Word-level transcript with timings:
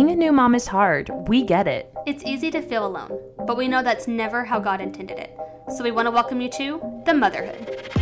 Being 0.00 0.12
a 0.12 0.16
new 0.16 0.32
mom 0.32 0.54
is 0.54 0.66
hard. 0.66 1.10
We 1.28 1.42
get 1.42 1.68
it. 1.68 1.92
It's 2.06 2.24
easy 2.24 2.50
to 2.52 2.62
feel 2.62 2.86
alone, 2.86 3.20
but 3.46 3.58
we 3.58 3.68
know 3.68 3.82
that's 3.82 4.08
never 4.08 4.46
how 4.46 4.58
God 4.58 4.80
intended 4.80 5.18
it. 5.18 5.36
So 5.76 5.84
we 5.84 5.90
want 5.90 6.06
to 6.06 6.10
welcome 6.10 6.40
you 6.40 6.48
to 6.52 7.02
the 7.04 7.12
motherhood. 7.12 7.92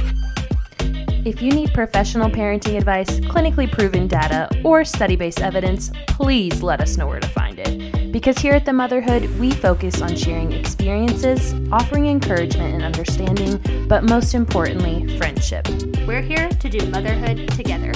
If 1.27 1.43
you 1.43 1.51
need 1.51 1.75
professional 1.75 2.31
parenting 2.31 2.77
advice, 2.77 3.19
clinically 3.19 3.69
proven 3.69 4.07
data, 4.07 4.49
or 4.63 4.85
study 4.85 5.17
based 5.17 5.41
evidence, 5.41 5.91
please 6.07 6.63
let 6.63 6.81
us 6.81 6.97
know 6.97 7.09
where 7.09 7.19
to 7.19 7.29
find 7.31 7.59
it. 7.59 8.13
Because 8.13 8.39
here 8.39 8.55
at 8.55 8.65
The 8.65 8.73
Motherhood, 8.73 9.29
we 9.41 9.51
focus 9.51 10.01
on 10.01 10.15
sharing 10.15 10.53
experiences, 10.53 11.53
offering 11.73 12.07
encouragement 12.07 12.75
and 12.75 12.85
understanding, 12.85 13.89
but 13.89 14.05
most 14.05 14.35
importantly, 14.35 15.19
friendship. 15.19 15.67
We're 16.07 16.23
here 16.23 16.49
to 16.49 16.69
do 16.69 16.87
motherhood 16.91 17.49
together. 17.49 17.93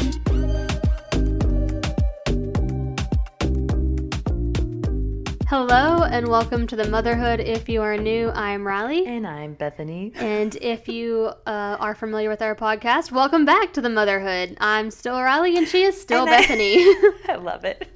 Hello 5.53 6.03
and 6.05 6.29
welcome 6.29 6.67
to 6.67 6.77
the 6.77 6.89
Motherhood. 6.89 7.39
If 7.39 7.69
you 7.69 7.83
are 7.83 7.99
new, 7.99 8.31
I'm 8.31 8.67
Riley. 8.67 9.05
And 9.05 9.27
I'm 9.27 9.53
Bethany. 9.53 10.11
And 10.15 10.57
if 10.57 10.89
you 10.89 11.31
uh, 11.47 11.77
are 11.79 11.95
familiar 11.95 12.31
with 12.31 12.41
our 12.41 12.55
podcast, 12.55 13.13
welcome 13.13 13.45
back 13.45 13.75
to 13.75 13.83
the 13.83 13.91
Motherhood. 13.91 14.57
I'm 14.63 14.91
still 14.91 15.21
Riley 15.21 15.59
and 15.59 15.69
she 15.69 15.83
is 15.83 16.01
still 16.01 16.27
And 16.27 16.31
Bethany. 16.31 16.77
I 17.29 17.35
love 17.39 17.67
it. 17.67 17.87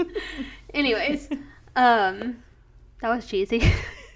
Anyways, 0.75 1.31
um, 1.77 2.43
that 3.01 3.09
was 3.09 3.25
cheesy. 3.25 3.63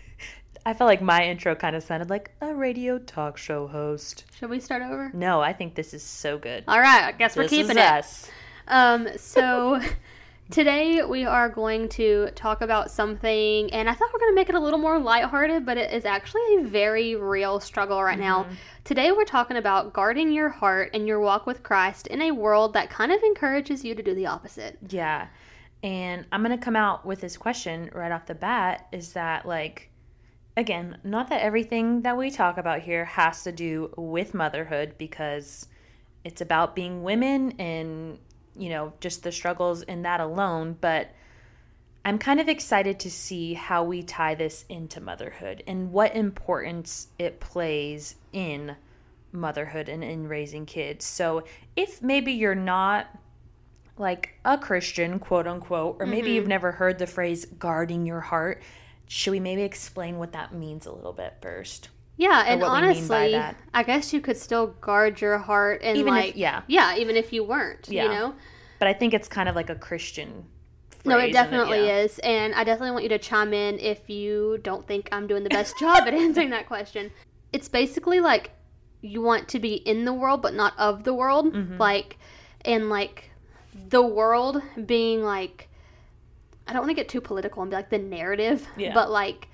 I 0.66 0.74
felt 0.74 0.88
like 0.88 1.00
my 1.00 1.24
intro 1.24 1.54
kind 1.54 1.74
of 1.74 1.82
sounded 1.82 2.10
like 2.10 2.32
a 2.42 2.54
radio 2.54 2.98
talk 2.98 3.38
show 3.38 3.68
host. 3.68 4.26
Should 4.38 4.50
we 4.50 4.60
start 4.60 4.82
over? 4.82 5.12
No, 5.14 5.40
I 5.40 5.54
think 5.54 5.76
this 5.76 5.94
is 5.94 6.02
so 6.02 6.36
good. 6.36 6.64
All 6.68 6.78
right, 6.78 7.04
I 7.04 7.12
guess 7.12 7.36
we're 7.36 7.48
keeping 7.48 7.78
it. 7.78 7.78
us. 7.78 8.30
Um, 8.68 9.08
so 9.16 9.80
today 10.50 11.02
we 11.04 11.24
are 11.24 11.48
going 11.48 11.88
to 11.90 12.28
talk 12.34 12.60
about 12.60 12.90
something, 12.90 13.72
and 13.72 13.88
I 13.88 13.94
thought 13.94 14.08
we 14.12 14.16
are 14.16 14.20
going 14.20 14.32
to 14.32 14.34
make 14.34 14.48
it 14.48 14.54
a 14.54 14.60
little 14.60 14.78
more 14.78 14.98
lighthearted, 14.98 15.64
but 15.64 15.76
it 15.76 15.92
is 15.92 16.04
actually 16.04 16.56
a 16.56 16.62
very 16.64 17.14
real 17.14 17.60
struggle 17.60 18.02
right 18.02 18.18
now. 18.18 18.44
Mm-hmm. 18.44 18.54
Today 18.84 19.12
we're 19.12 19.24
talking 19.24 19.56
about 19.56 19.92
guarding 19.92 20.32
your 20.32 20.48
heart 20.48 20.90
and 20.94 21.06
your 21.06 21.20
walk 21.20 21.46
with 21.46 21.62
Christ 21.62 22.08
in 22.08 22.20
a 22.22 22.32
world 22.32 22.72
that 22.74 22.90
kind 22.90 23.12
of 23.12 23.22
encourages 23.22 23.84
you 23.84 23.94
to 23.94 24.02
do 24.02 24.14
the 24.14 24.26
opposite. 24.26 24.78
Yeah. 24.88 25.28
And 25.82 26.26
I'm 26.32 26.42
going 26.42 26.58
to 26.58 26.62
come 26.62 26.76
out 26.76 27.06
with 27.06 27.20
this 27.20 27.36
question 27.36 27.90
right 27.94 28.12
off 28.12 28.26
the 28.26 28.34
bat 28.34 28.88
is 28.92 29.12
that, 29.14 29.46
like, 29.46 29.90
again, 30.56 30.98
not 31.04 31.28
that 31.30 31.42
everything 31.42 32.02
that 32.02 32.16
we 32.16 32.30
talk 32.30 32.58
about 32.58 32.80
here 32.80 33.04
has 33.04 33.44
to 33.44 33.52
do 33.52 33.92
with 33.96 34.34
motherhood 34.34 34.94
because 34.98 35.68
it's 36.24 36.40
about 36.40 36.74
being 36.74 37.02
women 37.02 37.52
and, 37.58 38.18
you 38.56 38.68
know, 38.68 38.92
just 39.00 39.22
the 39.22 39.32
struggles 39.32 39.82
in 39.82 40.02
that 40.02 40.20
alone. 40.20 40.76
But 40.80 41.10
I'm 42.04 42.18
kind 42.18 42.40
of 42.40 42.48
excited 42.48 43.00
to 43.00 43.10
see 43.10 43.54
how 43.54 43.84
we 43.84 44.02
tie 44.02 44.34
this 44.34 44.64
into 44.68 45.00
motherhood 45.00 45.62
and 45.66 45.92
what 45.92 46.16
importance 46.16 47.08
it 47.18 47.40
plays 47.40 48.14
in 48.32 48.76
motherhood 49.32 49.88
and 49.88 50.02
in 50.02 50.26
raising 50.26 50.66
kids. 50.66 51.04
So 51.04 51.44
if 51.76 52.02
maybe 52.02 52.32
you're 52.32 52.54
not 52.54 53.06
like 53.98 54.34
a 54.44 54.56
Christian, 54.56 55.18
quote 55.18 55.46
unquote, 55.46 55.96
or 56.00 56.06
maybe 56.06 56.30
you've 56.30 56.44
mm-hmm. 56.44 56.50
never 56.50 56.72
heard 56.72 56.98
the 56.98 57.06
phrase 57.06 57.44
guarding 57.44 58.06
your 58.06 58.20
heart, 58.20 58.62
should 59.06 59.32
we 59.32 59.40
maybe 59.40 59.62
explain 59.62 60.18
what 60.18 60.32
that 60.32 60.54
means 60.54 60.86
a 60.86 60.92
little 60.92 61.12
bit 61.12 61.34
first? 61.42 61.90
Yeah, 62.20 62.44
and 62.46 62.60
what 62.60 62.70
we 62.82 62.88
mean 62.88 63.08
by 63.08 63.32
honestly. 63.32 63.56
I 63.72 63.82
guess 63.82 64.12
you 64.12 64.20
could 64.20 64.36
still 64.36 64.68
guard 64.82 65.20
your 65.22 65.38
heart 65.38 65.80
and 65.82 65.96
Even 65.96 66.14
if- 66.14 66.24
like 66.26 66.36
yeah. 66.36 66.62
yeah, 66.66 66.96
even 66.96 67.16
if 67.16 67.32
you 67.32 67.42
weren't, 67.42 67.88
Yeah. 67.88 68.04
you 68.04 68.08
know. 68.10 68.34
But 68.78 68.88
I 68.88 68.92
think 68.92 69.14
it's 69.14 69.26
kind 69.28 69.48
of 69.48 69.54
like 69.56 69.70
a 69.70 69.74
Christian 69.74 70.44
No, 71.06 71.18
it 71.18 71.24
and 71.24 71.32
definitely 71.32 71.86
yeah. 71.86 71.98
is. 72.00 72.18
And 72.18 72.54
I 72.54 72.62
definitely 72.64 72.90
want 72.90 73.04
you 73.04 73.08
to 73.10 73.18
chime 73.18 73.54
in 73.54 73.78
if 73.78 74.10
you 74.10 74.58
don't 74.62 74.86
think 74.86 75.08
I'm 75.12 75.26
doing 75.26 75.44
the 75.44 75.48
best 75.50 75.78
job 75.78 76.06
at 76.06 76.12
answering 76.26 76.50
that 76.50 76.66
question. 76.66 77.10
It's 77.54 77.68
basically 77.68 78.20
like 78.20 78.50
you 79.00 79.22
want 79.22 79.48
to 79.48 79.58
be 79.58 79.74
in 79.76 80.04
the 80.04 80.12
world 80.12 80.42
but 80.42 80.52
not 80.52 80.74
of 80.78 81.04
the 81.04 81.14
world. 81.14 81.54
Mm-hmm. 81.54 81.78
Like 81.78 82.18
and 82.66 82.90
like 82.90 83.30
the 83.88 84.02
world 84.02 84.60
being 84.84 85.22
like 85.22 85.68
I 86.68 86.72
don't 86.74 86.82
want 86.82 86.90
to 86.90 86.94
get 86.94 87.08
too 87.08 87.22
political 87.22 87.62
and 87.62 87.70
be 87.70 87.76
like 87.76 87.88
the 87.90 87.98
narrative, 87.98 88.68
Yeah. 88.76 88.92
but 88.92 89.10
like 89.10 89.48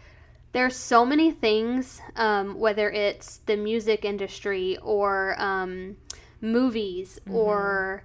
there's 0.56 0.74
so 0.74 1.04
many 1.04 1.30
things, 1.30 2.00
um, 2.16 2.58
whether 2.58 2.90
it's 2.90 3.38
the 3.44 3.56
music 3.56 4.04
industry 4.06 4.78
or 4.82 5.36
um, 5.40 5.96
movies 6.40 7.20
Mm-hmm. 7.26 7.36
or 7.36 8.04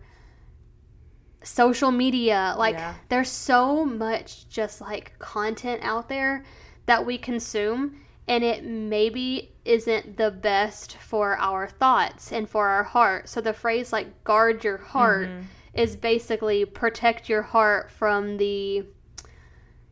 social 1.43 1.91
media. 1.91 2.53
Like, 2.57 2.75
Yeah. 2.75 2.93
there's 3.09 3.29
so 3.29 3.85
much 3.85 4.47
just 4.49 4.81
like 4.81 5.17
content 5.19 5.81
out 5.83 6.09
there 6.09 6.43
that 6.85 7.05
we 7.05 7.17
consume, 7.17 7.95
and 8.27 8.43
it 8.43 8.63
maybe 8.63 9.53
isn't 9.65 10.17
the 10.17 10.29
best 10.31 10.97
for 10.97 11.37
our 11.37 11.67
thoughts 11.67 12.31
and 12.31 12.49
for 12.49 12.67
our 12.67 12.83
heart. 12.83 13.29
So, 13.29 13.41
the 13.41 13.53
phrase 13.53 13.91
like 13.93 14.23
guard 14.23 14.63
your 14.63 14.77
heart 14.77 15.29
Mm-hmm. 15.29 15.45
is 15.73 15.95
basically 15.95 16.65
protect 16.65 17.29
your 17.29 17.43
heart 17.43 17.89
from 17.91 18.37
the 18.37 18.85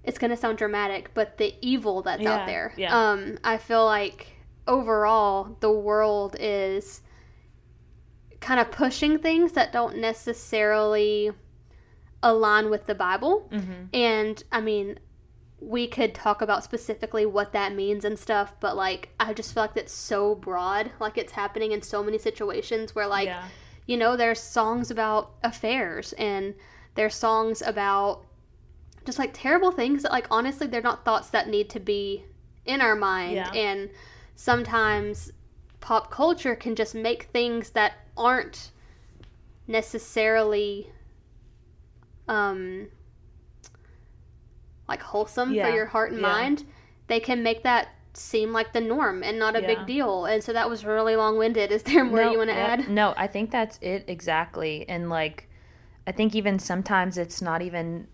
it's 0.04 0.18
going 0.18 0.32
to 0.32 0.38
sound 0.38 0.58
dramatic, 0.58 1.14
but 1.14 1.38
the 1.38 1.56
evil 1.62 2.02
that's 2.02 2.22
Yeah, 2.22 2.34
out 2.34 2.46
there. 2.48 2.74
yeah. 2.78 3.12
Um, 3.12 3.38
I 3.44 3.58
feel 3.58 3.86
like 3.86 4.28
overall 4.68 5.58
the 5.60 5.72
world 5.72 6.36
is 6.40 7.02
kind 8.40 8.60
of 8.60 8.72
pushing 8.72 9.20
things 9.20 9.52
that 9.54 9.74
don't 9.74 9.98
necessarily 9.98 11.32
align 12.24 12.70
with 12.70 12.86
the 12.86 12.96
Bible. 12.96 13.50
Mm-hmm. 13.52 13.84
And 13.94 14.44
I 14.52 14.62
mean, 14.62 15.00
we 15.62 15.88
could 15.88 16.16
talk 16.16 16.42
about 16.42 16.64
specifically 16.64 17.26
what 17.26 17.52
that 17.52 17.76
means 17.76 18.06
and 18.06 18.18
stuff, 18.18 18.54
but 18.62 18.78
like, 18.78 19.10
I 19.20 19.34
just 19.34 19.54
feel 19.54 19.64
like 19.64 19.74
that's 19.74 19.94
so 19.94 20.36
broad. 20.36 20.92
Like, 21.02 21.18
it's 21.18 21.34
happening 21.34 21.74
in 21.74 21.82
so 21.82 22.02
many 22.02 22.18
situations 22.18 22.96
where, 22.96 23.08
like, 23.08 23.26
yeah. 23.28 23.44
you 23.86 23.98
know, 23.98 24.16
there's 24.16 24.40
songs 24.40 24.90
about 24.90 25.32
affairs 25.44 26.14
and 26.14 26.56
there's 26.96 27.16
songs 27.16 27.62
about 27.62 28.24
just 29.06 29.18
like 29.20 29.32
terrible 29.34 29.72
things 29.72 30.04
that, 30.04 30.12
like, 30.12 30.28
honestly, 30.30 30.68
they're 30.68 30.82
not 30.82 31.06
thoughts 31.06 31.30
that 31.30 31.48
need 31.48 31.70
to 31.72 31.80
be 31.80 32.24
in 32.66 32.82
our 32.82 32.96
mind. 32.96 33.36
Yeah. 33.36 33.52
And 33.54 33.90
sometimes 34.36 35.32
pop 35.80 36.12
culture 36.12 36.56
can 36.56 36.76
just 36.76 36.94
make 36.94 37.24
things 37.24 37.72
that 37.72 37.94
aren't 38.18 38.72
necessarily 39.68 40.92
um 42.28 42.88
like 44.88 45.02
wholesome 45.02 45.54
Yeah. 45.54 45.68
for 45.68 45.76
your 45.76 45.86
heart 45.88 46.12
and 46.12 46.20
Yeah. 46.22 46.28
mind 46.28 46.66
they 47.08 47.20
can 47.20 47.44
make 47.44 47.64
that 47.64 47.90
seem 48.14 48.52
like 48.52 48.74
the 48.74 48.82
norm 48.82 49.24
and 49.24 49.38
not 49.40 49.56
a 49.56 49.62
Yeah. 49.62 49.68
big 49.68 49.86
deal 49.86 50.26
and 50.26 50.44
so 50.44 50.52
that 50.54 50.70
was 50.70 50.84
really 50.84 51.16
long-winded 51.16 51.72
is 51.78 51.84
there 51.84 52.04
more 52.04 52.18
No, 52.24 52.32
you 52.32 52.38
want 52.40 52.50
to 52.50 52.56
add 52.56 52.90
No, 52.90 53.14
I 53.16 53.28
think 53.28 53.52
that's 53.52 53.78
it 53.82 54.04
exactly. 54.08 54.88
And 54.90 55.10
like, 55.10 55.48
I 56.08 56.12
think 56.12 56.36
even 56.36 56.58
sometimes 56.60 57.18
it's 57.18 57.42
not 57.42 57.62
even 57.62 58.08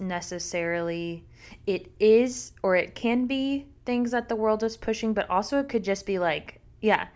necessarily, 0.00 1.24
it 1.66 1.90
is 1.98 2.52
or 2.62 2.76
it 2.76 2.94
can 2.94 3.26
be 3.26 3.66
things 3.84 4.10
that 4.12 4.28
the 4.28 4.36
world 4.36 4.62
is 4.62 4.76
pushing, 4.76 5.12
but 5.14 5.28
also 5.28 5.58
it 5.58 5.68
could 5.68 5.84
just 5.84 6.06
be 6.06 6.18
like, 6.18 6.60
yeah, 6.80 7.08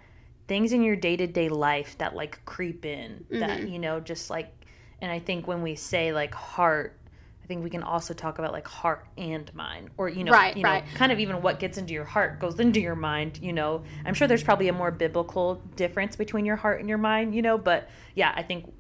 things 0.49 0.73
in 0.73 0.83
your 0.83 0.97
day 0.97 1.17
to 1.17 1.27
day 1.27 1.49
life 1.49 1.97
that 1.99 2.15
like 2.15 2.45
creep 2.45 2.85
in 2.85 3.25
Mm-hmm. 3.31 3.41
that, 3.41 3.69
you 3.69 3.79
know, 3.79 4.01
just 4.01 4.31
like, 4.31 4.53
and 5.01 5.11
I 5.11 5.19
think 5.19 5.47
when 5.47 5.63
we 5.63 5.75
say 5.75 6.13
like 6.13 6.35
heart, 6.35 6.99
I 7.43 7.47
think 7.47 7.63
we 7.63 7.69
can 7.69 7.83
also 7.83 8.15
talk 8.15 8.39
about 8.39 8.53
like 8.53 8.67
heart 8.67 9.07
and 9.19 9.53
mind, 9.55 9.91
or 9.99 10.09
you 10.09 10.25
know, 10.25 10.33
Right, 10.33 10.57
you 10.57 10.63
know, 10.63 10.71
right. 10.71 10.85
kind 10.95 11.13
of 11.13 11.21
even 11.21 11.43
what 11.43 11.59
gets 11.61 11.77
into 11.77 11.93
your 11.93 12.05
heart 12.07 12.41
goes 12.41 12.59
into 12.59 12.81
your 12.81 12.95
mind. 12.95 13.39
You 13.43 13.53
know, 13.53 13.83
I'm 14.07 14.15
sure 14.15 14.27
there's 14.27 14.43
probably 14.43 14.69
a 14.69 14.73
more 14.73 14.91
biblical 14.91 15.57
difference 15.77 16.17
between 16.17 16.47
your 16.47 16.57
heart 16.57 16.81
and 16.81 16.89
your 16.89 16.97
mind. 16.97 17.35
You 17.35 17.43
know, 17.43 17.59
but 17.59 17.91
yeah, 18.15 18.33
I 18.35 18.43
think 18.43 18.73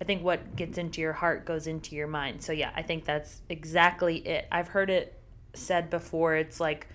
I 0.00 0.04
think 0.04 0.22
what 0.22 0.56
gets 0.56 0.78
into 0.78 1.00
your 1.00 1.12
heart 1.12 1.44
goes 1.44 1.66
into 1.66 1.94
your 1.94 2.06
mind. 2.06 2.42
So 2.42 2.52
yeah, 2.52 2.70
I 2.74 2.82
think 2.82 3.04
that's 3.04 3.42
exactly 3.48 4.16
it. 4.26 4.46
I've 4.50 4.68
heard 4.68 4.88
it 4.90 5.18
said 5.54 5.90
before. 5.90 6.36
It's 6.36 6.58
like 6.60 6.86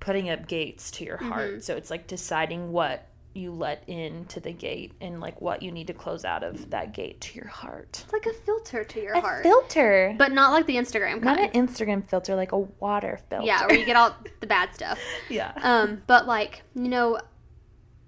putting 0.00 0.30
up 0.30 0.48
gates 0.48 0.90
to 0.92 1.04
your 1.04 1.18
heart. 1.18 1.50
Mm-hmm. 1.50 1.60
So 1.60 1.76
it's 1.76 1.90
like 1.90 2.06
deciding 2.06 2.72
what 2.72 3.06
you 3.34 3.50
let 3.52 3.82
into 3.88 4.40
the 4.40 4.52
gate 4.52 4.92
and 5.00 5.20
like 5.20 5.40
what 5.40 5.62
you 5.62 5.72
need 5.72 5.86
to 5.86 5.94
close 5.94 6.24
out 6.24 6.42
of 6.42 6.68
that 6.70 6.92
gate 6.92 7.20
to 7.20 7.34
your 7.38 7.48
heart. 7.48 8.02
it's 8.04 8.12
like 8.12 8.26
a 8.26 8.32
filter 8.32 8.84
to 8.84 9.00
your 9.00 9.14
A 9.14 9.20
heart 9.22 9.42
filter. 9.42 10.14
but 10.18 10.32
not 10.32 10.52
like 10.52 10.66
the 10.66 10.76
instagram 10.76 11.22
not 11.22 11.40
an 11.40 11.48
Instagram 11.52 12.06
filter, 12.06 12.34
like 12.36 12.52
a 12.52 12.58
water 12.58 13.18
filter. 13.30 13.46
yeah 13.46 13.64
where 13.66 13.74
you 13.78 13.86
get 13.86 13.96
all 13.96 14.14
the 14.40 14.46
bad 14.46 14.74
stuff 14.74 14.98
yeah. 15.30 15.52
um 15.62 16.02
but 16.06 16.26
like 16.26 16.62
you 16.74 16.88
know 16.88 17.18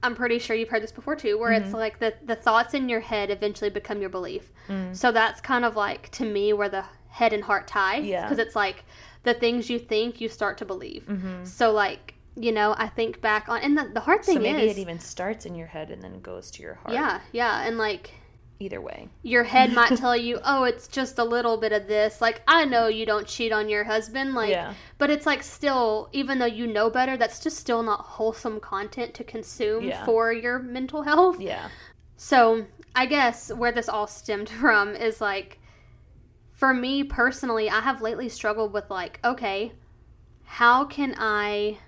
i'm 0.05 0.15
pretty 0.15 0.39
sure 0.39 0.55
you've 0.55 0.69
heard 0.69 0.83
this 0.83 0.93
before 0.93 1.17
too 1.17 1.39
where 1.39 1.51
Mm-hmm. 1.53 1.65
it's 1.65 1.75
like 1.75 1.99
the 1.99 2.15
the 2.25 2.37
thoughts 2.37 2.75
in 2.75 2.89
your 2.89 3.01
head 3.01 3.31
eventually 3.31 3.71
become 3.71 4.01
your 4.01 4.11
belief 4.11 4.51
Mm. 4.69 4.97
so 4.97 5.13
that's 5.13 5.41
kind 5.41 5.65
of 5.65 5.77
like 5.77 6.11
to 6.13 6.25
me 6.25 6.53
where 6.53 6.69
the 6.71 6.85
head 7.09 7.33
and 7.33 7.45
heart 7.45 7.67
tie 7.69 7.97
Yeah. 7.99 8.23
because 8.23 8.39
it's 8.39 8.57
like 8.57 8.85
the 9.23 9.35
things 9.35 9.69
you 9.71 9.79
think 9.79 10.21
you 10.21 10.29
start 10.29 10.57
to 10.59 10.65
believe 10.65 11.05
Mm-hmm. 11.07 11.45
so 11.45 11.71
like 11.73 12.15
you 12.37 12.51
know 12.53 12.75
i 12.79 12.89
think 12.89 13.21
back 13.21 13.49
on 13.49 13.61
and 13.61 13.77
the, 13.79 13.85
the 13.93 14.01
hard 14.01 14.25
thing 14.25 14.37
so 14.37 14.43
maybe 14.43 14.63
is 14.63 14.77
it 14.77 14.81
even 14.81 14.99
starts 14.99 15.47
in 15.47 15.55
your 15.55 15.69
head 15.69 15.91
and 15.91 16.03
then 16.03 16.21
goes 16.21 16.51
to 16.53 16.63
your 16.63 16.75
heart. 16.75 16.93
yeah 16.95 17.21
yeah 17.33 17.67
and 17.67 17.77
like 17.79 18.11
either 18.61 18.81
way. 18.81 19.09
Your 19.23 19.45
head 19.45 19.73
might 19.73 19.97
tell 19.97 20.17
you, 20.17 20.39
"Oh, 20.45 20.65
it's 20.65 20.87
just 20.89 21.19
a 21.19 21.25
little 21.25 21.57
bit 21.57 21.73
of 21.73 21.87
this." 21.87 22.21
Like, 22.21 22.43
I 22.47 22.65
know 22.65 22.87
you 22.89 23.05
don't 23.07 23.27
cheat 23.27 23.53
on 23.53 23.69
your 23.69 23.85
husband, 23.85 24.35
like, 24.35 24.51
Yeah. 24.51 24.75
but 24.99 25.11
it's 25.11 25.27
like 25.27 25.43
still, 25.43 26.09
even 26.13 26.39
though 26.39 26.47
you 26.47 26.67
know 26.67 26.91
better, 26.91 27.17
that's 27.17 27.41
just 27.41 27.57
still 27.59 27.83
not 27.83 28.01
wholesome 28.01 28.61
content 28.61 29.15
to 29.15 29.25
consume 29.25 29.85
Yeah. 29.85 30.05
for 30.05 30.33
your 30.33 30.59
mental 30.59 31.03
health. 31.03 31.41
Yeah. 31.41 31.69
So, 32.17 32.67
I 32.95 33.07
guess 33.07 33.53
where 33.53 33.73
this 33.73 33.89
all 33.89 34.07
stemmed 34.07 34.49
from 34.61 34.95
is 34.95 35.21
like, 35.21 35.59
for 36.53 36.73
me 36.73 37.03
personally, 37.03 37.69
I 37.69 37.81
have 37.81 38.01
lately 38.01 38.29
struggled 38.29 38.73
with 38.73 38.89
like, 38.89 39.19
okay, 39.25 39.73
how 40.45 40.85
can 40.85 41.15
I 41.19 41.79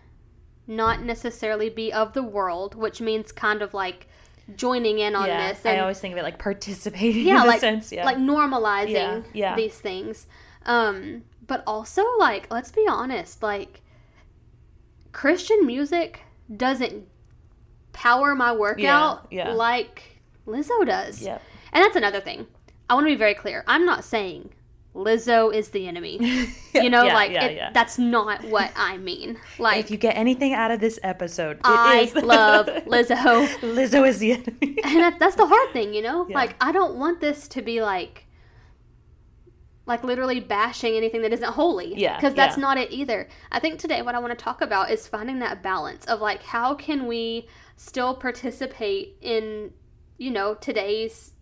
not 0.66 1.00
necessarily 1.02 1.68
be 1.70 1.92
of 1.92 2.12
the 2.12 2.24
world, 2.24 2.74
which 2.74 3.00
means 3.00 3.30
kind 3.30 3.62
of 3.62 3.72
like 3.72 4.08
joining 4.54 4.98
in 4.98 5.16
on 5.16 5.26
yeah. 5.26 5.52
this 5.52 5.66
I 5.66 5.78
always 5.78 5.98
think 5.98 6.12
of 6.12 6.19
it 6.19 6.22
like 6.22 6.38
participating 6.38 7.26
yeah, 7.26 7.38
in 7.38 7.43
a 7.43 7.46
like 7.46 7.60
sense. 7.60 7.90
Yeah. 7.90 8.04
like 8.04 8.16
normalizing 8.16 8.90
Yeah, 8.93 9.22
yeah. 9.32 9.56
these 9.56 9.76
things. 9.78 10.26
Um, 10.64 11.25
but 11.46 11.62
also 11.66 12.04
like 12.19 12.50
let's 12.50 12.70
be 12.70 12.87
honest, 12.88 13.43
like 13.43 13.82
Christian 15.12 15.66
music 15.66 16.20
doesn't 16.54 17.06
power 17.93 18.34
my 18.34 18.52
workout 18.52 19.26
yeah. 19.31 19.52
like 19.52 20.20
Lizzo 20.46 20.87
does. 20.87 21.22
Yep. 21.22 21.42
And 21.72 21.82
that's 21.82 21.96
another 21.96 22.20
thing. 22.20 22.46
I 22.88 22.94
want 22.94 23.06
to 23.06 23.12
be 23.12 23.16
very 23.16 23.34
clear. 23.34 23.64
I'm 23.66 23.84
not 23.84 24.04
saying 24.04 24.50
Lizzo 24.96 25.54
is 25.54 25.69
the 25.70 25.87
enemy. 25.87 26.19
You 26.76 26.90
know, 26.90 27.04
Yeah, 27.04 27.14
like 27.14 27.31
yeah, 27.31 27.44
it, 27.46 27.56
yeah. 27.56 27.70
that's 27.72 27.98
not 27.98 28.44
what 28.44 28.70
I 28.76 28.98
mean. 28.98 29.38
Like 29.58 29.81
if 29.81 29.90
you 29.90 29.96
get 29.96 30.14
anything 30.14 30.52
out 30.52 30.70
of 30.70 30.78
this 30.78 30.98
episode, 31.02 31.56
it 31.56 31.62
I 31.64 32.00
is- 32.00 32.14
love 32.14 32.66
Lizzo. 32.87 33.46
Lizzo 33.60 34.06
is 34.06 34.19
the 34.19 34.32
enemy. 34.32 34.78
and 34.84 35.00
that, 35.00 35.19
that's 35.19 35.37
the 35.37 35.46
hard 35.46 35.72
thing, 35.72 35.94
you 35.94 36.02
know. 36.02 36.26
Like 36.28 36.54
I 36.60 36.72
don't 36.72 36.96
want 36.96 37.22
this 37.22 37.48
to 37.48 37.62
be 37.62 37.81
like, 37.81 38.26
like 39.87 40.04
literally 40.04 40.38
bashing 40.40 40.94
anything 40.94 41.22
that 41.22 41.32
isn't 41.32 41.52
holy. 41.52 41.94
Yeah, 41.96 42.16
because 42.16 42.34
that's 42.34 42.58
not 42.58 42.76
it 42.76 42.90
either. 42.92 43.28
I 43.50 43.58
think 43.58 43.78
today 43.78 44.02
what 44.02 44.14
I 44.14 44.19
want 44.19 44.38
to 44.38 44.44
talk 44.44 44.60
about 44.60 44.90
is 44.90 45.06
finding 45.08 45.38
that 45.38 45.62
balance 45.62 46.04
of 46.04 46.20
like 46.20 46.42
how 46.42 46.75
can 46.75 47.06
we 47.06 47.49
still 47.76 48.14
participate 48.14 49.16
in, 49.22 49.70
you 50.19 50.31
know, 50.31 50.54
today's 50.54 51.32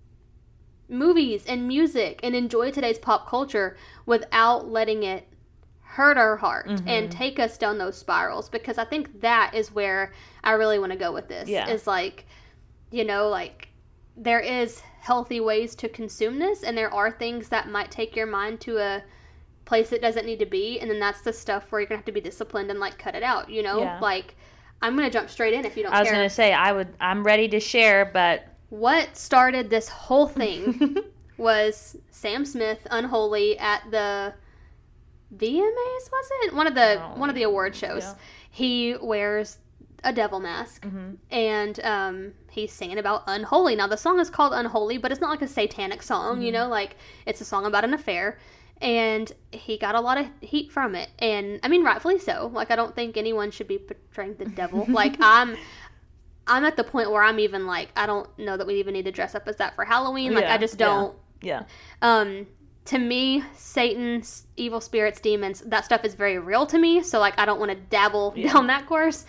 movies 0.88 1.44
and 1.46 1.66
music 1.66 2.20
and 2.22 2.34
enjoy 2.34 2.70
today's 2.70 2.98
pop 2.98 3.28
culture 3.28 3.76
without 4.06 4.68
letting 4.68 5.02
it 5.02 5.26
hurt 5.80 6.16
our 6.18 6.36
heart 6.36 6.66
Mm-hmm. 6.68 6.88
and 6.88 7.10
take 7.10 7.38
us 7.38 7.56
down 7.56 7.78
those 7.78 7.96
spirals 7.96 8.48
because 8.48 8.78
I 8.78 8.84
think 8.84 9.20
that 9.20 9.52
is 9.54 9.72
where 9.72 10.12
I 10.42 10.52
really 10.52 10.78
want 10.78 10.92
to 10.92 10.98
go 10.98 11.12
with 11.12 11.28
this. 11.28 11.48
Yeah. 11.48 11.68
Is 11.68 11.86
like, 11.86 12.26
you 12.90 13.04
know, 13.04 13.28
like 13.28 13.68
there 14.16 14.40
is 14.40 14.80
healthy 15.00 15.40
ways 15.40 15.74
to 15.76 15.88
consume 15.88 16.38
this 16.38 16.62
and 16.62 16.76
there 16.76 16.92
are 16.92 17.10
things 17.10 17.48
that 17.48 17.68
might 17.68 17.90
take 17.90 18.14
your 18.16 18.26
mind 18.26 18.60
to 18.62 18.78
a 18.78 19.02
place 19.64 19.92
it 19.92 20.02
doesn't 20.02 20.26
need 20.26 20.38
to 20.38 20.46
be 20.46 20.78
and 20.80 20.90
then 20.90 21.00
that's 21.00 21.22
the 21.22 21.32
stuff 21.32 21.70
where 21.72 21.80
you're 21.80 21.88
gonna 21.88 21.98
have 21.98 22.04
to 22.04 22.12
be 22.12 22.20
disciplined 22.20 22.70
and 22.70 22.78
like 22.80 22.98
cut 22.98 23.14
it 23.14 23.22
out, 23.22 23.48
you 23.50 23.62
know? 23.62 23.80
Yeah. 23.80 23.98
Like 24.00 24.34
I'm 24.82 24.94
gonna 24.96 25.10
jump 25.10 25.30
straight 25.30 25.54
in 25.54 25.64
if 25.64 25.76
you 25.76 25.82
don't 25.84 25.94
I 25.94 26.00
was 26.00 26.08
care. 26.08 26.16
gonna 26.18 26.28
say 26.30 26.52
I 26.52 26.72
would. 26.72 26.88
I'm 27.00 27.22
ready 27.24 27.48
to 27.48 27.60
share, 27.60 28.04
but 28.04 28.44
What 28.78 29.16
started 29.16 29.70
this 29.70 29.88
whole 29.88 30.26
thing 30.26 30.96
was 31.36 31.96
Sam 32.10 32.44
Smith 32.44 32.86
unholy 32.90 33.58
at 33.58 33.82
the 33.90 34.34
VMAs 35.36 36.10
was 36.12 36.28
it 36.42 36.54
one 36.54 36.66
of 36.66 36.74
the 36.74 37.00
Oh, 37.02 37.18
one 37.18 37.28
of 37.28 37.34
the 37.34 37.42
award 37.42 37.74
shows. 37.74 38.02
yeah. 38.02 38.14
He 38.50 38.96
wears 39.00 39.58
a 40.04 40.12
devil 40.12 40.38
mask 40.40 40.84
Mm-hmm. 40.84 41.14
and 41.30 41.80
um, 41.84 42.32
he's 42.50 42.72
singing 42.72 42.98
about 42.98 43.22
unholy. 43.26 43.74
Now 43.74 43.86
the 43.86 43.96
song 43.96 44.20
is 44.20 44.30
called 44.30 44.52
Unholy, 44.52 44.98
but 44.98 45.10
it's 45.10 45.20
not 45.20 45.30
like 45.30 45.42
a 45.42 45.48
satanic 45.48 46.02
song, 46.02 46.40
you 46.42 46.48
Mm-hmm. 46.48 46.54
know, 46.62 46.68
like 46.68 46.96
it's 47.26 47.40
a 47.40 47.44
song 47.44 47.66
about 47.66 47.84
an 47.84 47.94
affair. 47.94 48.38
And 48.80 49.30
he 49.52 49.78
got 49.78 49.94
a 49.94 50.00
lot 50.00 50.18
of 50.18 50.26
heat 50.40 50.70
from 50.72 50.94
it, 50.96 51.08
and 51.20 51.60
I 51.62 51.68
mean, 51.68 51.84
rightfully 51.84 52.18
so. 52.18 52.50
Like, 52.52 52.72
I 52.72 52.76
don't 52.76 52.94
think 52.94 53.16
anyone 53.16 53.52
should 53.52 53.68
be 53.68 53.78
portraying 53.78 54.34
the 54.34 54.46
devil. 54.46 54.84
like, 54.88 55.14
I'm, 55.20 55.56
I'm 56.46 56.64
at 56.64 56.76
the 56.76 56.84
point 56.84 57.10
where 57.10 57.22
I'm 57.22 57.38
even 57.38 57.66
like, 57.66 57.88
I 57.96 58.06
don't 58.06 58.28
know 58.38 58.56
that 58.56 58.66
we 58.66 58.74
even 58.74 58.92
need 58.94 59.04
to 59.06 59.12
dress 59.12 59.34
up 59.34 59.48
as 59.48 59.56
that 59.56 59.74
for 59.74 59.84
Halloween. 59.84 60.34
Like, 60.34 60.44
Yeah, 60.44 60.54
I 60.54 60.58
just 60.58 60.76
don't. 60.78 61.16
yeah, 61.42 61.62
Um, 62.02 62.46
to 62.86 62.98
me, 62.98 63.42
Satan, 63.56 64.22
evil 64.56 64.80
spirits, 64.80 65.20
demons, 65.20 65.60
that 65.62 65.84
stuff 65.86 66.04
is 66.04 66.14
very 66.14 66.38
real 66.38 66.66
to 66.66 66.78
me. 66.78 67.02
So 67.02 67.18
like, 67.18 67.38
I 67.38 67.46
don't 67.46 67.58
want 67.58 67.70
to 67.70 67.76
dabble 67.76 68.34
Yeah. 68.36 68.52
down 68.52 68.66
that 68.66 68.86
course. 68.86 69.24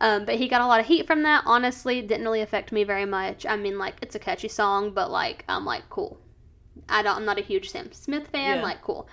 Um, 0.00 0.24
but 0.26 0.36
he 0.36 0.46
got 0.46 0.60
a 0.60 0.66
lot 0.66 0.78
of 0.78 0.86
heat 0.86 1.06
from 1.06 1.22
that. 1.24 1.42
Honestly, 1.46 2.02
didn't 2.02 2.22
really 2.24 2.42
affect 2.42 2.70
me 2.70 2.84
very 2.84 3.04
much. 3.06 3.44
I 3.46 3.56
mean, 3.56 3.78
like, 3.78 3.96
it's 4.02 4.14
a 4.14 4.18
catchy 4.20 4.46
song, 4.48 4.92
but 4.92 5.10
like, 5.10 5.44
I'm 5.48 5.64
like, 5.64 5.88
cool. 5.90 6.18
I 6.88 7.02
don't. 7.02 7.16
I'm 7.16 7.24
not 7.24 7.38
a 7.38 7.42
huge 7.42 7.70
Sam 7.70 7.90
Smith 7.92 8.28
fan. 8.28 8.58
Yeah. 8.58 8.62
Like, 8.62 8.80
cool. 8.82 9.08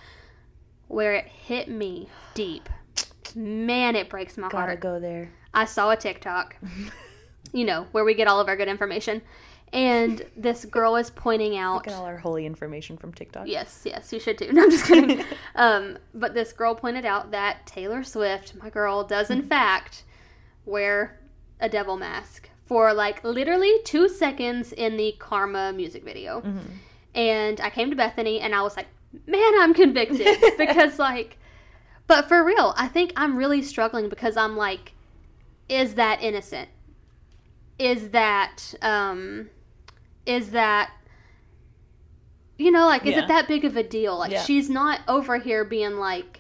Where 0.88 1.14
it 1.16 1.26
hit 1.26 1.68
me 1.70 2.10
deep, 2.36 2.70
man, 3.34 3.96
it 3.96 4.10
breaks 4.10 4.38
my 4.38 4.44
heart. 4.44 4.52
gotta 4.68 4.76
go 4.78 5.00
there. 5.00 5.32
I 5.54 5.66
saw 5.66 5.90
a 5.90 5.98
TikTok, 5.98 6.56
you 7.56 7.64
know, 7.64 7.88
where 7.94 8.04
we 8.04 8.14
get 8.14 8.28
all 8.28 8.42
of 8.42 8.50
our 8.50 8.58
good 8.58 8.68
information, 8.68 9.22
and 9.72 10.24
this 10.38 10.66
girl 10.66 10.98
is 10.98 11.10
pointing 11.10 11.58
out. 11.58 11.86
Get 11.86 11.94
all 11.94 12.06
our 12.06 12.18
holy 12.18 12.46
information 12.46 12.98
from 12.98 13.14
TikTok. 13.14 13.48
Yes, 13.48 13.82
yes, 13.86 14.12
you 14.12 14.20
should 14.20 14.38
too. 14.38 14.50
No, 14.54 14.64
I'm 14.64 14.72
just 14.72 14.86
kidding. 14.86 15.24
um, 15.56 15.98
but 16.14 16.34
this 16.34 16.52
girl 16.52 16.76
pointed 16.76 17.06
out 17.06 17.32
that 17.32 17.66
Taylor 17.66 18.04
Swift, 18.04 18.54
my 18.62 18.70
girl, 18.70 19.06
does 19.06 19.30
in 19.32 19.42
fact 19.44 20.04
wear 20.66 21.18
a 21.62 21.70
devil 21.70 21.96
mask 21.96 22.50
for 22.66 22.94
like 22.94 23.24
literally 23.24 23.80
two 23.86 24.10
seconds 24.10 24.74
in 24.74 24.98
the 24.98 25.16
Karma 25.18 25.72
music 25.72 26.04
video. 26.04 26.44
And 27.14 27.62
I 27.62 27.70
came 27.70 27.90
to 27.92 27.96
Bethany 27.96 28.42
and 28.42 28.54
I 28.54 28.62
was 28.62 28.76
like, 28.76 28.88
man, 29.26 29.54
I'm 29.60 29.74
convicted. 29.74 30.28
because, 30.58 31.00
like, 31.00 31.38
but 32.08 32.28
for 32.28 32.44
real, 32.44 32.74
I 32.76 32.88
think 32.90 33.14
I'm 33.16 33.38
really 33.38 33.62
struggling 33.62 34.10
because 34.10 34.36
I'm 34.36 34.58
like, 34.58 34.92
is 35.70 35.94
that 35.94 36.22
innocent? 36.22 36.68
Is 37.78 38.10
that, 38.10 38.74
um, 38.82 39.50
is 40.26 40.52
that 40.52 40.92
you 42.58 42.72
know, 42.72 42.86
like, 42.86 43.06
is 43.06 43.16
Yeah. 43.16 43.24
it 43.24 43.28
that 43.28 43.48
big 43.48 43.66
of 43.66 43.76
a 43.76 43.84
deal? 43.84 44.18
Like, 44.18 44.32
Yeah. 44.32 44.42
she's 44.44 44.70
not 44.70 45.02
over 45.08 45.38
here 45.40 45.66
being 45.66 45.98
like, 45.98 46.40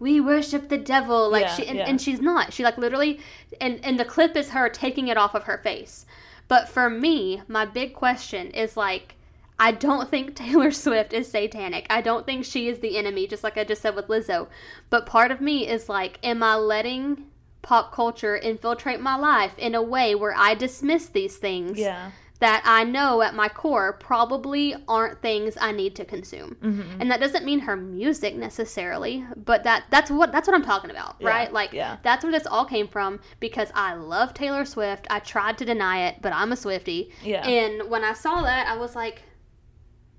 we 0.00 0.20
worship 0.20 0.68
the 0.68 0.76
devil. 0.78 1.30
Like, 1.30 1.42
Yeah, 1.44 1.54
she, 1.54 1.66
and, 1.66 1.78
and 1.78 2.00
she's 2.00 2.20
not. 2.20 2.52
She, 2.52 2.64
like, 2.64 2.76
literally, 2.76 3.20
and, 3.60 3.78
and 3.84 3.98
the 3.98 4.04
clip 4.04 4.36
is 4.36 4.50
her 4.50 4.68
taking 4.68 5.06
it 5.08 5.16
off 5.16 5.34
of 5.36 5.44
her 5.44 5.58
face. 5.58 6.04
But 6.48 6.68
for 6.68 6.90
me, 6.90 7.42
my 7.46 7.64
big 7.64 7.94
question 7.94 8.48
is 8.48 8.76
like, 8.76 9.14
I 9.56 9.70
don't 9.70 10.10
think 10.10 10.34
Taylor 10.34 10.72
Swift 10.72 11.12
is 11.12 11.30
satanic. 11.30 11.86
I 11.88 12.00
don't 12.00 12.26
think 12.26 12.44
she 12.44 12.68
is 12.68 12.80
the 12.80 12.98
enemy, 12.98 13.28
just 13.28 13.44
like 13.44 13.56
I 13.56 13.62
just 13.62 13.82
said 13.82 13.94
with 13.94 14.08
Lizzo. 14.08 14.48
But 14.90 15.06
part 15.06 15.30
of 15.30 15.40
me 15.40 15.68
is 15.68 15.88
like, 15.88 16.18
am 16.24 16.42
I 16.42 16.56
letting 16.56 17.26
pop 17.64 17.92
culture 17.92 18.36
infiltrate 18.36 19.00
my 19.00 19.16
life 19.16 19.58
in 19.58 19.74
a 19.74 19.82
way 19.82 20.14
where 20.14 20.34
I 20.36 20.54
dismiss 20.54 21.06
these 21.08 21.36
things 21.36 21.78
Yeah. 21.78 22.10
that 22.40 22.62
I 22.64 22.84
know 22.84 23.22
at 23.22 23.34
my 23.34 23.48
core 23.48 23.94
probably 23.94 24.74
aren't 24.86 25.22
things 25.22 25.56
I 25.60 25.72
need 25.72 25.96
to 25.96 26.04
consume. 26.04 26.56
Mm-hmm. 26.62 27.00
And 27.00 27.10
that 27.10 27.18
doesn't 27.20 27.44
mean 27.44 27.60
her 27.60 27.74
music 27.76 28.36
necessarily, 28.36 29.24
but 29.34 29.64
that 29.64 29.84
that's 29.90 30.10
what 30.10 30.30
that's 30.30 30.46
what 30.46 30.54
I'm 30.54 30.64
talking 30.64 30.90
about, 30.90 31.16
Yeah, 31.20 31.28
right? 31.28 31.52
Like 31.52 31.72
yeah. 31.72 31.96
that's 32.02 32.22
where 32.22 32.32
this 32.32 32.46
all 32.46 32.66
came 32.66 32.86
from 32.86 33.20
because 33.40 33.70
I 33.74 33.94
love 33.94 34.34
Taylor 34.34 34.64
Swift. 34.64 35.06
I 35.10 35.18
tried 35.20 35.56
to 35.58 35.64
deny 35.64 36.08
it, 36.08 36.16
but 36.22 36.32
I'm 36.34 36.52
a 36.52 36.56
Swifty. 36.56 37.10
Yeah. 37.22 37.46
And 37.46 37.88
when 37.90 38.04
I 38.04 38.12
saw 38.12 38.42
that, 38.42 38.68
I 38.68 38.76
was 38.76 38.94
like 38.94 39.22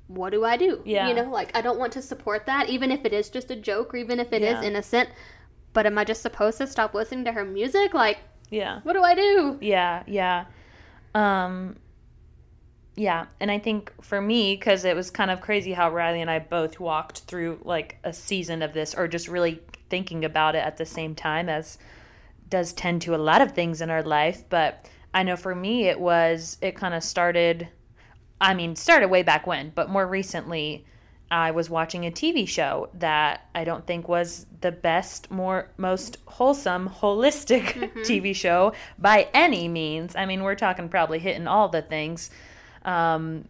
what 0.08 0.30
do 0.32 0.46
I 0.46 0.56
do? 0.56 0.82
Yeah. 0.86 1.08
You 1.08 1.16
know, 1.16 1.30
like 1.32 1.56
I 1.58 1.62
don't 1.62 1.80
want 1.80 1.94
to 1.94 2.02
support 2.02 2.46
that 2.46 2.70
even 2.70 2.92
if 2.92 3.06
it 3.06 3.14
is 3.14 3.30
just 3.30 3.50
a 3.50 3.56
joke 3.56 3.94
or 3.94 3.98
even 3.98 4.20
if 4.20 4.32
it 4.34 4.44
is 4.44 4.62
Yeah. 4.62 4.64
innocent. 4.64 5.10
But 5.76 5.86
am 5.86 5.98
I 5.98 6.06
just 6.06 6.22
supposed 6.22 6.58
to 6.60 6.68
stop 6.68 6.94
listening 6.94 7.26
to 7.26 7.34
her 7.34 7.44
music? 7.44 7.94
Like, 7.94 8.20
Yeah. 8.50 8.80
what 8.84 8.94
do 8.94 9.04
I 9.04 9.14
do? 9.14 9.58
Yeah, 9.62 10.04
yeah. 10.08 10.46
Um 11.14 11.76
yeah, 12.96 13.26
and 13.42 13.52
I 13.52 13.60
think 13.60 13.92
for 14.02 14.22
me 14.22 14.56
cuz 14.56 14.86
it 14.86 14.96
was 14.96 15.12
kind 15.12 15.30
of 15.30 15.42
crazy 15.42 15.74
how 15.74 15.92
Riley 15.92 16.22
and 16.22 16.32
I 16.32 16.40
both 16.40 16.80
walked 16.80 17.20
through 17.28 17.60
like 17.64 17.98
a 18.06 18.14
season 18.14 18.62
of 18.62 18.72
this 18.74 18.96
or 18.96 19.08
just 19.10 19.28
really 19.28 19.62
thinking 19.90 20.24
about 20.24 20.56
it 20.56 20.64
at 20.66 20.78
the 20.78 20.86
same 20.86 21.14
time 21.14 21.50
as 21.50 21.78
does 22.48 22.72
tend 22.72 23.02
to 23.02 23.14
a 23.14 23.18
lot 23.18 23.42
of 23.42 23.52
things 23.52 23.82
in 23.82 23.90
our 23.90 24.02
life, 24.04 24.46
but 24.50 24.88
I 25.14 25.24
know 25.24 25.36
for 25.36 25.54
me 25.54 25.88
it 25.90 26.00
was 26.00 26.58
it 26.62 26.76
kind 26.78 26.94
of 26.94 27.04
started 27.04 27.68
I 28.40 28.54
mean, 28.54 28.76
started 28.76 29.10
way 29.10 29.24
back 29.24 29.46
when, 29.48 29.72
but 29.76 29.90
more 29.90 30.08
recently 30.08 30.86
I 31.30 31.52
was 31.52 31.70
watching 31.70 32.06
a 32.06 32.12
TV 32.12 32.48
show 32.48 32.90
that 32.96 33.48
I 33.56 33.64
don't 33.64 33.86
think 33.86 34.08
was 34.08 34.46
the 34.62 34.72
best, 34.72 35.32
more 35.32 35.70
most 35.78 36.18
wholesome, 36.26 36.90
holistic 36.90 37.94
TV 38.06 38.36
show 38.36 38.74
by 39.00 39.28
any 39.34 39.68
means. 39.68 40.16
I 40.16 40.26
mean, 40.26 40.44
we're 40.44 40.56
talking 40.56 40.88
probably 40.88 41.20
hitting 41.20 41.48
all 41.48 41.70
the 41.70 41.82
things. 41.82 42.30
Um, 42.84 43.48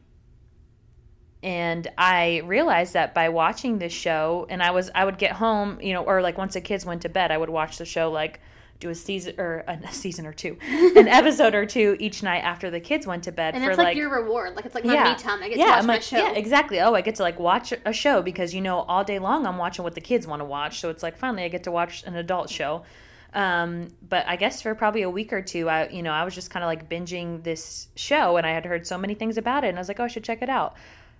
and 1.43 1.87
I 1.97 2.41
realized 2.45 2.93
that 2.93 3.13
by 3.13 3.29
watching 3.29 3.77
this 3.77 3.93
show, 3.93 4.47
and 4.49 4.63
I 4.63 4.71
was 4.71 4.89
I 4.95 5.05
would 5.05 5.17
get 5.17 5.33
home, 5.33 5.79
you 5.81 5.93
know, 5.93 6.03
or 6.03 6.21
like 6.21 6.37
once 6.37 6.53
the 6.53 6.61
kids 6.61 6.85
went 6.85 7.01
to 7.03 7.09
bed, 7.09 7.31
I 7.31 7.37
would 7.37 7.49
watch 7.49 7.77
the 7.77 7.85
show 7.85 8.09
like 8.09 8.39
do 8.79 8.89
a 8.89 8.95
season 8.95 9.39
or 9.39 9.63
a, 9.67 9.91
season 9.91 10.25
or 10.25 10.33
two, 10.33 10.57
an 10.95 11.07
episode 11.07 11.55
or 11.55 11.65
two 11.65 11.95
each 11.99 12.23
night 12.23 12.39
after 12.39 12.69
the 12.69 12.79
kids 12.79 13.07
went 13.07 13.23
to 13.23 13.31
bed 13.31 13.55
And 13.55 13.63
for 13.63 13.71
it's 13.71 13.77
like, 13.77 13.95
your 13.95 14.09
reward. 14.09 14.55
Like 14.55 14.65
it's 14.65 14.75
like 14.75 14.85
my 14.85 14.93
yeah. 14.93 15.13
me 15.13 15.19
time. 15.19 15.41
I 15.41 15.49
get 15.49 15.57
yeah, 15.57 15.65
to 15.65 15.71
watch 15.71 15.79
I'm 15.79 15.87
my 15.87 15.93
like, 15.93 16.01
show. 16.01 16.17
Yeah, 16.17 16.31
exactly. 16.33 16.79
Oh, 16.81 16.93
I 16.93 17.01
get 17.01 17.15
to 17.15 17.23
like 17.23 17.39
watch 17.39 17.73
a 17.85 17.93
show 17.93 18.21
because 18.21 18.53
you 18.53 18.61
know 18.61 18.79
all 18.79 19.03
day 19.03 19.19
long 19.19 19.45
I'm 19.45 19.57
watching 19.57 19.83
what 19.83 19.95
the 19.95 20.01
kids 20.01 20.27
want 20.27 20.41
to 20.41 20.45
watch. 20.45 20.79
So 20.79 20.89
it's 20.89 21.03
like 21.03 21.17
finally 21.17 21.43
I 21.43 21.47
get 21.47 21.63
to 21.63 21.71
watch 21.71 22.03
an 22.03 22.15
adult 22.15 22.49
show. 22.49 22.83
Um, 23.35 23.89
but 24.07 24.25
I 24.27 24.37
guess 24.37 24.61
for 24.61 24.73
probably 24.75 25.01
a 25.01 25.09
week 25.09 25.33
or 25.33 25.41
two, 25.41 25.67
I 25.67 25.89
you 25.89 26.01
know 26.01 26.11
I 26.11 26.23
was 26.23 26.33
just 26.33 26.49
kind 26.49 26.63
of 26.63 26.67
like 26.67 26.89
binging 26.89 27.43
this 27.43 27.89
show, 27.95 28.37
and 28.37 28.47
I 28.47 28.51
had 28.51 28.65
heard 28.65 28.87
so 28.87 28.97
many 28.97 29.13
things 29.13 29.37
about 29.37 29.65
it, 29.65 29.67
and 29.67 29.77
I 29.77 29.81
was 29.81 29.89
like, 29.89 29.99
oh, 29.99 30.05
I 30.05 30.07
should 30.07 30.23
check 30.23 30.41
it 30.41 30.49
out. 30.49 30.75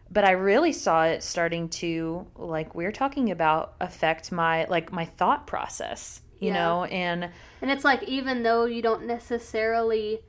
But 0.09 0.23
I 0.23 0.31
really 0.31 0.71
saw 0.71 1.05
it 1.05 1.23
starting 1.23 1.67
to 1.69 2.25
like 2.37 2.73
we 2.73 2.85
are 2.85 2.91
talking 2.91 3.31
about 3.31 3.73
affect 3.81 4.31
my 4.31 4.63
like 4.65 4.93
my 4.93 5.03
thought 5.03 5.45
process, 5.45 6.21
you 6.45 6.51
Yeah. 6.51 6.53
know, 6.53 6.83
and 6.85 7.29
And 7.61 7.71
it's 7.71 7.83
like 7.83 8.03
even 8.03 8.43
though 8.43 8.65
you 8.65 8.81
don't 8.81 9.05
necessarily 9.05 10.19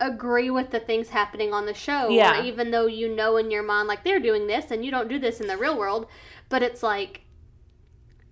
agree 0.00 0.48
with 0.50 0.70
the 0.70 0.78
things 0.80 1.08
happening 1.08 1.52
on 1.52 1.66
the 1.66 1.74
show, 1.74 2.08
Yeah. 2.08 2.40
or 2.40 2.44
even 2.44 2.70
though 2.70 2.86
you 2.86 3.08
know 3.14 3.36
in 3.36 3.50
your 3.50 3.62
mind 3.64 3.88
like 3.88 4.04
they're 4.04 4.20
doing 4.20 4.46
this 4.46 4.70
and 4.70 4.84
you 4.84 4.90
don't 4.90 5.08
do 5.08 5.18
this 5.18 5.40
in 5.40 5.46
the 5.48 5.56
real 5.56 5.76
world, 5.76 6.06
but 6.48 6.62
it's 6.62 6.82
like 6.82 7.22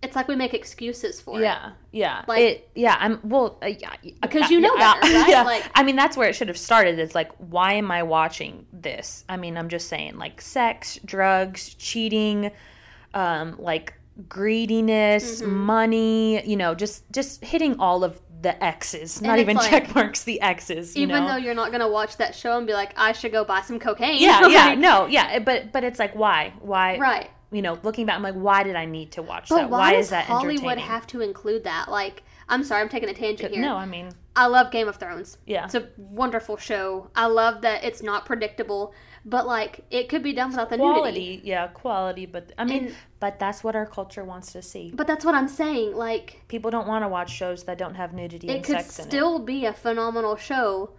it's 0.02 0.14
like 0.14 0.28
we 0.28 0.37
make 0.37 0.54
excuses 0.54 1.21
for 1.21 1.40
it. 1.40 1.42
Yeah, 1.42 1.71
yeah, 1.90 2.23
Like- 2.28 2.42
it, 2.42 2.68
yeah. 2.76 2.97
I'm 3.00 3.18
well, 3.25 3.59
uh, 3.62 3.66
yeah, 3.66 3.95
Because 4.21 4.50
you 4.50 4.61
know 4.61 4.76
better, 4.76 5.00
right? 5.14 5.28
Yeah. 5.28 5.42
Like- 5.42 5.64
I 5.75 5.83
mean, 5.83 5.97
that's 5.97 6.16
where 6.16 6.28
it 6.28 6.35
should 6.37 6.49
have 6.49 6.59
started. 6.59 6.99
It's 7.00 7.14
like, 7.14 7.33
why 7.38 7.73
am 7.73 7.90
I 7.90 8.02
watching 8.04 8.66
this? 8.73 9.25
I 9.28 9.37
mean, 9.38 9.56
I'm 9.56 9.68
just 9.71 9.88
saying, 9.88 10.18
like, 10.18 10.40
sex, 10.42 11.00
drugs, 11.04 11.75
cheating, 11.75 12.52
um, 13.14 13.56
like 13.59 13.95
greediness, 14.29 15.43
Mm-hmm. 15.43 15.51
money. 15.57 16.49
You 16.49 16.57
know, 16.57 16.75
just 16.75 17.11
just 17.13 17.45
hitting 17.45 17.79
all 17.79 18.05
of 18.05 18.21
the 18.43 18.63
X's, 18.63 19.23
not 19.23 19.39
even 19.39 19.57
like- 19.57 19.71
check 19.71 19.95
marks, 19.95 20.25
the 20.25 20.41
X's. 20.41 20.95
You 20.97 21.03
Even 21.05 21.23
know? 21.25 21.29
though 21.33 21.37
you're 21.37 21.55
not 21.55 21.73
gonna 21.73 21.89
watch 21.89 22.17
that 22.19 22.35
show 22.35 22.57
and 22.59 22.67
be 22.67 22.75
like, 22.75 22.93
I 22.97 23.13
should 23.13 23.33
go 23.33 23.45
buy 23.45 23.63
some 23.63 23.79
cocaine. 23.79 24.21
yeah, 24.21 24.47
yeah, 24.49 24.75
no, 24.75 25.07
yeah, 25.07 25.39
but 25.39 25.73
but 25.73 25.85
it's 25.85 25.99
like, 25.99 26.15
why, 26.15 26.53
why, 26.61 26.99
Right. 26.99 27.31
You 27.53 27.63
know, 27.63 27.79
looking 27.85 28.07
back, 28.07 28.17
I'm 28.17 28.23
like, 28.25 28.35
why 28.35 28.65
did 28.65 28.75
I 28.75 28.87
need 28.87 29.13
to 29.13 29.23
watch 29.23 29.49
But 29.49 29.57
that? 29.57 29.71
why, 29.71 29.79
Why, 29.79 29.93
does 29.95 30.07
is 30.07 30.11
that 30.11 30.25
Hollywood 30.27 30.79
have 30.79 31.07
to 31.09 31.21
include 31.21 31.63
that? 31.65 31.89
Like, 31.89 32.25
I'm 32.49 32.65
sorry, 32.65 32.83
I'm 32.83 32.89
taking 32.89 33.09
a 33.09 33.15
tangent 33.15 33.53
here. 33.53 33.63
no, 33.63 33.77
I 33.77 33.87
mean, 33.87 34.11
I 34.35 34.47
love 34.47 34.73
Game 34.73 34.89
of 34.89 34.97
Thrones. 34.97 35.39
Yeah. 35.47 35.65
It's 35.65 35.77
a 35.77 35.87
wonderful 35.97 36.57
show. 36.57 37.09
I 37.15 37.27
love 37.27 37.63
that 37.63 37.85
it's 37.85 38.03
not 38.03 38.27
predictable, 38.27 38.93
but 39.28 39.45
like 39.47 39.80
it 39.90 40.09
could 40.09 40.23
be 40.23 40.33
done 40.33 40.50
without 40.50 40.71
the 40.71 40.76
quality 40.78 41.18
nudity. 41.35 41.40
yeah 41.45 41.66
quality 41.66 42.25
but 42.26 42.52
i 42.56 42.64
mean 42.64 42.85
And- 42.87 42.95
but 43.18 43.38
that's 43.40 43.64
what 43.64 43.75
our 43.75 43.85
culture 43.87 44.23
wants 44.25 44.52
to 44.52 44.62
see 44.62 44.92
But 44.95 45.06
that's 45.09 45.25
what 45.25 45.35
I'm 45.35 45.49
saying. 45.49 45.97
Like 45.97 46.42
people 46.49 46.71
don't 46.71 46.87
want 46.87 47.02
to 47.04 47.09
watch 47.09 47.30
shows 47.33 47.64
that 47.64 47.76
don't 47.78 47.95
have 47.97 48.12
nudity 48.14 48.47
it 48.49 48.54
and 48.56 48.64
could 48.64 48.76
sex 48.76 48.99
in 49.00 49.04
still 49.06 49.38
be 49.40 49.64
a 49.66 49.73
phenomenal 49.73 50.37
show, 50.37 50.90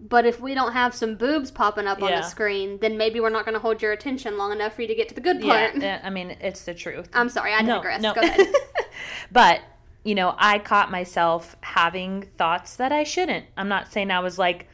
but 0.00 0.24
if 0.26 0.40
we 0.40 0.54
don't 0.54 0.72
have 0.72 0.94
some 0.94 1.14
boobs 1.16 1.50
popping 1.50 1.86
up 1.86 2.02
on 2.02 2.10
the 2.10 2.22
screen, 2.22 2.78
then 2.80 2.96
maybe 2.98 3.20
we're 3.20 3.30
not 3.30 3.44
going 3.44 3.52
to 3.54 3.60
hold 3.60 3.80
your 3.82 3.92
attention 3.92 4.36
long 4.38 4.52
enough 4.52 4.74
for 4.74 4.82
you 4.82 4.88
to 4.88 4.94
get 4.94 5.08
to 5.10 5.14
the 5.14 5.20
good 5.20 5.40
part. 5.42 5.76
yeah 5.76 5.98
eh, 5.98 6.00
i 6.02 6.10
mean 6.10 6.30
it's 6.40 6.64
the 6.64 6.74
truth 6.74 7.08
I'm 7.14 7.28
sorry, 7.28 7.52
I 7.52 7.60
no 7.62 7.76
digress. 7.76 8.00
no 8.02 8.14
Go 8.14 8.22
ahead. 8.22 8.46
but 9.30 9.60
you 10.04 10.14
know 10.14 10.34
i 10.38 10.58
caught 10.58 10.90
myself 10.90 11.56
having 11.60 12.22
thoughts 12.38 12.76
that 12.76 12.90
i 12.92 13.02
shouldn't 13.04 13.44
i'm 13.56 13.68
not 13.68 13.92
saying 13.92 14.10
i 14.10 14.20
was 14.20 14.38
like 14.38 14.66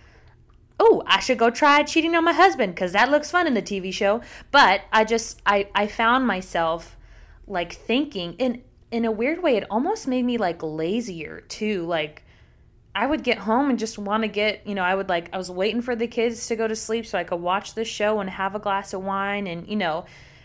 oh 0.83 1.03
i 1.07 1.21
should 1.21 1.39
go 1.39 1.49
try 1.49 1.83
cheating 1.85 2.15
on 2.15 2.25
my 2.25 2.33
husband 2.33 2.75
because 2.75 2.93
that 2.93 3.11
looks 3.11 3.31
fun 3.31 3.47
in 3.47 3.55
the 3.55 3.63
tv 3.63 3.93
show 3.93 4.21
but 4.51 4.83
i 4.93 5.05
just 5.05 5.41
i 5.47 5.69
i 5.75 5.87
found 5.87 6.27
myself 6.27 6.97
like 7.47 7.73
thinking 7.73 8.35
in 8.35 8.61
in 8.91 9.05
a 9.05 9.11
weird 9.11 9.43
way 9.43 9.57
it 9.57 9.65
almost 9.71 10.09
made 10.09 10.25
me 10.25 10.37
like 10.37 10.63
lazier 10.63 11.41
too 11.43 11.85
like 11.87 12.25
I 12.95 13.07
would 13.07 13.23
get 13.23 13.39
home 13.39 13.71
and 13.71 13.79
just 13.79 13.99
want 13.99 14.23
to 14.23 14.29
get, 14.29 14.67
you 14.67 14.75
know, 14.75 14.83
I 14.83 14.95
would 14.95 15.09
like, 15.09 15.31
I 15.33 15.39
was 15.39 15.51
waiting 15.51 15.81
for 15.81 15.97
the 15.97 16.07
kids 16.07 16.47
to 16.49 16.57
go 16.57 16.69
to 16.69 16.77
sleep 16.77 17.07
so 17.07 17.19
I 17.19 17.25
could 17.25 17.41
watch 17.41 17.75
the 17.75 17.87
show 17.87 18.21
and 18.21 18.29
have 18.29 18.55
a 18.55 18.59
glass 18.59 18.93
of 18.93 19.03
wine 19.03 19.47
and, 19.47 19.67
you 19.67 19.77
know, 19.77 20.05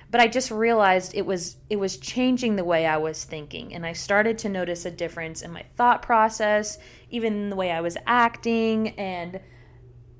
but 0.09 0.21
I 0.21 0.27
just 0.27 0.49
realized 0.49 1.13
it 1.13 1.25
was, 1.25 1.57
it 1.69 1.75
was 1.75 1.97
changing 1.97 2.55
the 2.55 2.63
way 2.63 2.85
I 2.85 2.95
was 2.95 3.25
thinking. 3.25 3.73
And 3.73 3.85
I 3.85 3.91
started 3.91 4.37
to 4.39 4.49
notice 4.49 4.85
a 4.85 4.91
difference 4.91 5.41
in 5.41 5.51
my 5.51 5.65
thought 5.75 6.01
process, 6.01 6.77
even 7.11 7.49
the 7.49 7.57
way 7.57 7.69
I 7.71 7.81
was 7.81 7.97
acting. 8.05 8.97
And 8.97 9.41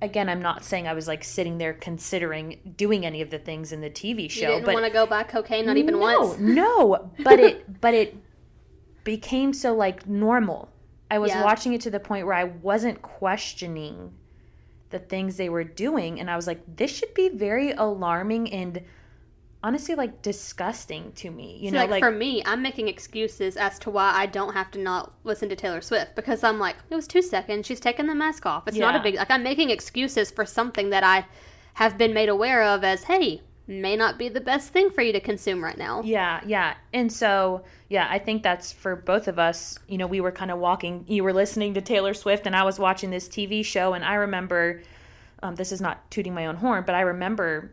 again, 0.02 0.30
I'm 0.30 0.42
not 0.42 0.64
saying 0.64 0.88
I 0.88 0.94
was 0.94 1.08
like 1.08 1.24
sitting 1.24 1.58
there 1.58 1.74
considering 1.74 2.74
doing 2.78 3.06
any 3.06 3.22
of 3.22 3.30
the 3.30 3.40
things 3.40 3.72
in 3.72 3.82
the 3.82 3.90
TV 3.90 4.30
show. 4.30 4.42
You 4.42 4.48
didn't 4.48 4.66
but 4.66 4.74
want 4.74 4.86
to 4.86 4.92
go 4.92 5.06
buy 5.06 5.24
cocaine, 5.24 5.66
not 5.66 5.78
even 5.78 5.96
no, 5.96 6.00
once. 6.00 6.40
No, 6.40 7.12
but 7.24 7.40
it 7.40 7.82
but 7.82 7.94
it 7.94 8.16
became 9.04 9.54
so 9.54 9.76
like 9.76 10.08
normal. 10.08 10.70
I 11.10 11.20
was 11.20 11.32
Yeah. 11.32 11.44
watching 11.44 11.74
it 11.74 11.82
to 11.82 11.90
the 11.90 12.00
point 12.00 12.26
where 12.26 12.36
I 12.36 12.44
wasn't 12.44 13.02
questioning 13.02 14.14
the 14.90 15.00
things 15.00 15.38
they 15.38 15.50
were 15.50 15.64
doing 15.64 16.20
and 16.20 16.30
I 16.32 16.36
was 16.38 16.48
like 16.48 16.62
this 16.78 16.96
should 16.96 17.14
be 17.14 17.28
very 17.30 17.72
alarming 17.72 18.52
and 18.54 18.82
honestly 19.64 19.96
like 19.96 20.22
disgusting 20.22 21.12
to 21.14 21.30
me. 21.30 21.58
You 21.62 21.70
See, 21.70 21.76
know, 21.76 21.80
like, 21.80 21.90
like, 21.90 22.04
for 22.04 22.12
me, 22.12 22.44
I'm 22.46 22.62
making 22.62 22.88
excuses 22.88 23.58
as 23.58 23.80
to 23.80 23.90
why 23.90 24.12
I 24.14 24.26
don't 24.26 24.54
have 24.54 24.72
to 24.72 24.80
not 24.80 25.14
listen 25.24 25.50
to 25.50 25.56
Taylor 25.56 25.82
Swift 25.82 26.16
because 26.16 26.44
I'm 26.44 26.60
like, 26.60 26.76
it 26.90 26.96
was 26.96 27.08
two 27.08 27.22
seconds. 27.22 27.66
She's 27.66 27.80
taking 27.80 28.08
the 28.08 28.16
mask 28.16 28.46
off. 28.46 28.68
It's 28.68 28.78
not 28.78 28.96
a 28.96 29.00
big 29.00 29.16
like 29.16 29.32
I'm 29.32 29.44
making 29.44 29.70
excuses 29.70 30.32
for 30.32 30.46
something 30.46 30.92
that 30.92 31.04
I 31.04 31.26
have 31.74 31.98
been 31.98 32.14
made 32.14 32.30
aware 32.30 32.64
of 32.64 32.84
as, 32.84 33.04
hey, 33.04 33.42
may 33.68 33.96
not 33.96 34.18
be 34.18 34.30
the 34.30 34.42
best 34.42 34.72
thing 34.72 34.90
for 34.90 35.02
you 35.02 35.12
to 35.14 35.20
consume 35.20 35.64
right 35.64 35.78
now. 35.78 36.02
Yeah, 36.04 36.42
yeah. 36.46 36.76
And 36.94 37.12
so, 37.12 37.66
yeah, 37.90 38.08
I 38.10 38.18
think 38.20 38.42
that's 38.42 38.72
for 38.72 38.96
both 38.96 39.28
of 39.28 39.38
us. 39.38 39.78
You 39.88 39.98
know, 39.98 40.08
we 40.08 40.22
were 40.22 40.32
kind 40.32 40.50
of 40.50 40.58
walking, 40.58 41.06
you 41.08 41.24
were 41.24 41.34
listening 41.34 41.74
to 41.74 41.82
Taylor 41.82 42.14
Swift, 42.14 42.48
and 42.48 42.56
I 42.56 42.64
was 42.64 42.80
watching 42.80 43.12
this 43.12 43.28
TV 43.28 43.64
show. 43.64 43.94
And 43.94 44.04
I 44.06 44.16
remember, 44.16 44.82
um, 45.44 45.56
this 45.56 45.72
is 45.72 45.82
not 45.82 46.10
tooting 46.10 46.34
my 46.34 46.48
own 46.48 46.56
horn, 46.56 46.84
but 46.86 46.96
I 46.96 47.02
remember 47.02 47.72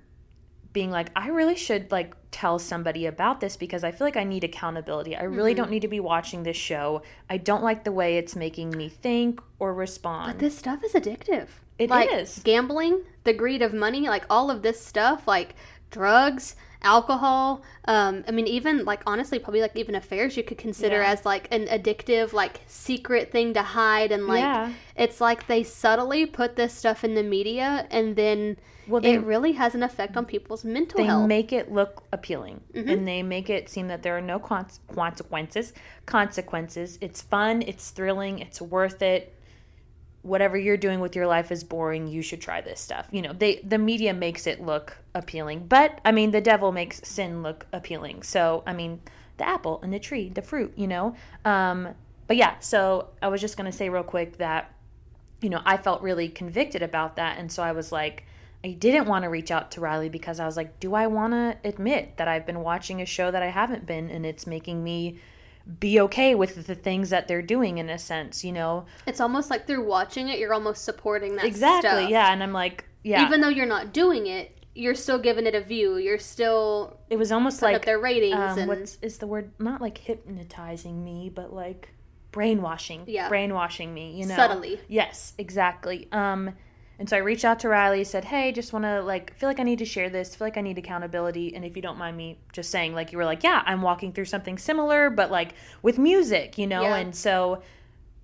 being 0.74 0.90
like, 0.90 1.08
I 1.16 1.28
really 1.28 1.56
should 1.56 1.90
like 1.90 2.12
tell 2.30 2.58
somebody 2.58 3.06
about 3.06 3.40
this 3.40 3.56
because 3.56 3.82
I 3.84 3.92
feel 3.92 4.06
like 4.06 4.18
I 4.18 4.24
need 4.24 4.44
accountability. 4.44 5.16
I 5.16 5.22
really 5.22 5.52
Mm-hmm. 5.52 5.62
don't 5.62 5.70
need 5.70 5.80
to 5.80 5.88
be 5.88 6.00
watching 6.00 6.42
this 6.42 6.56
show. 6.58 7.02
I 7.30 7.38
don't 7.38 7.62
like 7.62 7.84
the 7.84 7.92
way 7.92 8.18
it's 8.18 8.36
making 8.36 8.70
me 8.76 8.90
think 8.90 9.40
or 9.58 9.72
respond. 9.72 10.32
But 10.32 10.38
this 10.40 10.58
stuff 10.58 10.84
is 10.84 10.92
addictive. 10.92 11.46
It 11.78 11.88
like, 11.90 12.12
is. 12.12 12.40
Gambling, 12.44 13.02
the 13.24 13.32
greed 13.32 13.62
of 13.62 13.72
money, 13.72 14.02
like 14.08 14.26
all 14.28 14.50
of 14.50 14.62
this 14.62 14.84
stuff, 14.84 15.26
like 15.26 15.54
drugs, 15.90 16.56
alcohol. 16.84 17.62
Um, 17.86 18.24
I 18.28 18.30
mean, 18.30 18.46
even 18.46 18.84
like 18.84 19.02
honestly, 19.06 19.38
probably 19.38 19.60
like 19.60 19.74
even 19.76 19.94
affairs 19.94 20.36
you 20.36 20.42
could 20.44 20.58
consider 20.58 20.96
Yeah. 21.02 21.10
as 21.12 21.24
like 21.24 21.48
an 21.50 21.66
addictive, 21.66 22.32
like 22.32 22.60
secret 22.66 23.32
thing 23.32 23.54
to 23.54 23.62
hide. 23.62 24.12
And 24.12 24.26
like, 24.26 24.40
Yeah. 24.40 24.72
it's 24.96 25.20
like 25.20 25.46
they 25.46 25.62
subtly 25.64 26.26
put 26.26 26.56
this 26.56 26.72
stuff 26.72 27.02
in 27.04 27.14
the 27.14 27.22
media 27.22 27.86
and 27.90 28.14
then 28.16 28.56
Well, 28.86 29.00
they- 29.00 29.14
it 29.14 29.24
really 29.24 29.52
has 29.52 29.74
an 29.74 29.82
effect 29.82 30.16
on 30.16 30.26
people's 30.26 30.64
mental 30.64 30.98
health. 30.98 31.06
they 31.06 31.10
health. 31.10 31.28
make 31.28 31.52
it 31.52 31.72
look 31.72 32.04
appealing 32.12 32.60
Mm-hmm. 32.74 32.88
and 32.90 33.08
they 33.08 33.22
make 33.22 33.48
it 33.50 33.68
seem 33.68 33.88
that 33.88 34.02
there 34.02 34.16
are 34.16 34.20
no 34.20 34.38
con- 34.38 34.66
consequences 34.94 35.72
consequences 36.06 36.98
it's 37.00 37.20
fun 37.22 37.62
it's 37.62 37.90
thrilling 37.90 38.38
it's 38.38 38.60
worth 38.60 39.02
it 39.02 39.34
whatever 40.24 40.56
you're 40.56 40.76
doing 40.76 41.00
with 41.00 41.14
your 41.14 41.26
life 41.26 41.52
is 41.52 41.62
boring 41.62 42.08
you 42.08 42.22
should 42.22 42.40
try 42.40 42.60
this 42.60 42.80
stuff. 42.80 43.06
You 43.10 43.22
know 43.22 43.32
they 43.32 43.56
the 43.56 43.78
media 43.78 44.12
makes 44.12 44.46
it 44.46 44.60
look 44.60 44.96
appealing 45.14 45.66
but 45.68 46.00
i 46.04 46.10
mean 46.10 46.32
the 46.32 46.40
devil 46.40 46.72
makes 46.72 47.06
sin 47.06 47.42
look 47.42 47.66
appealing. 47.72 48.22
So 48.22 48.62
i 48.66 48.72
mean 48.72 49.00
the 49.36 49.46
apple 49.46 49.80
and 49.82 49.92
the 49.92 49.98
tree 49.98 50.28
the 50.28 50.42
fruit 50.42 50.72
you 50.76 50.86
know? 50.86 51.14
Um 51.44 51.88
but 52.26 52.36
yeah 52.36 52.58
so 52.58 53.10
i 53.22 53.28
was 53.28 53.40
just 53.40 53.56
going 53.56 53.70
to 53.70 53.76
say 53.76 53.88
real 53.88 54.02
quick 54.02 54.38
that 54.38 54.74
you 55.44 55.50
know, 55.50 55.60
I 55.64 55.76
felt 55.76 56.00
really 56.00 56.30
convicted 56.30 56.82
about 56.82 57.16
that. 57.16 57.38
And 57.38 57.52
so 57.52 57.62
I 57.62 57.72
was 57.72 57.92
like, 57.92 58.24
I 58.64 58.70
didn't 58.70 59.06
want 59.06 59.24
to 59.24 59.28
reach 59.28 59.50
out 59.50 59.72
to 59.72 59.80
Riley 59.82 60.08
because 60.08 60.40
I 60.40 60.46
was 60.46 60.56
like, 60.56 60.80
do 60.80 60.94
I 60.94 61.06
want 61.06 61.34
to 61.34 61.58
admit 61.68 62.16
that 62.16 62.28
I've 62.28 62.46
been 62.46 62.60
watching 62.60 63.02
a 63.02 63.06
show 63.06 63.30
that 63.30 63.42
I 63.42 63.50
haven't 63.50 63.84
been 63.84 64.10
and 64.10 64.24
it's 64.24 64.46
making 64.46 64.82
me 64.82 65.18
be 65.80 65.98
okay 66.00 66.34
with 66.34 66.66
the 66.66 66.74
things 66.74 67.10
that 67.10 67.26
they're 67.26 67.40
doing 67.42 67.78
in 67.78 67.88
a 67.88 67.98
sense, 67.98 68.44
you 68.44 68.52
know? 68.52 68.84
it's 69.06 69.20
almost 69.20 69.48
like 69.50 69.66
through 69.66 69.84
watching 69.86 70.28
it, 70.28 70.38
you're 70.38 70.52
almost 70.54 70.84
supporting 70.84 71.36
that 71.36 71.44
Exactly. 71.46 71.88
stuff. 71.90 72.10
Yeah. 72.10 72.32
And 72.32 72.42
I'm 72.42 72.52
like, 72.52 72.84
yeah. 73.02 73.26
Even 73.26 73.40
though 73.40 73.48
you're 73.48 73.66
not 73.66 73.92
doing 73.92 74.26
it, 74.26 74.58
you're 74.74 74.94
still 74.94 75.18
giving 75.18 75.46
it 75.46 75.54
a 75.54 75.60
view. 75.60 75.96
You're 75.96 76.18
still 76.18 76.98
it 77.08 77.16
was 77.16 77.30
almost 77.32 77.62
like 77.62 77.84
their 77.84 77.98
ratings 77.98 78.34
um, 78.34 78.58
and 78.58 78.68
what's 78.68 78.98
is 79.02 79.18
the 79.18 79.26
word 79.26 79.52
not 79.58 79.80
like 79.80 79.98
hypnotizing 79.98 81.04
me 81.04 81.30
but 81.32 81.52
like 81.52 81.90
brainwashing 82.32 83.04
Yeah. 83.06 83.28
brainwashing 83.28 83.94
me 83.94 84.18
you 84.18 84.26
know 84.26 84.34
Subtly. 84.34 84.80
yes 84.88 85.34
exactly 85.38 86.08
um 86.10 86.54
and 86.98 87.08
so 87.08 87.16
i 87.16 87.20
reached 87.20 87.44
out 87.44 87.58
to 87.60 87.68
riley 87.68 88.04
said 88.04 88.24
hey 88.24 88.52
just 88.52 88.72
want 88.72 88.84
to 88.84 89.02
like 89.02 89.34
feel 89.36 89.48
like 89.48 89.60
i 89.60 89.62
need 89.62 89.78
to 89.78 89.84
share 89.84 90.08
this 90.08 90.34
feel 90.34 90.46
like 90.46 90.56
i 90.56 90.60
need 90.60 90.78
accountability 90.78 91.54
and 91.54 91.64
if 91.64 91.76
you 91.76 91.82
don't 91.82 91.98
mind 91.98 92.16
me 92.16 92.38
just 92.52 92.70
saying 92.70 92.94
like 92.94 93.12
you 93.12 93.18
were 93.18 93.24
like 93.24 93.42
yeah 93.42 93.62
i'm 93.66 93.82
walking 93.82 94.12
through 94.12 94.24
something 94.24 94.58
similar 94.58 95.10
but 95.10 95.30
like 95.30 95.54
with 95.82 95.98
music 95.98 96.58
you 96.58 96.66
know 96.66 96.82
Yeah. 96.82 96.96
and 96.96 97.14
so 97.14 97.62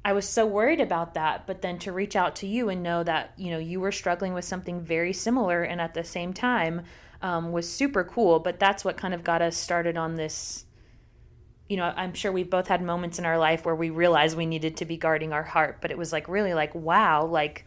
I 0.03 0.15
was 0.15 0.27
so 0.27 0.47
worried 0.47 0.81
about 0.81 1.12
that, 1.12 1.47
but 1.47 1.61
then 1.61 1.79
to 1.81 1.93
reach 1.93 2.17
out 2.17 2.37
to 2.37 2.47
you 2.47 2.71
and 2.71 2.83
know 2.83 3.03
that 3.05 3.35
you 3.37 3.50
know 3.50 3.59
you 3.59 3.81
were 3.81 3.93
struggling 3.93 4.33
with 4.33 4.47
something 4.47 4.81
very 4.81 5.12
similar 5.12 5.62
and 5.62 5.79
at 5.79 5.93
the 5.93 6.05
same 6.05 6.33
time 6.33 6.85
um, 7.21 7.53
was 7.53 7.69
super 7.71 8.03
cool. 8.03 8.39
But 8.39 8.59
that's 8.59 8.83
what 8.83 8.97
kind 8.97 9.12
of 9.12 9.23
got 9.23 9.43
us 9.43 9.59
started 9.59 9.99
on 9.99 10.15
this 10.15 10.65
you 11.69 11.77
know, 11.77 11.85
I'm 11.85 12.15
sure 12.15 12.33
we've 12.33 12.50
both 12.50 12.67
had 12.67 12.83
moments 12.83 13.19
in 13.19 13.27
our 13.27 13.39
life 13.39 13.65
where 13.65 13.77
we 13.77 13.91
realized 13.91 14.37
we 14.37 14.47
needed 14.47 14.79
to 14.79 14.85
be 14.87 14.97
guarding 14.97 15.33
our 15.33 15.45
heart, 15.45 15.79
but 15.81 15.93
it 15.93 15.99
was 15.99 16.12
like 16.12 16.29
really 16.29 16.53
like, 16.53 16.75
wow, 16.75 17.27
like 17.27 17.65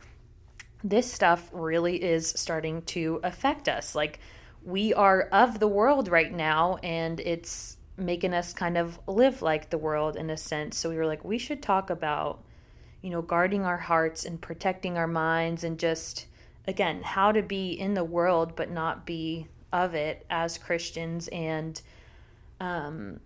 this 0.83 1.11
stuff 1.11 1.49
really 1.53 2.03
is 2.03 2.27
starting 2.27 2.81
to 2.81 3.19
affect 3.23 3.69
us. 3.69 3.95
Like 3.95 4.19
we 4.63 4.93
are 4.93 5.23
of 5.31 5.59
the 5.59 5.67
world 5.67 6.07
right 6.09 6.31
now 6.31 6.77
and 6.83 7.19
it's 7.19 7.77
making 7.95 8.33
us 8.33 8.53
kind 8.53 8.77
of 8.77 8.99
live 9.07 9.41
like 9.41 9.69
the 9.69 9.77
world 9.77 10.15
in 10.15 10.29
a 10.29 10.37
sense. 10.37 10.77
So 10.77 10.89
we 10.89 10.97
were 10.97 11.05
like, 11.05 11.23
we 11.23 11.37
should 11.37 11.61
talk 11.61 11.89
about, 11.89 12.43
you 13.01 13.09
know, 13.09 13.21
guarding 13.21 13.63
our 13.63 13.77
hearts 13.77 14.25
and 14.25 14.41
protecting 14.41 14.97
our 14.97 15.07
minds 15.07 15.63
and 15.63 15.77
just, 15.77 16.25
again, 16.67 17.01
how 17.03 17.31
to 17.31 17.41
be 17.41 17.71
in 17.71 17.93
the 17.93 18.03
world 18.03 18.55
but 18.55 18.71
not 18.71 19.05
be 19.05 19.47
of 19.71 19.95
it 19.95 20.25
as 20.29 20.57
Christians. 20.57 21.27
And, 21.29 21.79
um, 22.59 23.19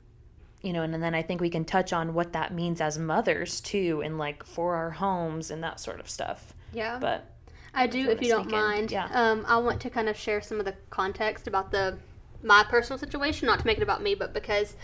you 0.62 0.74
know, 0.74 0.82
and, 0.82 0.94
and 0.94 1.04
then 1.04 1.16
I 1.16 1.22
think 1.22 1.40
we 1.40 1.50
can 1.50 1.66
touch 1.66 1.94
on 1.94 2.14
what 2.14 2.34
that 2.34 2.54
means 2.54 2.82
as 2.82 2.98
mothers 2.98 3.62
too, 3.62 4.02
and 4.04 4.18
like 4.18 4.44
for 4.44 4.76
our 4.76 4.92
homes 4.92 5.50
and 5.50 5.64
that 5.64 5.80
sort 5.80 6.00
of 6.00 6.10
stuff. 6.10 6.54
Yeah. 6.74 6.98
But 7.00 7.37
I 7.74 7.88
do, 7.88 8.10
if 8.10 8.22
you 8.22 8.30
don't 8.30 8.50
mind. 8.50 8.92
Yeah. 8.92 9.08
Um, 9.12 9.46
I 9.48 9.58
want 9.58 9.80
to 9.82 9.90
kind 9.90 10.10
of 10.10 10.18
share 10.18 10.42
some 10.42 10.60
of 10.60 10.66
the 10.66 10.76
context 10.90 11.48
about 11.48 11.72
the 11.72 11.98
my 12.44 12.64
personal 12.64 12.98
situation, 12.98 13.48
not 13.48 13.60
to 13.60 13.66
make 13.66 13.78
it 13.78 13.84
about 13.84 14.02
me, 14.02 14.16
but 14.16 14.34
because 14.34 14.76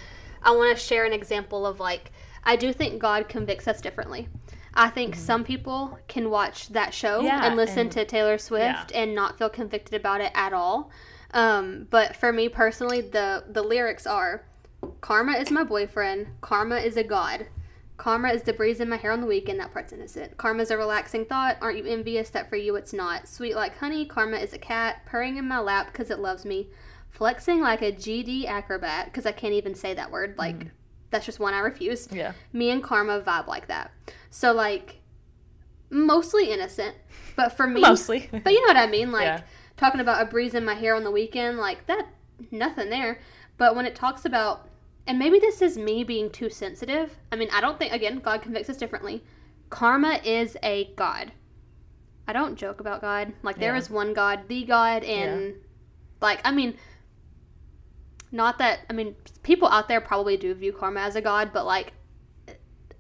I 0.41 0.51
want 0.51 0.75
to 0.75 0.83
share 0.83 1.05
an 1.05 1.13
example 1.13 1.65
of 1.65 1.79
like 1.79 2.11
I 2.43 2.55
do 2.55 2.73
think 2.73 2.99
God 3.01 3.29
convicts 3.29 3.67
us 3.67 3.81
differently. 3.81 4.27
I 4.75 4.89
think 4.89 5.15
some 5.15 5.43
people 5.43 5.99
can 6.07 6.29
watch 6.29 6.69
that 6.69 6.93
show 6.93 7.17
Mm-hmm. 7.17 7.27
Yeah, 7.27 7.45
and 7.45 7.55
listen 7.55 7.79
and- 7.79 7.91
to 7.93 8.05
Taylor 8.05 8.37
Swift 8.37 8.91
and 8.93 9.13
not 9.13 9.37
feel 9.37 9.49
convicted 9.49 9.93
about 9.93 10.21
it 10.21 10.31
at 10.33 10.51
all. 10.53 10.91
Um, 11.31 11.87
but 11.89 12.15
for 12.15 12.31
me 12.31 12.49
personally, 12.49 13.01
the 13.01 13.43
the 13.49 13.63
lyrics 13.63 14.05
are 14.05 14.45
Karma 15.01 15.33
is 15.33 15.49
my 15.51 15.63
boyfriend. 15.63 16.27
Karma 16.41 16.77
is 16.77 16.97
a 16.97 17.03
god. 17.03 17.47
Karma 17.97 18.29
is 18.29 18.41
the 18.43 18.53
breeze 18.53 18.79
in 18.79 18.89
my 18.89 18.97
hair 18.97 19.12
on 19.12 19.21
the 19.21 19.27
weekend. 19.27 19.59
That 19.59 19.71
part's 19.71 19.93
innocent. 19.93 20.35
Karma's 20.38 20.71
a 20.71 20.77
relaxing 20.77 21.25
thought. 21.25 21.57
Aren't 21.62 21.77
you 21.77 21.85
envious 21.85 22.29
that 22.31 22.50
for 22.50 22.55
you 22.55 22.75
it's 22.75 22.91
not? 22.93 23.27
Sweet 23.27 23.55
like 23.55 23.77
honey. 23.77 24.05
Karma 24.05 24.38
is 24.38 24.51
a 24.53 24.57
cat 24.57 25.05
purring 25.05 25.38
in 25.38 25.47
my 25.47 25.59
lap 25.59 25.88
because 25.91 26.09
it 26.09 26.19
loves 26.19 26.43
me. 26.43 26.69
Flexing 27.12 27.62
like 27.62 27.81
a 27.83 27.91
GD 27.91 28.45
acrobat 28.45 29.05
because 29.05 29.25
I 29.27 29.31
can't 29.31 29.53
even 29.53 29.75
say 29.75 29.93
that 29.93 30.12
word. 30.12 30.35
Mm. 30.35 30.39
Like 30.39 30.65
that's 31.12 31.25
just 31.27 31.39
one 31.39 31.53
I 31.53 31.59
refuse. 31.59 32.07
yeah. 32.12 32.33
Me 32.51 32.71
and 32.71 32.83
Karma 32.83 33.21
vibe 33.21 33.47
like 33.47 33.67
that. 33.67 33.91
So 34.31 34.51
like 34.51 34.95
mostly 35.91 36.51
innocent, 36.51 36.95
but 37.35 37.50
for 37.50 37.67
me, 37.67 37.81
Mostly. 37.81 38.27
but 38.31 38.51
you 38.51 38.62
know 38.62 38.73
what 38.73 38.77
I 38.77 38.88
mean? 38.88 39.12
Like 39.12 39.23
Yeah. 39.25 39.41
talking 39.77 40.01
about 40.01 40.21
a 40.21 40.25
breeze 40.25 40.55
in 40.55 40.65
my 40.65 40.73
hair 40.73 40.95
on 40.95 41.03
the 41.03 41.12
weekend, 41.12 41.59
like 41.59 41.85
that, 41.85 42.07
nothing 42.50 42.89
there. 42.89 43.19
But 43.57 43.75
when 43.75 43.85
it 43.85 43.95
talks 43.95 44.25
about, 44.25 44.67
and 45.07 45.19
maybe 45.19 45.39
this 45.39 45.62
is 45.62 45.77
me 45.77 46.03
being 46.03 46.29
too 46.29 46.50
sensitive. 46.50 47.17
I 47.31 47.36
mean, 47.36 47.50
I 47.51 47.62
don't 47.62 47.77
think, 47.77 47.91
again, 47.93 48.19
God 48.19 48.41
convicts 48.41 48.69
us 48.69 48.77
differently. 48.77 49.24
Karma 49.69 50.19
is 50.24 50.55
a 50.63 50.91
God. 50.95 51.31
I 52.27 52.33
don't 52.33 52.55
joke 52.55 52.79
about 52.79 53.01
God. 53.01 53.33
Like, 53.43 53.60
there 53.60 53.74
Yeah. 53.74 53.79
is 53.79 53.89
one 53.89 54.13
God, 54.13 54.48
the 54.48 54.63
God, 54.63 55.03
and, 55.03 55.55
like, 56.22 56.39
I 56.45 56.51
mean, 56.51 56.77
not 58.31 58.57
that, 58.60 58.79
I 58.89 58.93
mean, 58.93 59.15
people 59.43 59.67
out 59.67 59.88
there 59.88 60.01
probably 60.01 60.38
do 60.38 60.53
view 60.53 60.72
karma 60.74 61.01
as 61.01 61.15
a 61.15 61.22
God, 61.22 61.51
but, 61.53 61.65
like, 61.65 61.93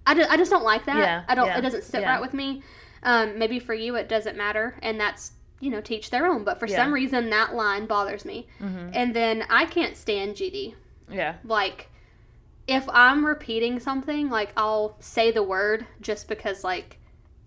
I 0.05 0.13
just, 0.13 0.29
I 0.29 0.35
just 0.37 0.51
don't 0.51 0.63
like 0.65 0.85
that. 0.85 0.97
Yeah, 0.97 1.23
I 1.29 1.35
don't, 1.35 1.47
yeah, 1.47 1.57
it 1.57 1.61
doesn't 1.61 1.83
sit 1.85 2.01
yeah. 2.01 2.11
right 2.11 2.21
with 2.21 2.33
me. 2.33 2.61
Um, 3.03 3.37
maybe 3.39 3.59
for 3.59 3.73
you 3.73 3.95
it 3.95 4.09
doesn't 4.09 4.35
matter, 4.37 4.75
and 4.81 4.99
that's 4.99 5.31
you 5.61 5.69
know 5.69 5.79
teach 5.79 6.09
their 6.09 6.25
own. 6.27 6.43
But 6.43 6.59
for 6.59 6.67
Yeah. 6.67 6.75
some 6.75 6.93
reason 6.93 7.29
that 7.29 7.53
line 7.55 7.85
bothers 7.85 8.25
me, 8.25 8.47
Mm-hmm. 8.61 8.89
and 8.93 9.13
then 9.15 9.45
I 9.49 9.65
can't 9.65 9.95
stand 9.95 10.35
GD. 10.35 10.75
Yeah. 11.09 11.35
Like 11.45 11.89
if 12.67 12.87
I'm 12.89 13.25
repeating 13.25 13.79
something, 13.79 14.29
like 14.29 14.53
I'll 14.55 14.95
say 14.99 15.31
the 15.31 15.43
word 15.43 15.85
just 16.01 16.27
because, 16.27 16.63
like, 16.63 16.97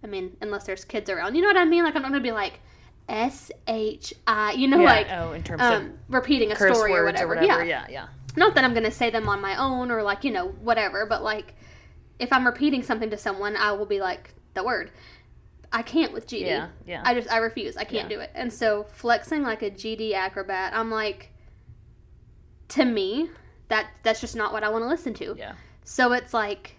I 0.04 0.06
mean, 0.06 0.36
unless 0.40 0.64
there's 0.64 0.84
kids 0.84 1.08
around, 1.08 1.34
you 1.34 1.42
know 1.42 1.48
what 1.48 1.56
I 1.56 1.64
mean? 1.64 1.84
Like 1.84 1.96
I'm 1.96 2.02
not 2.02 2.10
gonna 2.10 2.22
be 2.22 2.32
like 2.32 2.60
S 3.08 3.50
H 3.66 4.12
I, 4.26 4.52
you 4.52 4.68
know, 4.68 4.78
yeah. 4.78 4.84
like 4.84 5.06
oh, 5.10 5.32
in 5.32 5.42
terms 5.42 5.62
um, 5.62 5.84
of 5.86 5.92
repeating 6.08 6.52
a 6.52 6.56
story 6.56 6.92
words 6.92 7.20
or 7.20 7.28
whatever. 7.28 7.44
Yeah. 7.44 7.62
Yeah, 7.64 7.86
Yeah. 7.88 8.06
not 8.36 8.54
that 8.54 8.64
I'm 8.64 8.74
gonna 8.74 8.90
say 8.90 9.10
them 9.10 9.28
on 9.28 9.40
my 9.40 9.56
own 9.56 9.90
or 9.90 10.02
like 10.02 10.24
you 10.24 10.30
know 10.30 10.48
whatever, 10.48 11.06
but 11.06 11.22
like 11.22 11.54
if 12.18 12.32
I'm 12.32 12.46
repeating 12.46 12.82
something 12.82 13.10
to 13.10 13.16
someone, 13.16 13.56
I 13.56 13.72
will 13.72 13.86
be 13.86 14.00
like 14.00 14.34
the 14.54 14.62
word. 14.62 14.90
I 15.72 15.82
can't 15.82 16.12
with 16.12 16.26
GD. 16.26 16.46
Yeah. 16.46 16.68
Yeah. 16.86 17.02
I 17.04 17.14
just 17.14 17.30
I 17.30 17.38
refuse. 17.38 17.76
I 17.76 17.84
can't 17.84 18.10
Yeah. 18.10 18.16
do 18.16 18.20
it. 18.20 18.30
And 18.34 18.52
so 18.52 18.84
flexing 18.92 19.42
like 19.42 19.62
a 19.62 19.70
GD 19.70 20.12
acrobat, 20.14 20.72
I'm 20.74 20.90
like 20.90 21.30
to 22.68 22.84
me 22.84 23.30
that 23.68 23.88
that's 24.02 24.20
just 24.20 24.36
not 24.36 24.52
what 24.52 24.62
I 24.64 24.68
want 24.68 24.84
to 24.84 24.88
listen 24.88 25.14
to. 25.14 25.34
yeah. 25.38 25.52
So 25.84 26.12
it's 26.12 26.34
like 26.34 26.76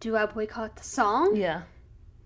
do 0.00 0.16
I 0.16 0.26
boycott 0.26 0.76
the 0.76 0.82
song? 0.82 1.36
Yeah. 1.36 1.62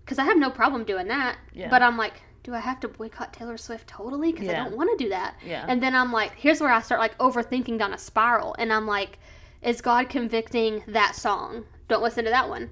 Cuz 0.05 0.17
I 0.19 0.23
have 0.23 0.37
no 0.37 0.49
problem 0.49 0.83
doing 0.83 1.07
that. 1.09 1.37
Yeah. 1.53 1.69
But 1.69 1.81
I'm 1.81 1.97
like 1.97 2.21
do 2.43 2.53
I 2.53 2.59
have 2.59 2.79
to 2.79 2.87
boycott 2.87 3.33
Taylor 3.33 3.57
Swift 3.57 3.87
totally 3.87 4.31
cuz 4.33 4.45
Yeah. 4.45 4.61
I 4.61 4.63
don't 4.63 4.77
want 4.77 4.97
to 4.97 5.03
do 5.03 5.09
that. 5.09 5.35
Yeah. 5.45 5.65
And 5.67 5.81
then 5.83 5.95
I'm 5.95 6.11
like 6.11 6.33
here's 6.35 6.61
where 6.61 6.71
I 6.71 6.81
start 6.81 6.99
like 7.01 7.17
overthinking 7.17 7.77
down 7.77 7.93
a 7.93 7.97
spiral 7.97 8.55
and 8.57 8.71
I'm 8.71 8.87
like 8.87 9.19
is 9.61 9.81
God 9.81 10.07
convicting 10.09 10.83
that 10.87 11.15
song? 11.15 11.65
Don't 11.87 12.03
listen 12.03 12.23
to 12.25 12.29
that 12.31 12.47
one. 12.47 12.69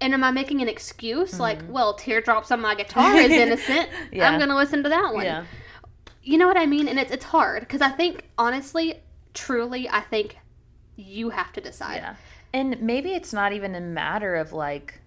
And 0.00 0.14
am 0.14 0.24
I 0.24 0.30
making 0.30 0.60
an 0.62 0.68
excuse? 0.68 1.38
Like, 1.38 1.60
well, 1.68 1.94
teardrops 1.94 2.50
on 2.50 2.60
my 2.60 2.74
guitar 2.74 3.14
is 3.16 3.30
innocent. 3.44 3.88
Mm-hmm. 3.90 4.14
Yeah. 4.16 4.28
I'm 4.28 4.38
going 4.38 4.48
to 4.48 4.56
listen 4.56 4.82
to 4.84 4.88
that 4.88 5.12
one. 5.14 5.24
yeah. 5.24 5.44
You 6.22 6.38
know 6.38 6.46
what 6.48 6.56
I 6.56 6.66
mean? 6.66 6.88
And 6.88 6.98
it's 7.00 7.10
it's 7.12 7.24
hard 7.24 7.60
because 7.60 7.80
I 7.82 7.90
think 7.90 8.28
honestly, 8.38 9.01
truly, 9.34 9.88
I 9.88 10.00
think 10.00 10.38
you 10.96 11.30
have 11.30 11.52
to 11.54 11.60
decide. 11.60 11.96
Yeah. 11.96 12.14
And 12.52 12.80
maybe 12.82 13.12
it's 13.14 13.32
not 13.32 13.52
even 13.52 13.74
a 13.74 13.80
matter 13.80 14.36
of 14.36 14.52
like, 14.52 15.00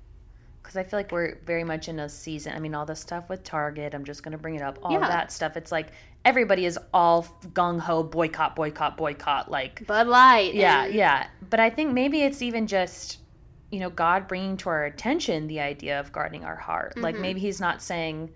because 0.61 0.77
I 0.77 0.83
feel 0.83 0.97
like 0.97 1.11
we're 1.11 1.37
very 1.45 1.63
much 1.63 1.87
in 1.87 1.99
a 1.99 2.09
season. 2.09 2.53
I 2.55 2.59
mean, 2.59 2.73
all 2.73 2.85
the 2.87 2.95
stuff 2.95 3.29
with 3.29 3.43
Target, 3.43 3.93
I'm 3.93 4.03
just 4.03 4.23
going 4.23 4.31
to 4.31 4.37
bring 4.37 4.55
it 4.55 4.63
up. 4.63 4.79
All 4.81 4.93
Yeah. 4.93 5.07
that 5.07 5.31
stuff. 5.31 5.55
It's 5.55 5.71
like 5.71 5.89
everybody 6.23 6.65
is 6.65 6.79
all 6.91 7.23
gung 7.53 7.79
ho, 7.79 8.01
boycott, 8.01 8.55
boycott, 8.55 8.97
boycott. 8.97 9.51
Like, 9.51 9.85
Bud 9.85 10.07
Light. 10.07 10.55
yeah, 10.55 10.85
and- 10.85 10.95
yeah. 10.95 11.27
But 11.49 11.59
I 11.59 11.69
think 11.69 11.93
maybe 11.93 12.23
it's 12.23 12.41
even 12.41 12.65
just, 12.65 13.19
you 13.69 13.79
know, 13.79 13.91
God 13.91 14.27
bringing 14.27 14.57
to 14.57 14.69
our 14.69 14.85
attention 14.85 15.45
the 15.45 15.59
idea 15.59 15.99
of 15.99 16.11
guarding 16.11 16.43
our 16.43 16.55
heart. 16.55 16.97
Like, 16.97 17.13
mm-hmm. 17.13 17.21
maybe 17.21 17.39
He's 17.41 17.61
not 17.61 17.83
saying 17.83 18.31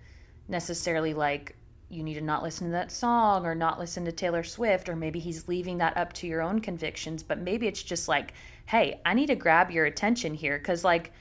necessarily 0.47 1.15
like, 1.15 1.55
you 1.89 2.03
need 2.03 2.13
to 2.15 2.21
not 2.21 2.43
listen 2.43 2.67
to 2.67 2.71
that 2.73 2.91
song 2.91 3.45
or 3.45 3.55
not 3.55 3.79
listen 3.79 4.05
to 4.05 4.11
Taylor 4.11 4.43
Swift, 4.43 4.89
or 4.89 4.95
maybe 4.95 5.19
he's 5.19 5.47
leaving 5.47 5.79
that 5.79 5.97
up 5.97 6.13
to 6.13 6.27
your 6.27 6.41
own 6.41 6.59
convictions. 6.61 7.23
But 7.23 7.39
maybe 7.39 7.67
it's 7.67 7.81
just 7.83 8.07
like, 8.07 8.33
hey, 8.67 9.01
I 9.05 9.13
need 9.15 9.27
to 9.27 9.35
grab 9.35 9.71
your 9.71 9.85
attention 9.85 10.33
here. 10.35 10.59
Cause 10.59 10.83
like 10.83 11.11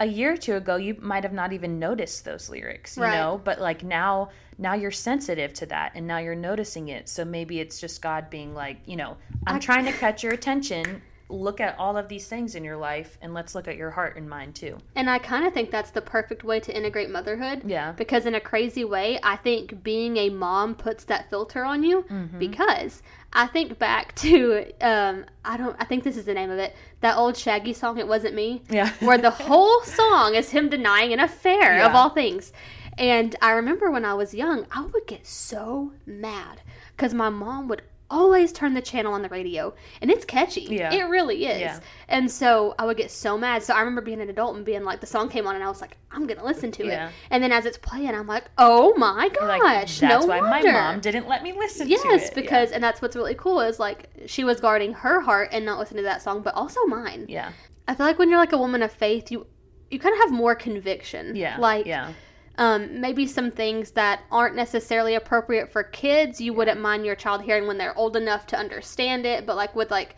a 0.00 0.06
year 0.06 0.34
or 0.34 0.36
two 0.36 0.54
ago, 0.54 0.76
you 0.76 0.96
might 1.00 1.24
have 1.24 1.32
not 1.32 1.52
even 1.52 1.78
noticed 1.78 2.24
those 2.24 2.48
lyrics, 2.48 2.96
you 2.96 3.02
Right. 3.04 3.14
know? 3.14 3.40
But 3.42 3.60
like 3.60 3.82
now, 3.82 4.30
now 4.58 4.74
you're 4.74 4.90
sensitive 4.92 5.52
to 5.54 5.66
that 5.66 5.92
and 5.94 6.06
now 6.06 6.18
you're 6.18 6.34
noticing 6.36 6.88
it. 6.88 7.08
So 7.08 7.24
maybe 7.24 7.58
it's 7.58 7.80
just 7.80 8.00
God 8.02 8.28
being 8.30 8.54
like, 8.54 8.78
you 8.86 8.96
know, 8.96 9.16
I'm 9.46 9.56
I- 9.56 9.60
trying 9.60 9.86
to 9.86 9.92
catch 9.92 10.22
your 10.22 10.32
attention. 10.34 11.02
Look 11.30 11.60
at 11.60 11.78
all 11.78 11.96
of 11.96 12.08
these 12.08 12.26
things 12.26 12.54
in 12.54 12.64
your 12.64 12.76
life 12.76 13.18
and 13.20 13.34
let's 13.34 13.54
look 13.54 13.68
at 13.68 13.76
your 13.76 13.90
heart 13.90 14.16
and 14.16 14.28
mind 14.28 14.54
too. 14.54 14.78
And 14.96 15.10
I 15.10 15.18
kind 15.18 15.46
of 15.46 15.52
think 15.52 15.70
that's 15.70 15.90
the 15.90 16.00
perfect 16.00 16.42
way 16.42 16.58
to 16.60 16.74
integrate 16.74 17.10
motherhood. 17.10 17.62
Yeah. 17.66 17.92
Because 17.92 18.24
in 18.24 18.34
a 18.34 18.40
crazy 18.40 18.84
way, 18.84 19.18
I 19.22 19.36
think 19.36 19.82
being 19.82 20.16
a 20.16 20.30
mom 20.30 20.74
puts 20.74 21.04
that 21.04 21.28
filter 21.28 21.64
on 21.64 21.82
you. 21.82 22.02
Mm-hmm. 22.02 22.38
Because 22.38 23.02
I 23.32 23.46
think 23.46 23.78
back 23.78 24.14
to 24.22 24.72
um, 24.80 25.26
I 25.44 25.56
don't 25.56 25.76
I 25.78 25.84
think 25.84 26.04
this 26.04 26.16
is 26.16 26.24
the 26.24 26.34
name 26.34 26.50
of 26.50 26.58
it 26.58 26.74
that 27.00 27.16
old 27.16 27.36
Shaggy 27.36 27.74
song. 27.74 27.98
It 27.98 28.08
wasn't 28.08 28.34
me. 28.34 28.62
Yeah. 28.70 28.90
where 29.00 29.18
the 29.18 29.30
whole 29.30 29.82
song 29.82 30.34
is 30.34 30.50
him 30.50 30.68
denying 30.68 31.12
an 31.12 31.20
affair 31.20 31.84
of 31.84 31.94
all 31.94 32.10
things. 32.10 32.52
And 32.96 33.36
I 33.40 33.52
remember 33.52 33.90
when 33.90 34.04
I 34.04 34.14
was 34.14 34.34
young, 34.34 34.66
I 34.72 34.80
would 34.84 35.06
get 35.06 35.24
so 35.26 35.92
mad 36.04 36.62
because 36.96 37.14
my 37.14 37.28
mom 37.28 37.68
would 37.68 37.82
always 38.10 38.52
turn 38.52 38.72
the 38.74 38.80
channel 38.80 39.12
on 39.12 39.22
the 39.22 39.28
radio 39.28 39.74
and 40.00 40.10
it's 40.10 40.24
catchy. 40.24 40.62
Yeah. 40.62 40.92
It 40.92 41.02
really 41.04 41.44
is. 41.46 41.60
Yeah. 41.60 41.80
And 42.08 42.30
so 42.30 42.74
I 42.78 42.86
would 42.86 42.96
get 42.96 43.10
so 43.10 43.36
mad. 43.36 43.62
So 43.62 43.74
I 43.74 43.80
remember 43.80 44.00
being 44.00 44.20
an 44.20 44.30
adult 44.30 44.56
and 44.56 44.64
being 44.64 44.82
like, 44.84 45.00
the 45.00 45.06
song 45.06 45.28
came 45.28 45.46
on 45.46 45.54
and 45.54 45.62
I 45.62 45.68
was 45.68 45.80
like, 45.80 45.96
I'm 46.10 46.26
going 46.26 46.38
to 46.38 46.44
listen 46.44 46.72
to 46.72 46.86
Yeah. 46.86 47.08
it. 47.08 47.12
And 47.30 47.42
then 47.42 47.52
as 47.52 47.66
it's 47.66 47.76
playing, 47.78 48.08
I'm 48.14 48.26
like, 48.26 48.44
oh 48.56 48.94
my 48.96 49.28
gosh. 49.28 49.48
Like 49.60 49.86
that's 49.88 50.00
no 50.00 50.26
why 50.26 50.40
wonder. 50.40 50.68
my 50.68 50.72
mom 50.72 51.00
didn't 51.00 51.28
let 51.28 51.42
me 51.42 51.52
listen 51.52 51.86
to 51.86 51.92
it. 51.92 52.00
Yes, 52.04 52.28
Yeah. 52.28 52.34
because, 52.34 52.70
and 52.72 52.82
that's 52.82 53.02
what's 53.02 53.14
really 53.16 53.34
cool 53.34 53.60
is 53.60 53.78
like 53.78 54.08
she 54.26 54.44
was 54.44 54.58
guarding 54.60 54.92
her 54.94 55.20
heart 55.20 55.50
and 55.52 55.64
not 55.66 55.78
listening 55.78 55.98
to 56.04 56.08
that 56.08 56.22
song, 56.22 56.40
but 56.42 56.54
also 56.54 56.84
mine. 56.86 57.26
Yeah. 57.28 57.52
I 57.86 57.94
feel 57.94 58.06
like 58.06 58.18
when 58.18 58.30
you're 58.30 58.38
like 58.38 58.52
a 58.52 58.58
woman 58.58 58.82
of 58.82 58.92
faith, 58.92 59.30
you 59.30 59.46
you 59.90 59.98
kind 59.98 60.12
of 60.14 60.18
have 60.20 60.32
more 60.32 60.54
conviction. 60.54 61.34
Yeah. 61.36 61.56
Like 61.58 61.86
yeah. 61.86 62.12
Um, 62.58 63.00
maybe 63.00 63.24
some 63.24 63.52
things 63.52 63.92
that 63.92 64.20
aren't 64.32 64.56
necessarily 64.56 65.14
appropriate 65.14 65.70
for 65.70 65.84
kids, 65.84 66.40
you 66.40 66.52
wouldn't 66.52 66.80
mind 66.80 67.06
your 67.06 67.14
child 67.14 67.42
hearing 67.42 67.68
when 67.68 67.78
they're 67.78 67.96
old 67.96 68.16
enough 68.16 68.46
to 68.48 68.58
understand 68.58 69.24
it. 69.24 69.46
But 69.46 69.54
like 69.54 69.76
with 69.76 69.92
like 69.92 70.16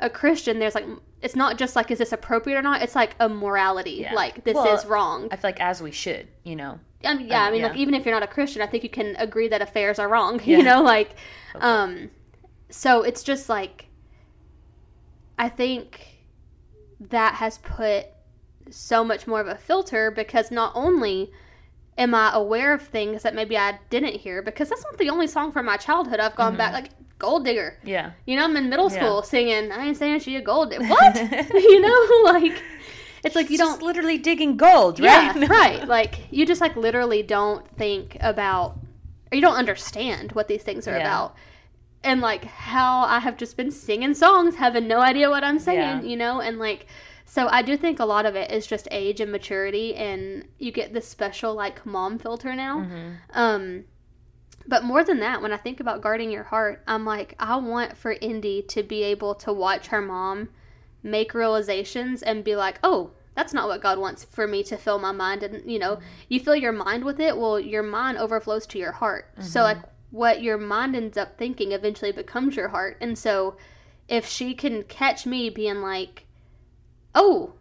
a 0.00 0.08
Christian, 0.08 0.58
there's 0.58 0.74
like 0.74 0.86
it's 1.20 1.36
not 1.36 1.58
just 1.58 1.76
like 1.76 1.90
is 1.90 1.98
this 1.98 2.12
appropriate 2.12 2.56
or 2.56 2.62
not. 2.62 2.80
It's 2.80 2.96
like 2.96 3.14
a 3.20 3.28
morality. 3.28 3.98
Yeah. 4.00 4.14
Like 4.14 4.42
this 4.42 4.54
Well, 4.54 4.74
is 4.74 4.86
wrong. 4.86 5.28
I 5.30 5.36
feel 5.36 5.48
like 5.48 5.60
as 5.60 5.82
we 5.82 5.92
should, 5.92 6.28
you 6.44 6.56
know. 6.56 6.80
I 7.04 7.14
mean, 7.14 7.28
yeah, 7.28 7.42
uh, 7.42 7.48
I 7.48 7.50
mean, 7.50 7.60
yeah. 7.60 7.68
like 7.68 7.76
even 7.76 7.92
if 7.92 8.06
you're 8.06 8.14
not 8.14 8.22
a 8.22 8.32
Christian, 8.32 8.62
I 8.62 8.66
think 8.66 8.84
you 8.84 8.90
can 8.90 9.14
agree 9.16 9.48
that 9.48 9.60
affairs 9.60 9.98
are 9.98 10.08
wrong. 10.08 10.40
Yeah. 10.44 10.58
You 10.58 10.62
know, 10.64 10.82
like, 10.82 11.16
um, 11.56 12.10
so 12.70 13.02
it's 13.02 13.22
just 13.22 13.50
like, 13.50 13.86
I 15.38 15.50
think 15.50 16.20
that 17.10 17.34
has 17.34 17.58
put 17.58 18.06
so 18.70 19.04
much 19.04 19.26
more 19.26 19.40
of 19.40 19.46
a 19.46 19.56
filter 19.56 20.10
because 20.10 20.50
not 20.50 20.72
only 20.74 21.30
am 21.98 22.14
I 22.14 22.32
aware 22.32 22.72
of 22.72 22.82
things 22.82 23.22
that 23.22 23.34
maybe 23.34 23.56
I 23.56 23.78
didn't 23.90 24.14
hear 24.14 24.42
because 24.42 24.68
that's 24.68 24.82
not 24.84 24.98
the 24.98 25.10
only 25.10 25.26
song 25.26 25.52
from 25.52 25.66
my 25.66 25.76
childhood 25.76 26.20
I've 26.20 26.36
gone 26.36 26.52
mm-hmm. 26.52 26.58
back 26.58 26.72
like 26.72 26.90
gold 27.18 27.44
digger. 27.44 27.78
Yeah. 27.84 28.12
You 28.26 28.36
know, 28.36 28.44
I'm 28.44 28.56
in 28.56 28.68
middle 28.68 28.90
school 28.90 29.16
yeah. 29.16 29.22
singing 29.22 29.72
I 29.72 29.86
ain't 29.86 29.96
saying 29.96 30.20
she 30.20 30.36
a 30.36 30.42
gold 30.42 30.70
digger. 30.70 30.84
What? 30.88 31.16
you 31.54 31.80
know, 31.80 32.22
like 32.32 32.62
it's 33.24 33.36
like 33.36 33.50
you 33.50 33.58
don't 33.58 33.82
literally 33.82 34.18
digging 34.18 34.56
gold, 34.56 34.98
right? 34.98 35.36
Yeah, 35.36 35.46
right. 35.46 35.86
Like 35.86 36.26
you 36.30 36.44
just 36.46 36.60
like 36.60 36.76
literally 36.76 37.22
don't 37.22 37.66
think 37.76 38.16
about 38.20 38.78
or 39.30 39.36
you 39.36 39.40
don't 39.40 39.56
understand 39.56 40.32
what 40.32 40.48
these 40.48 40.62
things 40.62 40.88
are 40.88 40.96
yeah. 40.96 41.02
about. 41.02 41.36
And 42.04 42.20
like 42.20 42.44
how 42.44 43.04
I 43.04 43.20
have 43.20 43.36
just 43.36 43.56
been 43.56 43.70
singing 43.70 44.14
songs 44.14 44.56
having 44.56 44.88
no 44.88 45.00
idea 45.00 45.30
what 45.30 45.44
I'm 45.44 45.60
saying, 45.60 46.04
you 46.04 46.16
know, 46.16 46.40
and 46.40 46.58
like 46.58 46.86
so 47.24 47.48
I 47.48 47.62
do 47.62 47.76
think 47.76 48.00
a 48.00 48.04
lot 48.04 48.26
of 48.26 48.36
it 48.36 48.50
is 48.50 48.66
just 48.66 48.88
age 48.90 49.20
and 49.20 49.32
maturity, 49.32 49.94
and 49.94 50.46
you 50.58 50.72
get 50.72 50.92
this 50.92 51.08
special 51.08 51.54
like 51.54 51.84
mom 51.86 52.18
filter 52.18 52.54
now. 52.54 52.80
Mm-hmm. 52.80 53.10
Um, 53.32 53.84
but 54.66 54.84
more 54.84 55.04
than 55.04 55.20
that, 55.20 55.42
when 55.42 55.52
I 55.52 55.56
think 55.56 55.80
about 55.80 56.02
guarding 56.02 56.30
your 56.30 56.44
heart, 56.44 56.82
I'm 56.86 57.04
like, 57.04 57.34
I 57.38 57.56
want 57.56 57.96
for 57.96 58.12
Indy 58.12 58.62
to 58.68 58.82
be 58.82 59.02
able 59.02 59.34
to 59.36 59.52
watch 59.52 59.88
her 59.88 60.00
mom 60.00 60.48
make 61.02 61.34
realizations 61.34 62.22
and 62.22 62.44
be 62.44 62.54
like, 62.54 62.78
oh, 62.84 63.10
that's 63.34 63.54
not 63.54 63.66
what 63.66 63.82
God 63.82 63.98
wants 63.98 64.24
for 64.24 64.46
me 64.46 64.62
to 64.64 64.76
fill 64.76 64.98
my 64.98 65.12
mind. 65.12 65.42
And, 65.42 65.68
you 65.70 65.78
know, 65.78 65.98
you 66.28 66.38
fill 66.38 66.54
your 66.54 66.72
mind 66.72 67.04
with 67.04 67.18
it, 67.18 67.36
well, 67.36 67.58
your 67.58 67.82
mind 67.82 68.18
overflows 68.18 68.66
to 68.68 68.78
your 68.78 68.92
heart. 68.92 69.32
Mm-hmm. 69.32 69.42
So, 69.42 69.62
like, 69.62 69.78
what 70.10 70.42
your 70.42 70.58
mind 70.58 70.94
ends 70.94 71.16
up 71.16 71.38
thinking 71.38 71.72
eventually 71.72 72.12
becomes 72.12 72.54
your 72.54 72.68
heart. 72.68 72.98
And 73.00 73.18
so, 73.18 73.56
if 74.08 74.26
she 74.26 74.54
can 74.54 74.82
catch 74.84 75.24
me 75.24 75.48
being 75.48 75.80
like, 75.80 76.26
oh, 77.14 77.54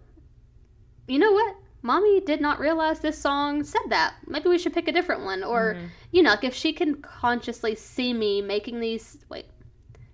you 1.08 1.20
know 1.20 1.32
what? 1.32 1.56
Mommy 1.84 2.22
did 2.22 2.42
not 2.42 2.60
realize 2.60 3.00
this 3.00 3.18
song 3.18 3.64
said 3.64 3.82
that. 3.90 4.16
Maybe 4.28 4.50
we 4.50 4.60
should 4.60 4.74
pick 4.74 4.88
a 4.88 4.92
different 4.92 5.24
one. 5.24 5.44
Or, 5.44 5.74
mm-hmm. 5.74 5.88
you 6.12 6.22
know, 6.22 6.32
like 6.32 6.44
if 6.44 6.54
she 6.54 6.74
can 6.74 7.02
consciously 7.02 7.76
see 7.76 8.14
me 8.14 8.42
making 8.42 8.80
these, 8.80 9.18
wait, 9.30 9.46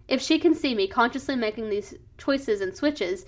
if 0.08 0.22
she 0.22 0.40
can 0.40 0.56
see 0.56 0.74
me 0.74 0.88
consciously 0.88 1.36
making 1.36 1.70
these 1.70 1.94
choices 2.18 2.62
and 2.62 2.76
switches, 2.76 3.26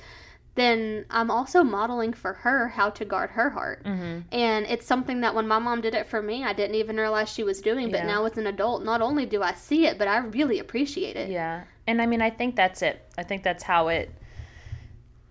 then 0.55 1.05
I'm 1.09 1.29
also 1.29 1.63
modeling 1.63 2.13
for 2.13 2.33
her 2.33 2.69
how 2.69 2.89
to 2.91 3.05
guard 3.05 3.31
her 3.31 3.49
heart. 3.49 3.83
Mm-hmm. 3.83 4.19
And 4.31 4.65
it's 4.65 4.85
something 4.85 5.21
that 5.21 5.35
when 5.35 5.47
my 5.47 5.59
mom 5.59 5.81
did 5.81 5.93
it 5.93 6.07
for 6.07 6.21
me, 6.21 6.43
I 6.43 6.53
didn't 6.53 6.75
even 6.75 6.97
realize 6.97 7.29
she 7.29 7.43
was 7.43 7.61
doing. 7.61 7.91
But 7.91 8.01
yeah. 8.01 8.07
now 8.07 8.25
as 8.25 8.37
an 8.37 8.47
adult, 8.47 8.83
not 8.83 9.01
only 9.01 9.25
do 9.25 9.41
I 9.41 9.53
see 9.53 9.85
it, 9.85 9.97
but 9.97 10.07
I 10.07 10.17
really 10.17 10.59
appreciate 10.59 11.17
it. 11.17 11.29
Yeah. 11.29 11.63
And 11.87 12.01
I 12.01 12.05
mean, 12.05 12.21
I 12.21 12.29
think 12.29 12.55
that's 12.55 12.81
it. 12.81 13.05
I 13.17 13.23
think 13.23 13.43
that's 13.43 13.63
how 13.63 13.89
it 13.89 14.11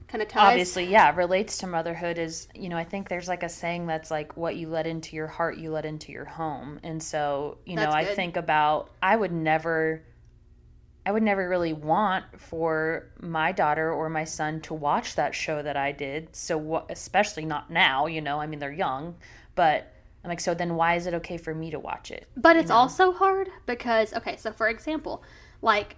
kind 0.08 0.22
of 0.22 0.28
ties. 0.28 0.52
Obviously, 0.52 0.86
yeah, 0.86 1.14
relates 1.14 1.58
to 1.58 1.66
motherhood 1.66 2.18
is, 2.18 2.48
you 2.54 2.68
know, 2.68 2.76
I 2.76 2.84
think 2.84 3.08
there's 3.08 3.28
like 3.28 3.42
a 3.42 3.48
saying 3.48 3.86
that's 3.86 4.10
like 4.10 4.36
what 4.36 4.56
you 4.56 4.68
let 4.68 4.86
into 4.86 5.14
your 5.14 5.26
heart, 5.26 5.58
you 5.58 5.70
let 5.70 5.84
into 5.84 6.12
your 6.12 6.24
home. 6.24 6.80
And 6.82 7.02
so, 7.02 7.58
you 7.66 7.76
know, 7.76 7.90
I 7.90 8.04
think 8.04 8.36
about 8.36 8.90
I 9.02 9.14
would 9.14 9.32
never 9.32 10.02
I 11.04 11.12
would 11.12 11.22
never 11.22 11.48
really 11.48 11.72
want 11.72 12.24
for 12.38 13.06
my 13.20 13.52
daughter 13.52 13.92
or 13.92 14.10
my 14.10 14.24
son 14.24 14.60
to 14.62 14.74
watch 14.74 15.14
that 15.14 15.34
show 15.34 15.62
that 15.62 15.76
I 15.76 15.92
did. 15.92 16.34
So 16.34 16.58
what, 16.58 16.90
especially 16.90 17.44
not 17.44 17.70
now, 17.70 18.06
you 18.06 18.20
know, 18.20 18.40
I 18.40 18.46
mean 18.46 18.58
they're 18.58 18.72
young, 18.72 19.14
but 19.54 19.92
I'm 20.24 20.30
like 20.30 20.40
so 20.40 20.54
then 20.54 20.74
why 20.74 20.96
is 20.96 21.06
it 21.06 21.14
okay 21.14 21.36
for 21.36 21.54
me 21.54 21.70
to 21.70 21.78
watch 21.78 22.10
it? 22.10 22.26
But 22.36 22.56
it's 22.56 22.70
know? 22.70 22.76
also 22.76 23.12
hard 23.12 23.50
because 23.66 24.14
okay, 24.14 24.36
so 24.36 24.52
for 24.52 24.68
example, 24.68 25.22
like 25.60 25.96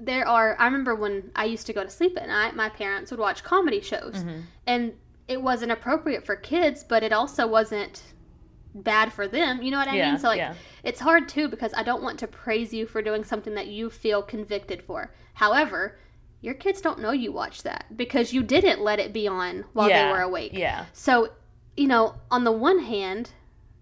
there 0.00 0.26
are 0.26 0.56
i 0.58 0.64
remember 0.64 0.94
when 0.94 1.30
i 1.36 1.44
used 1.44 1.66
to 1.66 1.72
go 1.72 1.84
to 1.84 1.90
sleep 1.90 2.16
at 2.20 2.26
night 2.26 2.56
my 2.56 2.68
parents 2.68 3.10
would 3.10 3.20
watch 3.20 3.44
comedy 3.44 3.80
shows. 3.80 4.14
Mm-hmm. 4.16 4.40
and 4.66 4.92
it 5.28 5.40
wasn't 5.40 5.70
appropriate 5.70 6.24
for 6.24 6.34
kids 6.34 6.82
but 6.82 7.02
it 7.02 7.12
also 7.12 7.46
wasn't 7.46 8.02
bad 8.74 9.12
for 9.12 9.28
them 9.28 9.62
you 9.62 9.70
know 9.70 9.78
what 9.78 9.88
i 9.88 9.96
yeah, 9.96 10.10
mean 10.10 10.18
so 10.18 10.28
like 10.28 10.38
yeah. 10.38 10.54
it's 10.84 11.00
hard 11.00 11.28
too 11.28 11.48
because 11.48 11.72
i 11.76 11.82
don't 11.82 12.02
want 12.02 12.18
to 12.18 12.26
praise 12.26 12.72
you 12.72 12.86
for 12.86 13.02
doing 13.02 13.24
something 13.24 13.54
that 13.54 13.66
you 13.66 13.90
feel 13.90 14.22
convicted 14.22 14.82
for. 14.82 15.12
However 15.34 15.98
your 16.42 16.54
kids 16.54 16.80
don't 16.80 17.00
know 17.00 17.10
you 17.10 17.32
watch 17.32 17.62
that 17.64 17.84
because 17.96 18.32
you 18.32 18.42
didn't 18.42 18.80
let 18.80 18.98
it 18.98 19.12
be 19.12 19.28
on 19.28 19.64
while 19.74 19.88
yeah, 19.88 20.06
they 20.06 20.12
were 20.12 20.22
awake. 20.22 20.52
yeah. 20.54 20.86
So 20.92 21.32
you 21.76 21.86
know 21.86 22.14
on 22.30 22.44
the 22.44 22.52
one 22.52 22.78
hand 22.78 23.30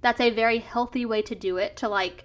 that's 0.01 0.21
a 0.21 0.31
very 0.31 0.59
healthy 0.59 1.05
way 1.05 1.23
to 1.23 1.35
do 1.35 1.59
it 1.59 1.77
to 1.77 1.89
like 1.89 2.25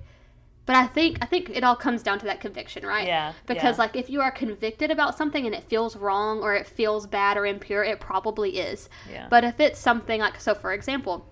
but 0.65 0.75
I 0.75 0.87
think 0.87 1.17
I 1.21 1.25
think 1.25 1.49
it 1.49 1.63
all 1.63 1.75
comes 1.75 2.03
down 2.03 2.19
to 2.19 2.25
that 2.25 2.39
conviction, 2.39 2.85
right? 2.85 3.05
Yeah. 3.05 3.33
Because 3.45 3.77
yeah. 3.77 3.83
like 3.83 3.95
if 3.95 4.09
you 4.09 4.21
are 4.21 4.31
convicted 4.31 4.91
about 4.91 5.17
something 5.17 5.45
and 5.45 5.53
it 5.53 5.63
feels 5.63 5.95
wrong 5.95 6.41
or 6.41 6.55
it 6.55 6.65
feels 6.65 7.05
bad 7.05 7.37
or 7.37 7.45
impure, 7.45 7.83
it 7.83 7.99
probably 7.99 8.57
is. 8.57 8.89
Yeah. 9.11 9.27
But 9.29 9.43
if 9.43 9.59
it's 9.59 9.79
something 9.79 10.21
like 10.21 10.39
so 10.39 10.53
for 10.53 10.71
example, 10.71 11.27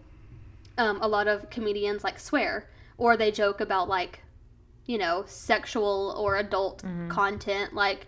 um, 0.78 1.00
a 1.02 1.08
lot 1.08 1.28
of 1.28 1.50
comedians 1.50 2.04
like 2.04 2.20
swear 2.20 2.70
or 2.98 3.16
they 3.16 3.32
joke 3.32 3.62
about 3.62 3.88
like, 3.88 4.20
you 4.86 4.98
know, 4.98 5.24
sexual 5.28 6.14
or 6.18 6.38
adult 6.38 6.84
mm-hmm. 6.84 7.10
content, 7.10 7.74
like 7.74 8.08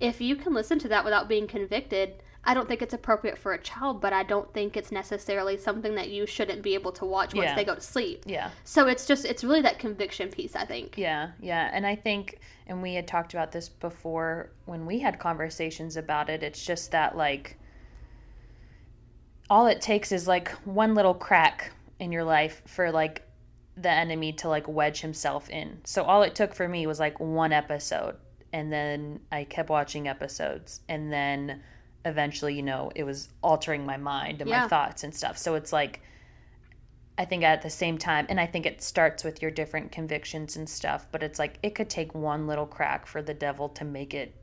if 0.00 0.20
you 0.20 0.34
can 0.34 0.52
listen 0.52 0.78
to 0.80 0.88
that 0.88 1.04
without 1.04 1.28
being 1.28 1.46
convicted, 1.46 2.14
I 2.46 2.54
don't 2.54 2.68
think 2.68 2.80
it's 2.80 2.94
appropriate 2.94 3.36
for 3.36 3.52
a 3.52 3.60
child, 3.60 4.00
but 4.00 4.12
I 4.12 4.22
don't 4.22 4.52
think 4.54 4.76
it's 4.76 4.92
necessarily 4.92 5.58
something 5.58 5.96
that 5.96 6.10
you 6.10 6.26
shouldn't 6.26 6.62
be 6.62 6.74
able 6.74 6.92
to 6.92 7.04
watch 7.04 7.34
once 7.34 7.46
yeah. 7.46 7.54
they 7.56 7.64
go 7.64 7.74
to 7.74 7.80
sleep. 7.80 8.22
Yeah. 8.24 8.50
So 8.62 8.86
it's 8.86 9.04
just 9.04 9.24
it's 9.24 9.42
really 9.42 9.62
that 9.62 9.80
conviction 9.80 10.28
piece, 10.28 10.54
I 10.54 10.64
think. 10.64 10.96
Yeah, 10.96 11.30
yeah. 11.40 11.70
And 11.72 11.84
I 11.84 11.96
think 11.96 12.38
and 12.68 12.80
we 12.82 12.94
had 12.94 13.08
talked 13.08 13.34
about 13.34 13.50
this 13.50 13.68
before 13.68 14.52
when 14.64 14.86
we 14.86 15.00
had 15.00 15.18
conversations 15.18 15.96
about 15.96 16.30
it. 16.30 16.44
It's 16.44 16.64
just 16.64 16.92
that 16.92 17.16
like 17.16 17.58
all 19.50 19.66
it 19.66 19.80
takes 19.80 20.12
is 20.12 20.28
like 20.28 20.50
one 20.64 20.94
little 20.94 21.14
crack 21.14 21.72
in 21.98 22.12
your 22.12 22.24
life 22.24 22.62
for 22.66 22.92
like 22.92 23.22
the 23.76 23.90
enemy 23.90 24.32
to 24.34 24.48
like 24.48 24.68
wedge 24.68 25.00
himself 25.00 25.50
in. 25.50 25.78
So 25.84 26.04
all 26.04 26.22
it 26.22 26.36
took 26.36 26.54
for 26.54 26.68
me 26.68 26.86
was 26.86 27.00
like 27.00 27.18
one 27.18 27.52
episode 27.52 28.16
and 28.52 28.72
then 28.72 29.20
I 29.30 29.44
kept 29.44 29.68
watching 29.68 30.08
episodes 30.08 30.80
and 30.88 31.12
then 31.12 31.60
eventually, 32.06 32.54
you 32.54 32.62
know, 32.62 32.90
it 32.94 33.02
was 33.02 33.28
altering 33.42 33.84
my 33.84 33.96
mind 33.96 34.40
and 34.40 34.48
yeah. 34.48 34.62
my 34.62 34.68
thoughts 34.68 35.04
and 35.04 35.14
stuff. 35.14 35.36
So 35.36 35.56
it's 35.56 35.72
like, 35.72 36.00
I 37.18 37.24
think 37.24 37.42
at 37.42 37.62
the 37.62 37.70
same 37.70 37.98
time, 37.98 38.26
and 38.28 38.38
I 38.38 38.46
think 38.46 38.64
it 38.64 38.80
starts 38.80 39.24
with 39.24 39.42
your 39.42 39.50
different 39.50 39.90
convictions 39.90 40.56
and 40.56 40.68
stuff, 40.68 41.06
but 41.10 41.22
it's 41.22 41.38
like 41.38 41.58
it 41.62 41.74
could 41.74 41.90
take 41.90 42.14
one 42.14 42.46
little 42.46 42.66
crack 42.66 43.06
for 43.06 43.22
the 43.22 43.34
devil 43.34 43.68
to 43.70 43.84
make 43.84 44.14
it. 44.14 44.34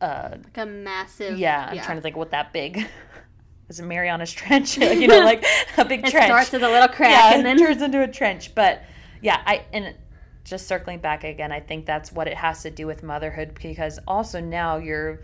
Uh, 0.00 0.38
like 0.42 0.58
a 0.58 0.66
massive. 0.66 1.38
Yeah, 1.38 1.66
I'm 1.68 1.76
yeah. 1.76 1.84
trying 1.84 1.98
to 1.98 2.02
think 2.02 2.16
what 2.16 2.30
that 2.30 2.52
big. 2.52 2.86
Is 3.68 3.78
it 3.78 3.84
Mariana's 3.84 4.32
Trench? 4.32 4.78
you 4.78 5.06
know, 5.06 5.20
like 5.24 5.44
a 5.76 5.84
big 5.84 6.00
trench. 6.00 6.06
it 6.06 6.10
trench. 6.10 6.26
starts 6.26 6.52
with 6.52 6.62
a 6.62 6.68
little 6.68 6.88
crack 6.88 7.10
yeah, 7.10 7.34
and 7.36 7.44
then 7.44 7.58
turns 7.58 7.82
into 7.82 8.02
a 8.02 8.08
trench. 8.08 8.54
But 8.54 8.82
yeah, 9.20 9.42
I 9.44 9.64
and 9.72 9.94
just 10.44 10.66
circling 10.66 11.00
back 11.00 11.24
again, 11.24 11.52
I 11.52 11.60
think 11.60 11.84
that's 11.84 12.12
what 12.12 12.28
it 12.28 12.36
has 12.36 12.62
to 12.62 12.70
do 12.70 12.86
with 12.86 13.02
motherhood 13.02 13.58
because 13.60 13.98
also 14.08 14.40
now 14.40 14.78
you're 14.78 15.20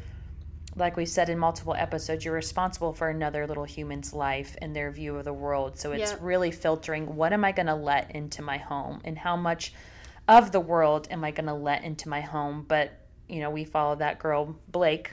like 0.77 0.97
we 0.97 1.07
said 1.07 1.31
in 1.31 1.39
multiple 1.39 1.75
episodes, 1.75 2.25
you're 2.25 2.35
responsible 2.35 2.93
for 2.93 3.09
another 3.09 3.47
little 3.47 3.65
human's 3.65 4.12
life 4.12 4.57
and 4.61 4.77
their 4.77 4.91
view 4.91 5.17
of 5.17 5.25
the 5.25 5.33
world. 5.33 5.79
So 5.79 5.93
it's 5.93 6.12
yep. 6.12 6.19
really 6.21 6.51
filtering 6.51 7.17
what 7.17 7.33
am 7.33 7.45
I 7.45 7.53
going 7.53 7.67
to 7.67 7.75
let 7.75 8.15
into 8.15 8.43
my 8.43 8.59
home 8.59 9.01
and 9.05 9.17
how 9.17 9.37
much 9.37 9.73
of 10.29 10.53
the 10.53 10.61
world 10.61 11.09
am 11.11 11.25
I 11.25 11.31
going 11.31 11.47
to 11.47 11.55
let 11.55 11.83
into 11.83 12.09
my 12.09 12.21
home. 12.21 12.65
But, 12.69 12.93
you 13.29 13.41
know, 13.41 13.51
we 13.51 13.65
follow 13.65 13.97
that 13.97 14.19
girl, 14.19 14.59
Blake, 14.69 15.12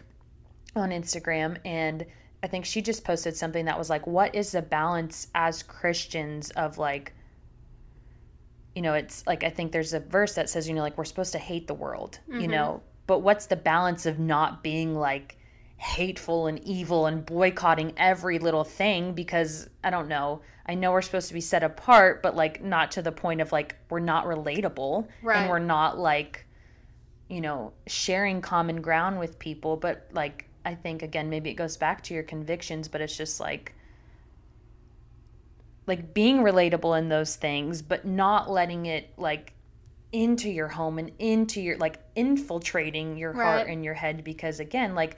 on 0.76 0.90
Instagram, 0.90 1.58
and 1.64 2.06
I 2.42 2.48
think 2.48 2.66
she 2.66 2.82
just 2.82 3.06
posted 3.06 3.38
something 3.38 3.66
that 3.66 3.78
was 3.78 3.90
like, 3.90 4.06
what 4.06 4.36
is 4.36 4.52
the 4.52 4.62
balance 4.62 5.28
as 5.34 5.64
Christians 5.64 6.52
of 6.52 6.78
like, 6.78 7.14
you 8.76 8.82
know, 8.82 8.96
it's 8.96 9.26
like 9.26 9.44
I 9.44 9.50
think 9.50 9.72
there's 9.72 9.94
a 9.94 10.00
verse 10.00 10.36
that 10.36 10.50
says, 10.50 10.68
you 10.68 10.74
know, 10.74 10.82
like 10.82 10.98
we're 10.98 11.06
supposed 11.06 11.32
to 11.34 11.40
hate 11.40 11.68
the 11.68 11.74
world, 11.74 12.20
mm-hmm. 12.28 12.42
you 12.42 12.48
know, 12.50 12.82
but 13.08 13.20
what's 13.20 13.46
the 13.46 13.56
balance 13.56 14.06
of 14.06 14.20
not 14.20 14.62
being 14.62 14.94
like, 14.96 15.38
hateful 15.84 16.48
and 16.48 16.64
evil 16.64 17.08
and 17.08 17.26
boycotting 17.26 17.94
every 17.98 18.40
little 18.40 18.64
thing 18.64 19.14
because 19.14 19.70
I 19.84 19.90
don't 19.90 20.08
know. 20.08 20.42
I 20.66 20.76
know 20.76 20.94
we're 20.94 21.02
supposed 21.02 21.28
to 21.28 21.34
be 21.34 21.42
set 21.42 21.62
apart, 21.62 22.24
but 22.24 22.38
like 22.38 22.64
not 22.64 22.92
to 22.92 23.02
the 23.02 23.12
point 23.12 23.42
of 23.42 23.52
like 23.52 23.76
we're 23.90 24.00
not 24.00 24.26
relatable 24.26 25.08
right. 25.22 25.40
and 25.40 25.50
we're 25.50 25.60
not 25.60 26.00
like 26.00 26.46
you 27.30 27.42
know, 27.42 27.74
sharing 27.88 28.42
common 28.42 28.82
ground 28.82 29.20
with 29.20 29.40
people, 29.40 29.76
but 29.76 30.08
like 30.14 30.48
I 30.64 30.76
think 30.76 31.04
again 31.04 31.30
maybe 31.30 31.50
it 31.50 31.56
goes 31.56 31.76
back 31.76 32.02
to 32.04 32.14
your 32.14 32.24
convictions, 32.24 32.88
but 32.88 33.02
it's 33.02 33.18
just 33.18 33.42
like 33.42 33.76
like 35.86 36.14
being 36.14 36.38
relatable 36.38 36.98
in 36.98 37.10
those 37.10 37.36
things, 37.36 37.82
but 37.82 38.06
not 38.06 38.50
letting 38.50 38.86
it 38.86 39.10
like 39.18 39.52
into 40.14 40.50
your 40.50 40.70
home 40.70 40.98
and 40.98 41.12
into 41.20 41.60
your 41.60 41.78
like 41.78 42.00
infiltrating 42.16 43.18
your 43.18 43.34
right. 43.34 43.44
heart 43.44 43.68
and 43.68 43.84
your 43.84 43.96
head 43.96 44.24
because 44.24 44.62
again 44.62 44.96
like 44.96 45.18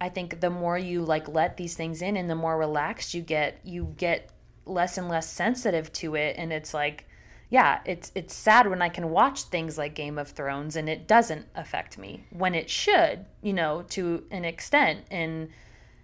I 0.00 0.08
think 0.08 0.40
the 0.40 0.50
more 0.50 0.76
you 0.76 1.02
like 1.02 1.28
let 1.28 1.56
these 1.56 1.74
things 1.74 2.02
in 2.02 2.16
and 2.16 2.28
the 2.28 2.34
more 2.34 2.58
relaxed 2.58 3.14
you 3.14 3.22
get, 3.22 3.60
you 3.64 3.94
get 3.96 4.30
less 4.66 4.98
and 4.98 5.08
less 5.08 5.30
sensitive 5.30 5.92
to 5.92 6.14
it 6.14 6.36
and 6.38 6.52
it's 6.52 6.72
like 6.72 7.06
yeah, 7.50 7.80
it's 7.84 8.10
it's 8.14 8.34
sad 8.34 8.68
when 8.68 8.82
I 8.82 8.88
can 8.88 9.10
watch 9.10 9.42
things 9.44 9.78
like 9.78 9.94
Game 9.94 10.18
of 10.18 10.28
Thrones 10.28 10.74
and 10.76 10.88
it 10.88 11.06
doesn't 11.06 11.46
affect 11.54 11.98
me 11.98 12.24
when 12.30 12.54
it 12.54 12.68
should, 12.68 13.26
you 13.42 13.52
know, 13.52 13.84
to 13.90 14.24
an 14.32 14.44
extent. 14.44 15.04
And 15.10 15.50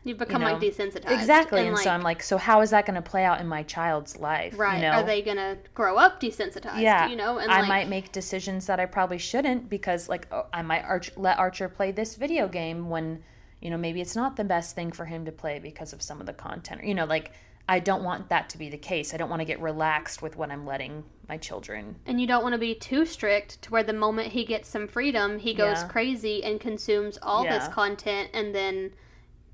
You've 0.04 0.16
become 0.16 0.42
you 0.42 0.48
know, 0.48 0.54
like 0.54 0.62
desensitized. 0.62 1.10
exactly. 1.10 1.60
And, 1.60 1.68
And, 1.68 1.76
like, 1.76 1.84
so 1.84 1.90
I'm 1.90 2.02
like, 2.02 2.22
so 2.22 2.38
how 2.38 2.60
is 2.60 2.70
that 2.70 2.86
going 2.86 2.94
to 2.94 3.02
play 3.02 3.24
out 3.24 3.40
in 3.40 3.46
my 3.46 3.62
child's 3.64 4.16
life? 4.18 4.58
right. 4.58 4.76
You 4.76 4.82
know? 4.82 4.92
Are 4.92 5.02
they 5.02 5.22
gonna 5.22 5.58
grow 5.74 5.96
up 5.96 6.20
desensitized? 6.20 6.80
yeah, 6.80 7.08
You 7.08 7.16
know, 7.16 7.38
and 7.38 7.50
I 7.50 7.60
like, 7.60 7.68
might 7.68 7.88
make 7.88 8.12
decisions 8.12 8.66
that 8.66 8.78
I 8.80 8.86
probably 8.86 9.18
shouldn't 9.18 9.68
because, 9.68 10.08
like, 10.08 10.26
oh, 10.32 10.46
I 10.52 10.62
might 10.62 10.84
arch- 10.84 11.10
let 11.16 11.38
Archer 11.38 11.68
play 11.68 11.90
this 11.90 12.14
video 12.14 12.48
game 12.48 12.88
when, 12.88 13.22
you 13.60 13.70
know, 13.70 13.76
maybe 13.76 14.00
it's 14.00 14.16
not 14.16 14.36
the 14.36 14.44
best 14.44 14.74
thing 14.74 14.90
for 14.92 15.04
him 15.04 15.24
to 15.26 15.32
play 15.32 15.58
because 15.58 15.92
of 15.92 16.02
some 16.02 16.20
of 16.20 16.26
the 16.26 16.32
content. 16.32 16.84
You 16.84 16.94
know, 16.94 17.04
like, 17.04 17.32
I 17.68 17.78
don't 17.78 18.02
want 18.02 18.30
that 18.30 18.48
to 18.50 18.58
be 18.58 18.68
the 18.68 18.78
case. 18.78 19.14
I 19.14 19.16
don't 19.16 19.30
want 19.30 19.40
to 19.40 19.46
get 19.46 19.60
relaxed 19.60 20.22
with 20.22 20.36
what 20.36 20.50
I'm 20.50 20.66
letting 20.66 21.04
my 21.28 21.36
children. 21.36 21.96
And 22.06 22.20
you 22.20 22.26
don't 22.26 22.42
want 22.42 22.54
to 22.54 22.58
be 22.58 22.74
too 22.74 23.06
strict 23.06 23.62
to 23.62 23.70
where 23.70 23.82
the 23.84 23.92
moment 23.92 24.28
he 24.28 24.44
gets 24.44 24.68
some 24.68 24.88
freedom, 24.88 25.38
he 25.38 25.54
goes 25.54 25.82
Yeah. 25.82 25.88
crazy 25.88 26.42
and 26.42 26.58
consumes 26.58 27.18
all 27.22 27.44
this 27.44 27.68
content, 27.68 28.30
and 28.32 28.54
then 28.54 28.92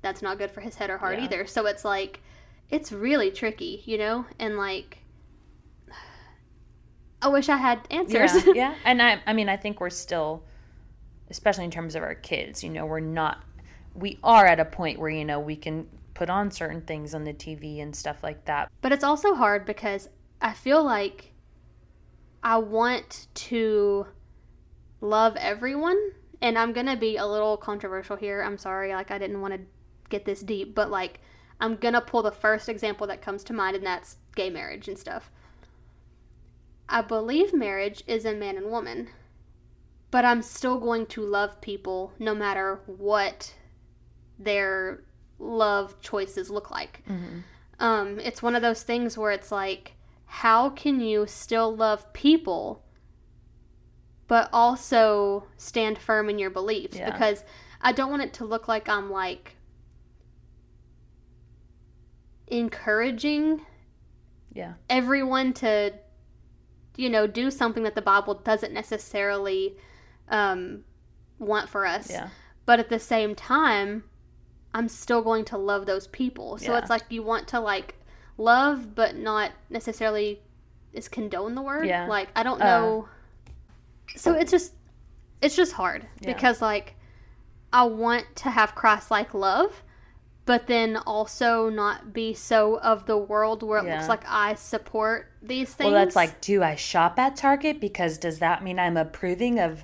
that's 0.01 0.21
not 0.21 0.37
good 0.37 0.51
for 0.51 0.61
his 0.61 0.75
head 0.75 0.89
or 0.89 0.97
heart 0.97 1.19
Yeah. 1.19 1.25
either. 1.25 1.45
So 1.45 1.65
it's 1.67 1.83
like, 1.85 2.21
it's 2.69 2.91
really 2.91 3.29
tricky, 3.29 3.83
you 3.85 3.97
know? 3.97 4.25
And 4.39 4.57
like, 4.57 4.99
I 7.21 7.27
wish 7.27 7.49
I 7.49 7.57
had 7.57 7.81
answers. 7.91 8.45
Yeah, 8.47 8.53
yeah. 8.53 8.75
And 8.85 9.01
I, 9.01 9.21
I 9.25 9.33
mean, 9.33 9.49
I 9.49 9.57
think 9.57 9.79
we're 9.79 9.89
still, 9.89 10.43
especially 11.29 11.65
in 11.65 11.71
terms 11.71 11.95
of 11.95 12.03
our 12.03 12.15
kids, 12.15 12.63
you 12.63 12.69
know, 12.69 12.85
we're 12.85 12.99
not, 12.99 13.43
we 13.97 14.19
are 14.23 14.45
at 14.45 14.59
a 14.59 14.65
point 14.65 14.99
where, 14.99 15.09
you 15.09 15.25
know, 15.25 15.39
we 15.39 15.55
can 15.55 15.87
put 16.13 16.29
on 16.29 16.51
certain 16.51 16.81
things 16.81 17.13
on 17.13 17.23
the 17.23 17.33
TV 17.33 17.81
and 17.81 17.95
stuff 17.95 18.23
like 18.23 18.45
that. 18.45 18.71
But 18.81 18.91
it's 18.91 19.03
also 19.03 19.35
hard 19.35 19.65
because 19.65 20.07
I 20.41 20.53
feel 20.53 20.83
like 20.83 21.31
I 22.43 22.57
want 22.57 23.27
to 23.33 24.07
love 25.01 25.35
everyone. 25.35 26.11
And 26.41 26.57
I'm 26.57 26.71
going 26.71 26.85
to 26.85 26.95
be 26.95 27.17
a 27.17 27.25
little 27.25 27.57
controversial 27.57 28.15
here. 28.15 28.41
I'm 28.43 28.59
sorry. 28.59 28.93
Like, 28.93 29.09
I 29.09 29.17
didn't 29.17 29.41
want 29.41 29.55
to 29.55 29.61
get 30.09 30.25
this 30.25 30.41
deep, 30.41 30.75
but 30.75 30.91
like, 30.91 31.19
I'm 31.59 31.75
going 31.75 31.95
to 31.95 32.01
pull 32.01 32.21
the 32.21 32.31
first 32.31 32.69
example 32.69 33.07
that 33.07 33.21
comes 33.23 33.43
to 33.45 33.53
mind, 33.53 33.75
and 33.75 33.85
that's 33.85 34.17
gay 34.35 34.51
marriage 34.51 34.87
and 34.87 34.97
stuff. 34.97 35.31
I 36.87 37.01
believe 37.01 37.53
marriage 37.53 38.03
is 38.07 38.25
a 38.25 38.33
man 38.33 38.55
and 38.55 38.69
woman, 38.69 39.09
but 40.11 40.23
I'm 40.23 40.41
still 40.41 40.79
going 40.79 41.07
to 41.07 41.25
love 41.25 41.59
people 41.59 42.13
no 42.19 42.35
matter 42.35 42.79
what 42.85 43.55
their 44.39 45.03
love 45.39 45.99
choices 46.01 46.49
look 46.49 46.71
like. 46.71 47.03
Um, 47.79 48.19
it's 48.19 48.41
one 48.41 48.55
of 48.55 48.61
those 48.61 48.83
things 48.83 49.17
where 49.17 49.31
it's 49.31 49.51
like, 49.51 49.93
how 50.25 50.69
can 50.71 50.99
you 50.99 51.25
still 51.27 51.75
love 51.75 52.11
people, 52.13 52.83
but 54.27 54.49
also 54.51 55.45
stand 55.57 55.97
firm 55.97 56.29
in 56.29 56.39
your 56.39 56.49
beliefs? 56.49 56.97
Yeah. 56.97 57.11
Because 57.11 57.43
I 57.81 57.91
don't 57.91 58.09
want 58.09 58.23
it 58.23 58.33
to 58.33 58.45
look 58.45 58.67
like 58.67 58.89
I'm 58.89 59.11
like 59.11 59.55
encouraging 62.47 63.61
Yeah. 64.53 64.73
everyone 64.89 65.53
to, 65.53 65.93
you 66.95 67.09
know, 67.09 67.27
do 67.27 67.51
something 67.51 67.83
that 67.83 67.95
the 67.95 68.01
Bible 68.01 68.33
doesn't 68.35 68.73
necessarily 68.73 69.77
um, 70.29 70.83
want 71.39 71.69
for 71.69 71.85
us. 71.85 72.09
Yeah. 72.09 72.29
But 72.65 72.79
at 72.79 72.89
the 72.89 72.99
same 72.99 73.35
time, 73.35 74.03
I'm 74.77 74.87
still 74.87 75.23
going 75.23 75.43
to 75.45 75.57
love 75.57 75.87
those 75.87 76.05
people. 76.05 76.59
So 76.59 76.71
Yeah. 76.73 76.77
it's 76.77 76.89
like 76.89 77.01
you 77.09 77.23
want 77.23 77.47
to 77.49 77.59
like 77.59 77.95
love, 78.37 78.93
but 78.93 79.15
not 79.15 79.51
necessarily 79.71 80.39
is 80.93 81.07
condone 81.09 81.55
the 81.55 81.63
word. 81.63 81.87
Yeah. 81.87 82.05
Like 82.05 82.29
I 82.35 82.43
don't 82.43 82.61
Uh. 82.61 82.65
know. 82.79 83.09
so 84.15 84.33
it's 84.33 84.51
just 84.51 84.73
it's 85.41 85.55
just 85.55 85.73
hard 85.73 86.05
Yeah. 86.21 86.33
because 86.33 86.61
like 86.61 86.95
I 87.73 87.83
want 87.85 88.25
to 88.37 88.49
have 88.51 88.75
Christ 88.75 89.09
like 89.11 89.33
love, 89.33 89.83
but 90.45 90.67
then 90.67 90.95
also 90.95 91.69
not 91.69 92.13
be 92.13 92.33
so 92.35 92.79
of 92.79 93.05
the 93.07 93.17
world 93.17 93.63
where 93.63 93.79
it 93.79 93.85
Yeah. 93.85 93.95
looks 93.95 94.07
like 94.07 94.23
I 94.27 94.53
support 94.55 95.31
these 95.41 95.73
things. 95.73 95.91
Well, 95.91 96.05
that's 96.05 96.15
like, 96.15 96.39
do 96.39 96.61
I 96.63 96.75
shop 96.75 97.17
at 97.19 97.35
Target? 97.35 97.79
Because 97.81 98.17
does 98.19 98.39
that 98.39 98.63
mean 98.63 98.77
I'm 98.79 98.95
approving 98.95 99.59
of 99.59 99.83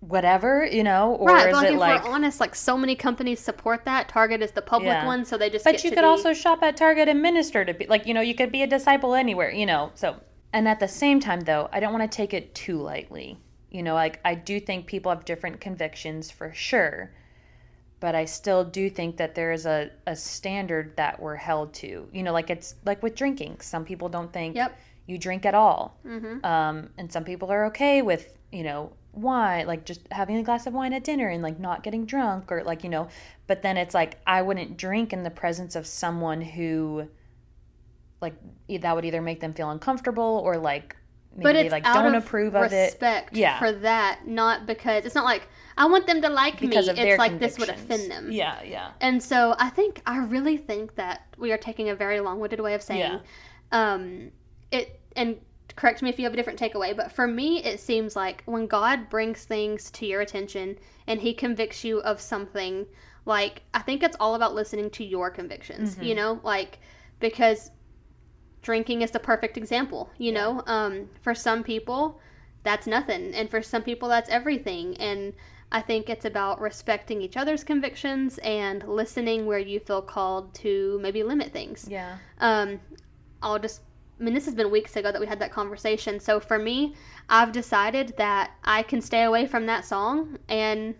whatever, 0.00 0.64
you 0.64 0.84
know? 0.84 1.14
Or 1.14 1.28
right, 1.28 1.48
is 1.48 1.52
like 1.54 1.66
it 1.68 1.74
if 1.74 1.80
like. 1.80 2.04
we're 2.04 2.10
honest, 2.10 2.40
like 2.40 2.54
so 2.54 2.76
many 2.76 2.94
companies 2.94 3.40
support 3.40 3.84
that. 3.84 4.08
Target 4.08 4.42
is 4.42 4.52
the 4.52 4.62
public 4.62 4.88
Yeah. 4.92 5.06
one, 5.06 5.24
so 5.24 5.36
they 5.36 5.50
just. 5.50 5.64
But 5.64 5.82
you 5.84 5.90
could 5.90 5.98
be- 5.98 6.04
also 6.04 6.32
shop 6.32 6.62
at 6.62 6.76
Target 6.76 7.08
and 7.08 7.20
minister 7.22 7.64
to 7.64 7.74
be 7.74 7.86
like, 7.86 8.06
you 8.06 8.14
know, 8.14 8.20
you 8.20 8.34
could 8.34 8.52
be 8.52 8.62
a 8.62 8.66
disciple 8.66 9.14
anywhere, 9.14 9.50
you 9.50 9.66
know. 9.66 9.90
So, 9.94 10.16
and 10.52 10.68
at 10.68 10.80
the 10.80 10.88
same 10.88 11.20
time, 11.20 11.40
though, 11.40 11.68
I 11.72 11.80
don't 11.80 11.92
want 11.92 12.10
to 12.10 12.16
take 12.16 12.32
it 12.32 12.54
too 12.54 12.78
lightly. 12.78 13.38
You 13.70 13.82
know, 13.82 13.94
like 13.94 14.20
I 14.24 14.34
do 14.34 14.60
think 14.60 14.86
people 14.86 15.10
have 15.12 15.24
different 15.24 15.60
convictions 15.60 16.30
for 16.30 16.54
sure, 16.54 17.10
but 18.00 18.14
I 18.14 18.24
still 18.24 18.64
do 18.64 18.88
think 18.88 19.16
that 19.18 19.34
there 19.34 19.52
is 19.52 19.66
a, 19.66 19.90
a 20.06 20.16
standard 20.16 20.96
that 20.96 21.20
we're 21.20 21.34
held 21.36 21.74
to. 21.74 22.08
You 22.12 22.22
know, 22.22 22.32
like 22.32 22.48
it's 22.50 22.76
like 22.86 23.02
with 23.02 23.14
drinking. 23.14 23.60
Some 23.60 23.84
people 23.84 24.08
don't 24.08 24.32
think 24.32 24.54
Yep. 24.56 24.78
you 25.06 25.18
drink 25.18 25.44
at 25.44 25.54
all. 25.54 25.98
Mhm. 26.06 26.42
Um, 26.46 26.90
and 26.96 27.12
some 27.12 27.24
people 27.24 27.50
are 27.52 27.66
okay 27.66 28.00
with, 28.00 28.32
you 28.52 28.62
know, 28.62 28.92
wine, 29.22 29.66
like 29.66 29.84
just 29.84 30.00
having 30.10 30.36
a 30.36 30.42
glass 30.42 30.66
of 30.66 30.74
wine 30.74 30.92
at 30.92 31.04
dinner 31.04 31.28
and 31.28 31.42
like 31.42 31.58
not 31.60 31.82
getting 31.82 32.06
drunk 32.06 32.50
or 32.50 32.62
like, 32.64 32.82
you 32.84 32.90
know, 32.90 33.08
but 33.46 33.62
then 33.62 33.76
it's 33.76 33.94
like 33.94 34.18
I 34.26 34.42
wouldn't 34.42 34.76
drink 34.76 35.12
in 35.12 35.22
the 35.22 35.30
presence 35.30 35.76
of 35.76 35.86
someone 35.86 36.40
who 36.40 37.08
like 38.20 38.34
that 38.80 38.94
would 38.94 39.04
either 39.04 39.22
make 39.22 39.40
them 39.40 39.52
feel 39.52 39.70
uncomfortable 39.70 40.42
or 40.44 40.56
like 40.56 40.96
maybe 41.36 41.44
but 41.44 41.56
it's 41.56 41.70
like 41.72 41.84
out 41.86 42.02
don't 42.02 42.14
of 42.14 42.24
approve 42.24 42.56
of 42.56 42.72
it 42.72 42.76
respect 42.86 43.36
Yeah. 43.36 43.58
for 43.58 43.70
that, 43.72 44.26
not 44.26 44.66
because 44.66 45.04
it's 45.04 45.14
not 45.14 45.24
like 45.24 45.46
I 45.76 45.86
want 45.86 46.06
them 46.06 46.20
to 46.22 46.28
like 46.28 46.58
because 46.58 46.86
me. 46.86 46.90
of 46.90 46.96
their 46.96 47.14
It's 47.14 47.18
like 47.18 47.38
this 47.38 47.58
would 47.58 47.68
offend 47.68 48.10
them. 48.10 48.32
Yeah, 48.32 48.60
yeah. 48.64 48.90
And 49.00 49.22
so 49.22 49.54
I 49.58 49.68
think 49.70 50.02
I 50.06 50.18
really 50.18 50.56
think 50.56 50.96
that 50.96 51.22
we 51.38 51.52
are 51.52 51.58
taking 51.58 51.88
a 51.90 51.94
very 51.94 52.18
long-winded 52.20 52.58
way 52.60 52.74
of 52.74 52.82
saying 52.82 53.00
Yeah. 53.00 53.20
um 53.70 54.32
it 54.72 55.00
and 55.14 55.36
correct 55.76 56.02
me 56.02 56.08
if 56.08 56.18
you 56.18 56.24
have 56.24 56.32
a 56.32 56.36
different 56.36 56.58
takeaway, 56.58 56.96
but 56.96 57.12
for 57.12 57.26
me 57.26 57.62
it 57.62 57.80
seems 57.80 58.16
like 58.16 58.42
when 58.46 58.66
God 58.66 59.08
brings 59.08 59.44
things 59.44 59.90
to 59.92 60.06
your 60.06 60.20
attention 60.20 60.78
and 61.06 61.20
he 61.20 61.32
convicts 61.34 61.84
you 61.84 62.00
of 62.00 62.20
something, 62.20 62.86
like 63.24 63.62
I 63.74 63.80
think 63.80 64.02
it's 64.02 64.16
all 64.20 64.34
about 64.34 64.54
listening 64.54 64.90
to 64.90 65.04
your 65.04 65.30
convictions, 65.30 65.94
Mm-hmm. 65.94 66.04
you 66.04 66.14
know? 66.14 66.40
Like 66.42 66.78
because 67.20 67.70
drinking 68.62 69.02
is 69.02 69.10
the 69.10 69.20
perfect 69.20 69.56
example, 69.56 70.10
you 70.18 70.32
know? 70.32 70.62
Um 70.66 71.08
for 71.20 71.34
some 71.34 71.62
people 71.62 72.20
that's 72.64 72.86
nothing 72.86 73.34
and 73.34 73.48
for 73.48 73.62
some 73.62 73.82
people 73.82 74.08
that's 74.08 74.28
everything 74.28 74.96
and 74.98 75.32
I 75.70 75.82
think 75.82 76.08
it's 76.08 76.24
about 76.24 76.60
respecting 76.62 77.20
each 77.20 77.36
other's 77.36 77.62
convictions 77.62 78.38
and 78.38 78.82
listening 78.88 79.44
where 79.44 79.58
you 79.58 79.80
feel 79.80 80.00
called 80.00 80.54
to 80.54 80.98
maybe 81.02 81.22
limit 81.22 81.52
things. 81.52 81.86
Yeah. 81.90 82.16
Um, 82.38 82.80
I'll 83.42 83.58
just, 83.58 83.82
I 84.18 84.24
mean, 84.24 84.34
this 84.34 84.46
has 84.46 84.54
been 84.54 84.70
weeks 84.70 84.96
ago 84.96 85.12
that 85.12 85.20
we 85.20 85.26
had 85.26 85.38
that 85.40 85.52
conversation. 85.52 86.18
So 86.20 86.40
for 86.40 86.58
me, 86.58 86.94
I've 87.28 87.52
decided 87.52 88.14
that 88.18 88.50
I 88.64 88.82
can 88.82 89.00
stay 89.00 89.22
away 89.22 89.46
from 89.46 89.66
that 89.66 89.84
song 89.84 90.38
and 90.48 90.94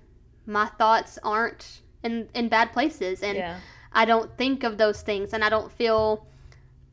my 0.47 0.67
thoughts 0.67 1.19
aren't 1.23 1.81
in, 2.05 2.29
in 2.35 2.49
bad 2.49 2.73
places. 2.73 3.23
And 3.23 3.37
Yeah. 3.39 3.59
I 3.93 4.05
don't 4.05 4.37
think 4.37 4.63
of 4.65 4.79
those 4.79 5.03
things 5.03 5.33
and 5.33 5.43
I 5.45 5.49
don't 5.49 5.73
feel. 5.73 6.27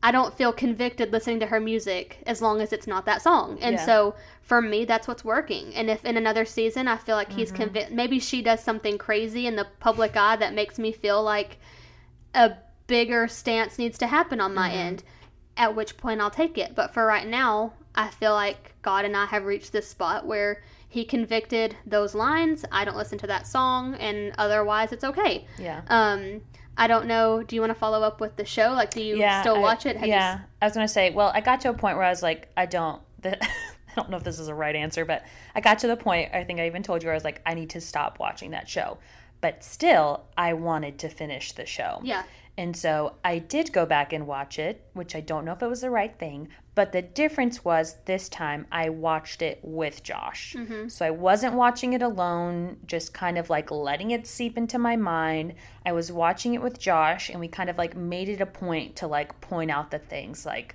I 0.02 0.12
don't 0.12 0.34
feel 0.36 0.52
convicted 0.52 1.10
listening 1.10 1.40
to 1.40 1.46
her 1.46 1.58
music 1.58 2.22
as 2.26 2.40
long 2.42 2.60
as 2.60 2.72
it's 2.72 2.86
not 2.86 3.06
that 3.06 3.22
song. 3.22 3.58
And 3.60 3.76
Yeah. 3.76 3.84
so 3.86 4.14
for 4.42 4.60
me, 4.62 4.84
that's 4.84 5.08
what's 5.08 5.24
working. 5.24 5.74
And 5.74 5.88
if 5.90 6.04
in 6.04 6.16
another 6.16 6.44
season 6.44 6.86
I 6.86 6.96
feel 6.96 7.16
like 7.16 7.32
he's 7.32 7.48
Mm-hmm. 7.48 7.62
convinced, 7.62 7.92
maybe 7.92 8.20
she 8.20 8.42
does 8.42 8.62
something 8.62 8.98
crazy 8.98 9.46
in 9.46 9.56
the 9.56 9.66
public 9.80 10.16
eye 10.16 10.36
that 10.36 10.54
makes 10.54 10.78
me 10.78 10.92
feel 10.92 11.22
like 11.22 11.58
a 12.34 12.52
bigger 12.86 13.26
stance 13.26 13.78
needs 13.78 13.98
to 13.98 14.06
happen 14.06 14.40
on 14.40 14.50
Mm-hmm. 14.50 14.54
my 14.60 14.70
end, 14.70 15.02
at 15.56 15.74
which 15.74 15.96
point 15.96 16.20
I'll 16.20 16.30
take 16.30 16.58
it. 16.58 16.74
But 16.74 16.92
for 16.92 17.06
right 17.06 17.26
now, 17.26 17.72
I 17.94 18.08
feel 18.08 18.32
like 18.32 18.74
God 18.82 19.04
and 19.04 19.16
I 19.16 19.26
have 19.26 19.44
reached 19.44 19.72
this 19.72 19.88
spot 19.88 20.26
where 20.26 20.62
He 20.88 21.04
convicted 21.04 21.76
those 21.86 22.14
lines. 22.14 22.64
I 22.70 22.84
don't 22.84 22.96
listen 22.96 23.18
to 23.18 23.26
that 23.26 23.46
song, 23.46 23.94
and 23.96 24.32
otherwise, 24.38 24.92
it's 24.92 25.04
okay. 25.04 25.46
Yeah. 25.58 25.82
Um, 25.88 26.42
I 26.78 26.86
don't 26.86 27.06
know. 27.06 27.42
Do 27.42 27.56
you 27.56 27.62
want 27.62 27.70
to 27.70 27.78
follow 27.78 28.02
up 28.02 28.20
with 28.20 28.36
the 28.36 28.44
show? 28.44 28.72
Like, 28.72 28.90
do 28.90 29.02
you 29.02 29.16
yeah, 29.16 29.40
still 29.40 29.56
I- 29.56 29.60
watch 29.60 29.86
it? 29.86 29.96
Have 29.96 30.08
yeah, 30.08 30.40
I 30.60 30.66
was 30.66 30.74
gonna 30.74 30.88
say. 30.88 31.10
Well, 31.10 31.32
I 31.34 31.40
got 31.40 31.60
to 31.62 31.70
a 31.70 31.74
point 31.74 31.96
where 31.96 32.06
I 32.06 32.10
was 32.10 32.22
like, 32.22 32.48
I 32.56 32.66
don't. 32.66 33.00
The, 33.22 33.42
I 33.44 33.48
don't 34.00 34.10
know 34.10 34.18
if 34.18 34.24
this 34.24 34.38
is 34.38 34.48
a 34.48 34.54
right 34.54 34.76
answer, 34.76 35.06
but 35.06 35.24
I 35.54 35.60
got 35.62 35.78
to 35.80 35.86
the 35.86 35.96
point. 35.96 36.34
I 36.34 36.44
think 36.44 36.60
I 36.60 36.66
even 36.66 36.82
told 36.82 37.02
you 37.02 37.10
I 37.10 37.14
was 37.14 37.24
like, 37.24 37.40
I 37.46 37.54
need 37.54 37.70
to 37.70 37.80
stop 37.80 38.18
watching 38.18 38.50
that 38.50 38.68
show. 38.68 38.98
But 39.40 39.64
still, 39.64 40.24
I 40.36 40.52
wanted 40.52 40.98
to 41.00 41.08
finish 41.08 41.52
the 41.52 41.64
show. 41.66 42.00
Yeah. 42.02 42.24
And 42.58 42.74
so 42.74 43.16
I 43.22 43.38
did 43.38 43.72
go 43.72 43.84
back 43.84 44.12
and 44.12 44.26
watch 44.26 44.58
it, 44.58 44.82
which 44.94 45.14
I 45.14 45.20
don't 45.20 45.44
know 45.44 45.52
if 45.52 45.62
it 45.62 45.68
was 45.68 45.82
the 45.82 45.90
right 45.90 46.18
thing. 46.18 46.48
But 46.74 46.92
the 46.92 47.02
difference 47.02 47.64
was 47.64 47.96
this 48.04 48.28
time 48.28 48.66
I 48.72 48.88
watched 48.88 49.42
it 49.42 49.60
with 49.62 50.02
Josh. 50.02 50.54
Mm-hmm. 50.56 50.88
So 50.88 51.06
I 51.06 51.10
wasn't 51.10 51.54
watching 51.54 51.92
it 51.92 52.02
alone, 52.02 52.78
just 52.86 53.14
kind 53.14 53.38
of 53.38 53.50
like 53.50 53.70
letting 53.70 54.10
it 54.10 54.26
seep 54.26 54.56
into 54.56 54.78
my 54.78 54.96
mind. 54.96 55.54
I 55.84 55.92
was 55.92 56.10
watching 56.10 56.54
it 56.54 56.62
with 56.62 56.78
Josh, 56.78 57.30
and 57.30 57.40
we 57.40 57.48
kind 57.48 57.70
of 57.70 57.78
like 57.78 57.96
made 57.96 58.28
it 58.28 58.40
a 58.40 58.46
point 58.46 58.96
to 58.96 59.06
like 59.06 59.40
point 59.40 59.70
out 59.70 59.90
the 59.90 59.98
things 59.98 60.44
like, 60.46 60.74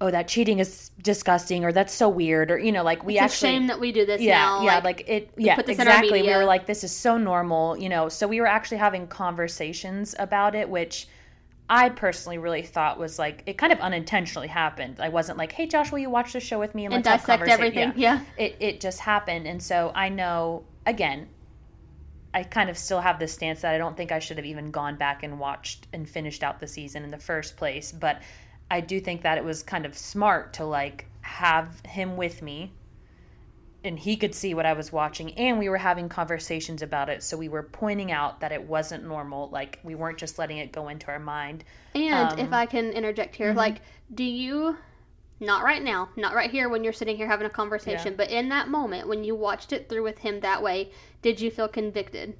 oh 0.00 0.10
that 0.10 0.28
cheating 0.28 0.58
is 0.58 0.90
disgusting 1.02 1.64
or 1.64 1.72
that's 1.72 1.92
so 1.92 2.08
weird 2.08 2.50
or 2.50 2.58
you 2.58 2.72
know 2.72 2.82
like 2.82 3.04
we 3.04 3.14
it's 3.14 3.22
actually 3.22 3.48
a 3.48 3.52
shame 3.52 3.66
that 3.68 3.78
we 3.78 3.92
do 3.92 4.04
this 4.04 4.20
yeah 4.20 4.38
now. 4.38 4.62
yeah 4.62 4.74
like, 4.76 4.84
like, 4.84 5.04
it 5.08 5.30
yeah 5.36 5.54
put 5.54 5.66
this 5.66 5.78
exactly 5.78 6.22
we 6.22 6.34
were 6.34 6.44
like 6.44 6.66
this 6.66 6.84
is 6.84 6.92
so 6.92 7.16
normal 7.16 7.76
you 7.76 7.88
know 7.88 8.08
so 8.08 8.26
we 8.26 8.40
were 8.40 8.46
actually 8.46 8.76
having 8.76 9.06
conversations 9.06 10.14
about 10.18 10.54
it 10.54 10.68
which 10.68 11.06
i 11.68 11.88
personally 11.88 12.38
really 12.38 12.62
thought 12.62 12.98
was 12.98 13.18
like 13.18 13.42
it 13.46 13.56
kind 13.56 13.72
of 13.72 13.78
unintentionally 13.80 14.48
happened 14.48 14.98
i 15.00 15.08
wasn't 15.08 15.38
like 15.38 15.52
hey 15.52 15.66
josh 15.66 15.92
will 15.92 16.00
you 16.00 16.10
watch 16.10 16.32
the 16.32 16.40
show 16.40 16.58
with 16.58 16.74
me 16.74 16.84
and 16.84 16.94
let's 16.94 17.06
have 17.06 17.20
dissect 17.20 17.42
conversa-" 17.42 17.52
everything. 17.52 17.92
Yeah. 17.96 18.20
it, 18.36 18.56
it 18.60 18.80
just 18.80 19.00
happened 19.00 19.46
and 19.46 19.62
so 19.62 19.92
i 19.94 20.08
know 20.08 20.64
again 20.86 21.28
i 22.34 22.42
kind 22.42 22.68
of 22.68 22.76
still 22.76 23.00
have 23.00 23.18
this 23.18 23.32
stance 23.32 23.60
that 23.60 23.74
i 23.74 23.78
don't 23.78 23.96
think 23.96 24.10
i 24.10 24.18
should 24.18 24.36
have 24.36 24.46
even 24.46 24.70
gone 24.70 24.96
back 24.96 25.22
and 25.22 25.38
watched 25.38 25.86
and 25.92 26.08
finished 26.08 26.42
out 26.42 26.58
the 26.58 26.66
season 26.66 27.04
in 27.04 27.10
the 27.10 27.18
first 27.18 27.56
place 27.56 27.92
but 27.92 28.20
i 28.70 28.80
do 28.80 29.00
think 29.00 29.22
that 29.22 29.38
it 29.38 29.44
was 29.44 29.62
kind 29.62 29.86
of 29.86 29.96
smart 29.96 30.52
to 30.54 30.64
like 30.64 31.06
have 31.20 31.80
him 31.86 32.16
with 32.16 32.42
me 32.42 32.70
and 33.82 33.98
he 33.98 34.16
could 34.16 34.34
see 34.34 34.54
what 34.54 34.64
i 34.66 34.72
was 34.72 34.92
watching 34.92 35.32
and 35.34 35.58
we 35.58 35.68
were 35.68 35.76
having 35.78 36.08
conversations 36.08 36.80
about 36.82 37.08
it 37.08 37.22
so 37.22 37.36
we 37.36 37.48
were 37.48 37.62
pointing 37.62 38.10
out 38.12 38.40
that 38.40 38.52
it 38.52 38.62
wasn't 38.62 39.04
normal 39.04 39.48
like 39.50 39.78
we 39.82 39.94
weren't 39.94 40.18
just 40.18 40.38
letting 40.38 40.58
it 40.58 40.72
go 40.72 40.88
into 40.88 41.08
our 41.08 41.18
mind 41.18 41.64
And 41.94 42.30
Um, 42.32 42.38
if 42.38 42.52
I 42.52 42.66
can 42.66 42.90
interject 42.92 43.36
here, 43.36 43.52
like, 43.54 43.80
do 44.12 44.24
you, 44.24 44.76
not 45.40 45.62
right 45.62 45.82
now, 45.82 46.08
not 46.16 46.34
right 46.34 46.50
here 46.50 46.68
when 46.68 46.82
you're 46.82 46.92
sitting 46.92 47.16
here 47.16 47.28
having 47.28 47.46
a 47.46 47.50
conversation, 47.50 48.12
Yeah. 48.12 48.16
but 48.16 48.30
in 48.30 48.48
that 48.48 48.68
moment 48.68 49.06
when 49.08 49.22
you 49.24 49.34
watched 49.36 49.72
it 49.72 49.88
through 49.88 50.02
with 50.02 50.18
him 50.18 50.40
that 50.40 50.62
way, 50.62 50.90
did 51.22 51.40
you 51.40 51.50
feel 51.50 51.68
convicted? 51.68 52.36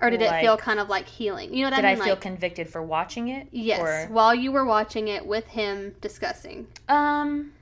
Or 0.00 0.10
did 0.10 0.22
it 0.22 0.40
feel 0.40 0.56
kind 0.56 0.80
of 0.80 0.88
like 0.88 1.06
healing? 1.06 1.52
You 1.54 1.64
know 1.64 1.70
what 1.70 1.76
did 1.76 1.84
I 1.84 1.92
i 1.92 1.96
feel 1.96 2.06
like, 2.10 2.20
convicted 2.20 2.68
for 2.68 2.82
watching 2.82 3.28
it 3.28 3.48
yes, 3.50 3.80
or 3.80 4.12
while 4.12 4.34
you 4.34 4.50
were 4.52 4.64
watching 4.64 5.08
it 5.08 5.26
with 5.26 5.46
him 5.48 5.94
discussing. 6.00 6.66
um 6.88 7.52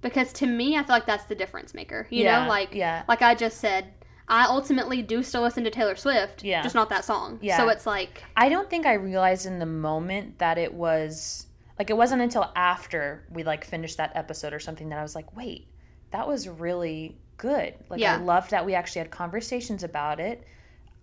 Because 0.00 0.32
to 0.34 0.46
me, 0.46 0.76
I 0.76 0.82
feel 0.82 0.96
like 0.96 1.06
that's 1.06 1.24
the 1.24 1.34
difference 1.34 1.74
maker. 1.74 2.06
You 2.10 2.24
Yeah, 2.24 2.42
know, 2.44 2.48
like, 2.48 2.74
yeah. 2.74 3.02
like 3.08 3.22
I 3.22 3.34
just 3.34 3.58
said, 3.58 3.92
I 4.28 4.46
ultimately 4.46 5.02
do 5.02 5.22
still 5.22 5.42
listen 5.42 5.62
to 5.64 5.70
Taylor 5.70 5.94
Swift, 5.96 6.42
Yeah. 6.42 6.62
just 6.62 6.74
not 6.74 6.88
that 6.88 7.04
song. 7.04 7.38
Yeah. 7.42 7.56
So 7.58 7.68
it's 7.68 7.86
like, 7.86 8.22
I 8.36 8.48
don't 8.48 8.68
think 8.70 8.86
I 8.86 8.94
realized 8.94 9.46
in 9.46 9.58
the 9.58 9.66
moment 9.66 10.38
that 10.38 10.58
it 10.58 10.72
was 10.74 11.46
like 11.78 11.90
it 11.90 11.96
wasn't 11.96 12.22
until 12.22 12.50
after 12.54 13.24
we 13.30 13.42
like 13.44 13.64
finished 13.64 13.96
that 13.98 14.12
episode 14.14 14.52
or 14.52 14.60
something 14.60 14.88
that 14.90 14.98
I 14.98 15.02
was 15.02 15.14
like, 15.14 15.36
wait, 15.36 15.66
that 16.10 16.26
was 16.26 16.48
really 16.48 17.16
good. 17.36 17.74
Like 17.88 18.00
Yeah. 18.00 18.14
I 18.14 18.18
loved 18.18 18.50
that 18.52 18.64
we 18.64 18.74
actually 18.74 19.00
had 19.00 19.10
conversations 19.10 19.82
about 19.82 20.20
it. 20.20 20.46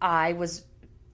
I 0.01 0.33
was 0.33 0.63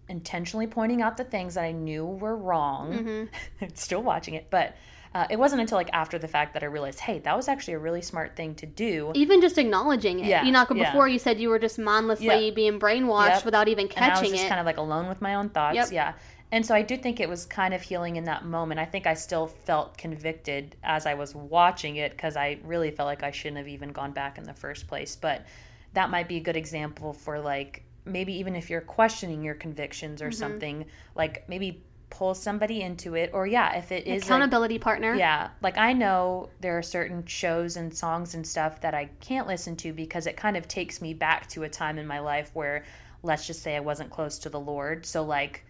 intentionally 0.09 0.67
pointing 0.67 1.01
out 1.01 1.17
the 1.17 1.23
things 1.23 1.55
that 1.55 1.63
I 1.63 1.71
knew 1.71 2.05
were 2.05 2.35
wrong. 2.35 2.93
Mm-hmm. 2.93 3.65
Still 3.73 4.03
watching 4.03 4.33
it, 4.35 4.47
but 4.49 4.75
uh, 5.13 5.25
it 5.29 5.39
wasn't 5.39 5.61
until 5.61 5.77
like 5.77 5.89
after 5.93 6.19
the 6.19 6.27
fact 6.27 6.53
that 6.53 6.63
I 6.63 6.65
realized, 6.65 6.99
hey, 6.99 7.19
that 7.19 7.35
was 7.37 7.47
actually 7.47 7.75
a 7.75 7.79
really 7.79 8.01
smart 8.01 8.35
thing 8.35 8.53
to 8.55 8.65
do. 8.65 9.11
even 9.15 9.39
just 9.41 9.57
acknowledging 9.57 10.19
it. 10.19 10.25
Yeah, 10.25 10.43
You 10.43 10.51
know, 10.51 10.59
like 10.69 10.77
yeah. 10.77 10.91
before 10.91 11.07
you 11.07 11.19
said 11.19 11.39
you 11.39 11.47
were 11.49 11.57
just 11.59 11.79
mindlessly 11.79 12.47
Yeah. 12.47 12.51
being 12.53 12.79
brainwashed 12.79 13.29
Yep. 13.29 13.45
without 13.45 13.67
even 13.69 13.87
and 13.87 13.97
I 13.97 14.09
was 14.09 14.19
catching 14.19 14.31
just 14.33 14.43
it. 14.45 14.49
kind 14.49 14.59
of 14.59 14.65
like 14.65 14.77
alone 14.77 15.07
with 15.07 15.21
my 15.21 15.35
own 15.35 15.49
thoughts. 15.49 15.75
Yep. 15.75 15.91
Yeah. 15.93 16.13
And 16.51 16.65
so 16.65 16.75
I 16.75 16.81
do 16.83 16.95
think 16.97 17.19
it 17.21 17.27
was 17.29 17.45
kind 17.45 17.73
of 17.73 17.81
healing 17.81 18.17
in 18.17 18.25
that 18.25 18.45
moment. 18.45 18.79
I 18.79 18.85
think 18.85 19.07
I 19.07 19.13
still 19.13 19.47
felt 19.47 19.97
convicted 19.97 20.75
as 20.83 21.05
I 21.05 21.13
was 21.15 21.33
watching 21.33 21.95
it 21.95 22.11
because 22.11 22.35
I 22.35 22.59
really 22.63 22.91
felt 22.91 23.07
like 23.07 23.23
I 23.23 23.31
shouldn't 23.31 23.57
have 23.57 23.67
even 23.69 23.89
gone 23.93 24.11
back 24.11 24.37
in 24.37 24.43
the 24.43 24.53
first 24.53 24.87
place. 24.87 25.15
But 25.15 25.45
that 25.93 26.09
might 26.09 26.27
be 26.27 26.37
a 26.37 26.41
good 26.41 26.57
example 26.57 27.13
for 27.13 27.39
like 27.39 27.83
maybe 28.05 28.33
even 28.39 28.55
if 28.55 28.69
you're 28.69 28.81
questioning 28.81 29.43
your 29.43 29.55
convictions 29.55 30.21
Mm-hmm. 30.21 30.27
or 30.27 30.31
something, 30.31 30.85
like 31.15 31.47
maybe 31.49 31.83
pull 32.11 32.33
somebody 32.35 32.81
into 32.81 33.15
it. 33.15 33.31
Or 33.33 33.45
yeah, 33.47 33.75
if 33.77 33.91
it 33.91 34.05
is 34.07 34.21
a- 34.23 34.25
Accountability 34.25 34.77
partner. 34.79 35.15
yeah, 35.15 35.49
like 35.61 35.77
I 35.77 35.91
know 35.93 36.49
there 36.61 36.77
are 36.77 36.83
certain 36.83 37.25
shows 37.25 37.75
and 37.77 37.93
songs 37.93 38.35
and 38.35 38.45
stuff 38.47 38.79
that 38.81 38.93
I 38.93 39.09
can't 39.21 39.47
listen 39.47 39.75
to 39.77 39.91
because 39.91 40.27
it 40.27 40.37
kind 40.37 40.55
of 40.55 40.67
takes 40.67 41.01
me 41.01 41.13
back 41.13 41.47
to 41.49 41.63
a 41.63 41.69
time 41.69 41.97
in 41.97 42.05
my 42.07 42.19
life 42.19 42.51
where 42.53 42.85
let's 43.23 43.47
just 43.47 43.63
say 43.63 43.75
I 43.75 43.79
wasn't 43.79 44.11
close 44.11 44.37
to 44.39 44.49
the 44.49 44.59
Lord. 44.59 45.05
So 45.05 45.23
like 45.23 45.64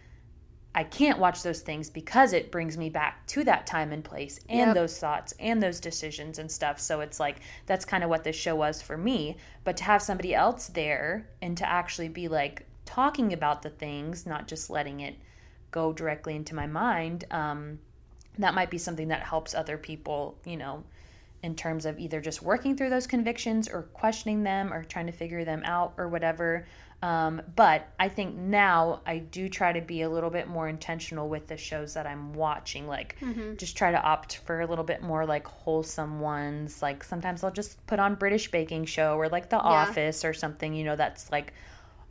I 0.77 0.83
can't 0.83 1.19
watch 1.19 1.41
those 1.41 1.61
things 1.61 1.89
because 1.89 2.33
it 2.33 2.51
brings 2.51 2.77
me 2.77 2.89
back 2.89 3.25
to 3.27 3.45
that 3.45 3.65
time 3.65 3.93
and 3.93 4.03
place 4.03 4.41
and 4.49 4.67
Yep. 4.67 4.75
those 4.75 4.99
thoughts 4.99 5.33
and 5.39 5.63
those 5.63 5.79
decisions 5.79 6.38
and 6.38 6.51
stuff. 6.51 6.81
So 6.81 6.99
it's 6.99 7.17
like 7.17 7.38
that's 7.65 7.85
kind 7.85 8.03
of 8.03 8.09
what 8.09 8.25
this 8.25 8.35
show 8.35 8.55
was 8.55 8.81
for 8.81 8.97
me. 8.97 9.38
But 9.63 9.77
to 9.77 9.85
have 9.85 10.01
somebody 10.01 10.35
else 10.35 10.67
there 10.67 11.29
and 11.41 11.57
to 11.57 11.67
actually 11.67 12.09
be 12.09 12.27
like 12.27 12.67
talking 12.83 13.31
about 13.31 13.61
the 13.61 13.69
things, 13.69 14.25
not 14.25 14.47
just 14.47 14.69
letting 14.69 14.99
it 14.99 15.15
go 15.71 15.93
directly 15.93 16.35
into 16.35 16.53
my 16.53 16.67
mind, 16.67 17.23
um, 17.31 17.79
that 18.38 18.53
might 18.53 18.69
be 18.69 18.77
something 18.77 19.07
that 19.07 19.23
helps 19.23 19.55
other 19.55 19.77
people, 19.77 20.38
you 20.43 20.57
know, 20.57 20.83
in 21.41 21.55
terms 21.55 21.85
of 21.85 21.97
either 21.99 22.19
just 22.19 22.41
working 22.41 22.75
through 22.75 22.89
those 22.89 23.07
convictions 23.07 23.69
or 23.69 23.83
questioning 23.93 24.43
them 24.43 24.73
or 24.73 24.83
trying 24.83 25.05
to 25.05 25.11
figure 25.13 25.45
them 25.45 25.61
out 25.63 25.93
or 25.95 26.09
whatever. 26.09 26.65
Um, 27.06 27.41
but 27.56 27.88
I 28.00 28.10
think 28.10 28.36
now 28.36 29.02
I 29.06 29.20
do 29.20 29.48
try 29.48 29.72
to 29.74 29.82
be 29.82 30.02
a 30.02 30.10
little 30.10 30.32
bit 30.32 30.48
more 30.48 30.68
intentional 30.68 31.30
with 31.30 31.46
the 31.46 31.56
shows 31.56 31.94
that 31.94 32.08
I'm 32.08 32.34
watching. 32.34 32.88
Like, 32.88 33.18
just 33.58 33.78
try 33.78 33.91
to 33.91 34.02
opt 34.02 34.38
for 34.38 34.62
a 34.62 34.65
little 34.65 34.84
bit 34.84 35.04
more 35.04 35.24
like 35.24 35.46
wholesome 35.46 36.20
ones. 36.20 36.82
Like, 36.82 37.04
sometimes 37.04 37.44
I'll 37.44 37.52
just 37.52 37.86
put 37.86 38.00
on 38.00 38.15
British 38.15 38.50
baking 38.50 38.86
show 38.86 39.18
or 39.18 39.30
like 39.30 39.50
The 39.52 39.58
Office 39.58 40.26
or 40.26 40.34
something, 40.34 40.74
you 40.74 40.84
know, 40.84 40.96
that's 40.96 41.32
like 41.32 41.54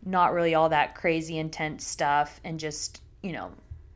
not 0.05 0.33
really 0.33 0.55
all 0.55 0.69
that 0.69 0.95
crazy 0.95 1.39
intense 1.39 1.85
stuff 1.85 2.41
and 2.45 2.61
just, 2.61 3.03
you 3.21 3.33
know, 3.33 3.51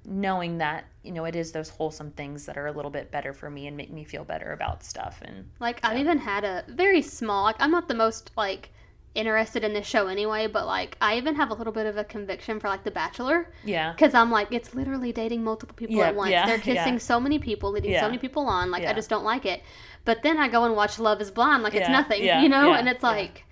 knowing 0.04 0.58
that 0.58 0.86
you 1.02 1.12
know 1.12 1.26
it 1.26 1.36
is 1.36 1.52
those 1.52 1.68
wholesome 1.68 2.10
things 2.12 2.46
that 2.46 2.56
are 2.56 2.66
a 2.66 2.72
little 2.72 2.90
bit 2.90 3.10
better 3.10 3.34
for 3.34 3.50
me 3.50 3.66
and 3.66 3.76
make 3.76 3.92
me 3.92 4.04
feel 4.04 4.24
better 4.24 4.52
about 4.52 4.82
stuff 4.82 5.20
and 5.22 5.50
Like 5.60 5.80
I've 5.84 5.98
even 5.98 6.18
had 6.18 6.44
a 6.44 6.64
very 6.66 7.02
small. 7.02 7.44
Like 7.44 7.56
I'm 7.58 7.70
not 7.70 7.88
the 7.88 7.94
most 7.94 8.30
like 8.36 8.70
interested 9.14 9.64
in 9.64 9.72
this 9.72 9.86
show 9.86 10.06
anyway, 10.06 10.46
but 10.46 10.66
like 10.66 10.96
I 11.00 11.16
even 11.16 11.34
have 11.36 11.50
a 11.50 11.54
little 11.54 11.72
bit 11.72 11.86
of 11.86 11.96
a 11.96 12.04
conviction 12.04 12.60
for 12.60 12.68
like 12.68 12.84
The 12.84 12.90
Bachelor 12.90 13.50
yeah 13.64 13.92
because 13.92 14.14
I'm 14.14 14.30
like 14.30 14.48
it's 14.52 14.74
literally 14.74 15.12
dating 15.12 15.42
multiple 15.42 15.74
people 15.74 15.96
Yeah, 15.96 16.08
at 16.08 16.14
once. 16.14 16.30
yeah, 16.30 16.46
They're 16.46 16.58
kissing 16.58 16.94
yeah. 16.94 16.98
so 16.98 17.18
many 17.18 17.38
people, 17.38 17.72
leading 17.72 17.94
so 17.98 18.06
many 18.06 18.18
people 18.18 18.46
on. 18.46 18.70
Like 18.70 18.84
I 18.84 18.92
just 18.92 19.10
don't 19.10 19.24
like 19.24 19.44
it. 19.46 19.62
But 20.04 20.22
then 20.22 20.38
I 20.38 20.48
go 20.48 20.64
and 20.64 20.74
watch 20.76 20.98
Love 20.98 21.20
Is 21.20 21.30
Blind, 21.30 21.62
like 21.62 21.74
it's 21.74 21.88
nothing, 21.88 22.22
you 22.22 22.48
know. 22.48 22.74
and 22.74 22.88
it's 22.88 23.02
like. 23.02 23.44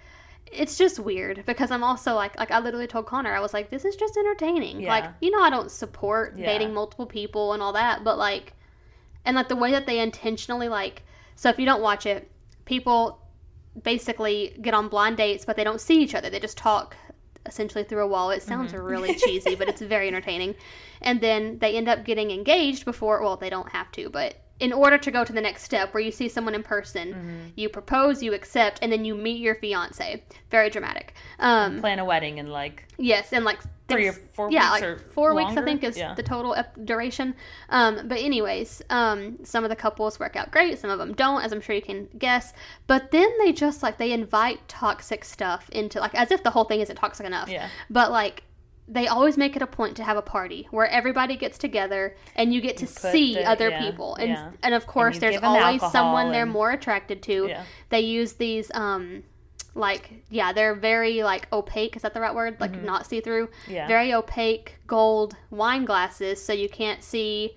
It's 0.53 0.79
just 0.79 1.01
weird 1.01 1.43
because 1.45 1.73
I'm 1.73 1.83
also 1.83 2.15
like 2.15 2.39
like 2.39 2.53
I 2.53 2.61
literally 2.61 2.87
told 2.87 3.07
Connor 3.07 3.35
I 3.35 3.41
was 3.41 3.53
like 3.53 3.69
this 3.69 3.85
is 3.85 3.97
just 3.97 4.17
entertaining 4.17 4.85
like 4.85 5.05
you 5.21 5.33
know 5.33 5.43
I 5.43 5.51
don't 5.51 5.71
support 5.73 6.37
dating 6.37 6.73
multiple 6.73 7.05
people 7.05 7.53
and 7.53 7.61
all 7.61 7.73
that 7.73 8.05
but 8.05 8.17
like 8.17 8.53
and 9.25 9.35
like 9.37 9.49
the 9.49 9.57
way 9.57 9.73
that 9.73 9.87
they 9.87 9.99
intentionally 9.99 10.69
like 10.69 11.03
so 11.35 11.49
if 11.51 11.59
you 11.59 11.67
don't 11.67 11.83
watch 11.83 12.07
it 12.07 12.31
people 12.65 13.19
basically 13.83 14.57
get 14.63 14.75
on 14.75 14.89
blind 14.89 15.17
dates 15.17 15.45
but 15.45 15.57
they 15.57 15.65
don't 15.65 15.81
see 15.81 16.03
each 16.03 16.15
other. 16.15 16.31
They 16.31 16.41
just 16.41 16.59
talk 16.59 16.97
essentially 17.45 17.85
through 17.85 18.03
a 18.03 18.07
wall. 18.09 18.31
It 18.31 18.43
sounds 18.43 18.73
Mm-hmm. 18.73 18.83
really 18.85 19.15
cheesy 19.15 19.55
but 19.55 19.69
it's 19.69 19.81
very 19.83 20.09
entertaining. 20.09 20.55
And 21.03 21.21
then 21.21 21.59
they 21.59 21.77
end 21.77 21.89
up 21.89 22.05
getting 22.05 22.31
engaged 22.31 22.85
before 22.85 23.21
well 23.23 23.37
they 23.37 23.51
don't 23.51 23.71
have 23.71 23.91
to 23.93 24.09
but 24.11 24.37
in 24.59 24.73
order 24.73 24.97
to 24.99 25.11
go 25.11 25.23
to 25.25 25.33
the 25.33 25.41
next 25.41 25.63
step 25.65 25.93
where 25.93 26.03
you 26.03 26.11
see 26.11 26.29
someone 26.29 26.55
in 26.55 26.63
person 26.63 27.09
Mm-hmm. 27.13 27.39
you 27.57 27.69
propose 27.69 28.23
you 28.23 28.33
accept 28.35 28.79
and 28.83 28.91
then 28.91 29.05
you 29.05 29.15
meet 29.15 29.39
your 29.41 29.55
fiance 29.57 30.23
very 30.51 30.71
dramatic 30.71 31.13
um 31.39 31.81
plan 31.81 31.99
a 31.99 32.05
wedding 32.05 32.39
in 32.39 32.49
like 32.49 32.85
Yes, 32.99 33.35
and 33.35 33.45
like 33.45 33.61
Three 33.89 34.09
or 34.09 34.15
four 34.15 34.51
yeah, 34.51 34.73
weeks 34.73 34.81
like 34.81 34.83
or 34.83 34.99
four 35.13 35.35
weeks 35.35 35.53
I 35.57 35.63
think 35.63 35.85
is 35.85 35.97
Yeah. 35.99 36.15
the 36.15 36.23
total 36.23 36.55
ep- 36.55 36.75
duration. 36.85 37.37
Um, 37.69 38.09
but 38.09 38.19
anyways, 38.19 38.83
um, 38.91 39.39
some 39.45 39.63
of 39.65 39.71
the 39.71 39.77
couples 39.77 40.19
work 40.19 40.35
out 40.35 40.51
great, 40.51 40.79
some 40.79 40.91
of 40.91 40.99
them 40.99 41.13
don't, 41.13 41.41
as 41.45 41.53
I'm 41.53 41.61
sure 41.61 41.77
you 41.77 41.83
can 41.83 42.09
guess. 42.19 42.53
But 42.89 43.11
then 43.13 43.29
they 43.39 43.53
just 43.53 43.83
like 43.85 43.99
they 43.99 44.11
invite 44.13 44.67
toxic 44.67 45.25
stuff 45.25 45.69
into 45.71 46.01
like 46.01 46.15
as 46.17 46.33
if 46.33 46.43
the 46.43 46.51
whole 46.51 46.65
thing 46.65 46.81
isn't 46.81 46.97
toxic 46.97 47.27
enough. 47.27 47.49
Yeah. 47.49 47.69
But 47.91 48.11
like 48.11 48.43
they 48.89 49.09
always 49.09 49.37
make 49.37 49.57
it 49.57 49.63
a 49.63 49.67
point 49.67 49.97
to 49.97 50.05
have 50.05 50.17
a 50.17 50.23
party 50.23 50.69
where 50.71 50.87
everybody 50.87 51.37
gets 51.37 51.59
together 51.59 52.17
and 52.37 52.55
you 52.55 52.61
get 52.61 52.77
to 52.77 52.87
put 52.87 53.13
see 53.13 53.35
the- 53.35 53.45
other 53.49 53.69
yeah, 53.71 53.81
people 53.81 54.15
and 54.17 54.31
yeah. 54.31 54.51
and 54.63 54.75
of 54.75 54.87
course 54.87 55.17
you 55.17 55.21
there's 55.21 55.43
always 55.43 55.81
someone 55.91 56.31
they're 56.33 56.47
more 56.47 56.71
attracted 56.71 57.23
to. 57.25 57.47
Yeah. 57.49 57.65
They 57.89 58.01
use 58.01 58.35
these 58.35 58.71
um 58.75 59.25
like 59.75 60.23
yeah 60.31 60.53
they're 60.53 60.75
very 60.75 61.23
like 61.23 61.49
opaque 61.53 61.97
is 61.97 62.03
that 62.03 62.15
the 62.15 62.21
right 62.21 62.35
word 62.35 62.57
like 62.61 62.83
not 62.83 63.07
see 63.07 63.21
through 63.21 63.49
Mm-hmm. 63.49 63.73
Yeah. 63.73 63.87
very 63.89 64.15
opaque 64.15 64.77
gold 64.87 65.37
wine 65.51 65.85
glasses 65.85 66.43
so 66.43 66.53
you 66.53 66.69
can't 66.69 67.03
see 67.03 67.57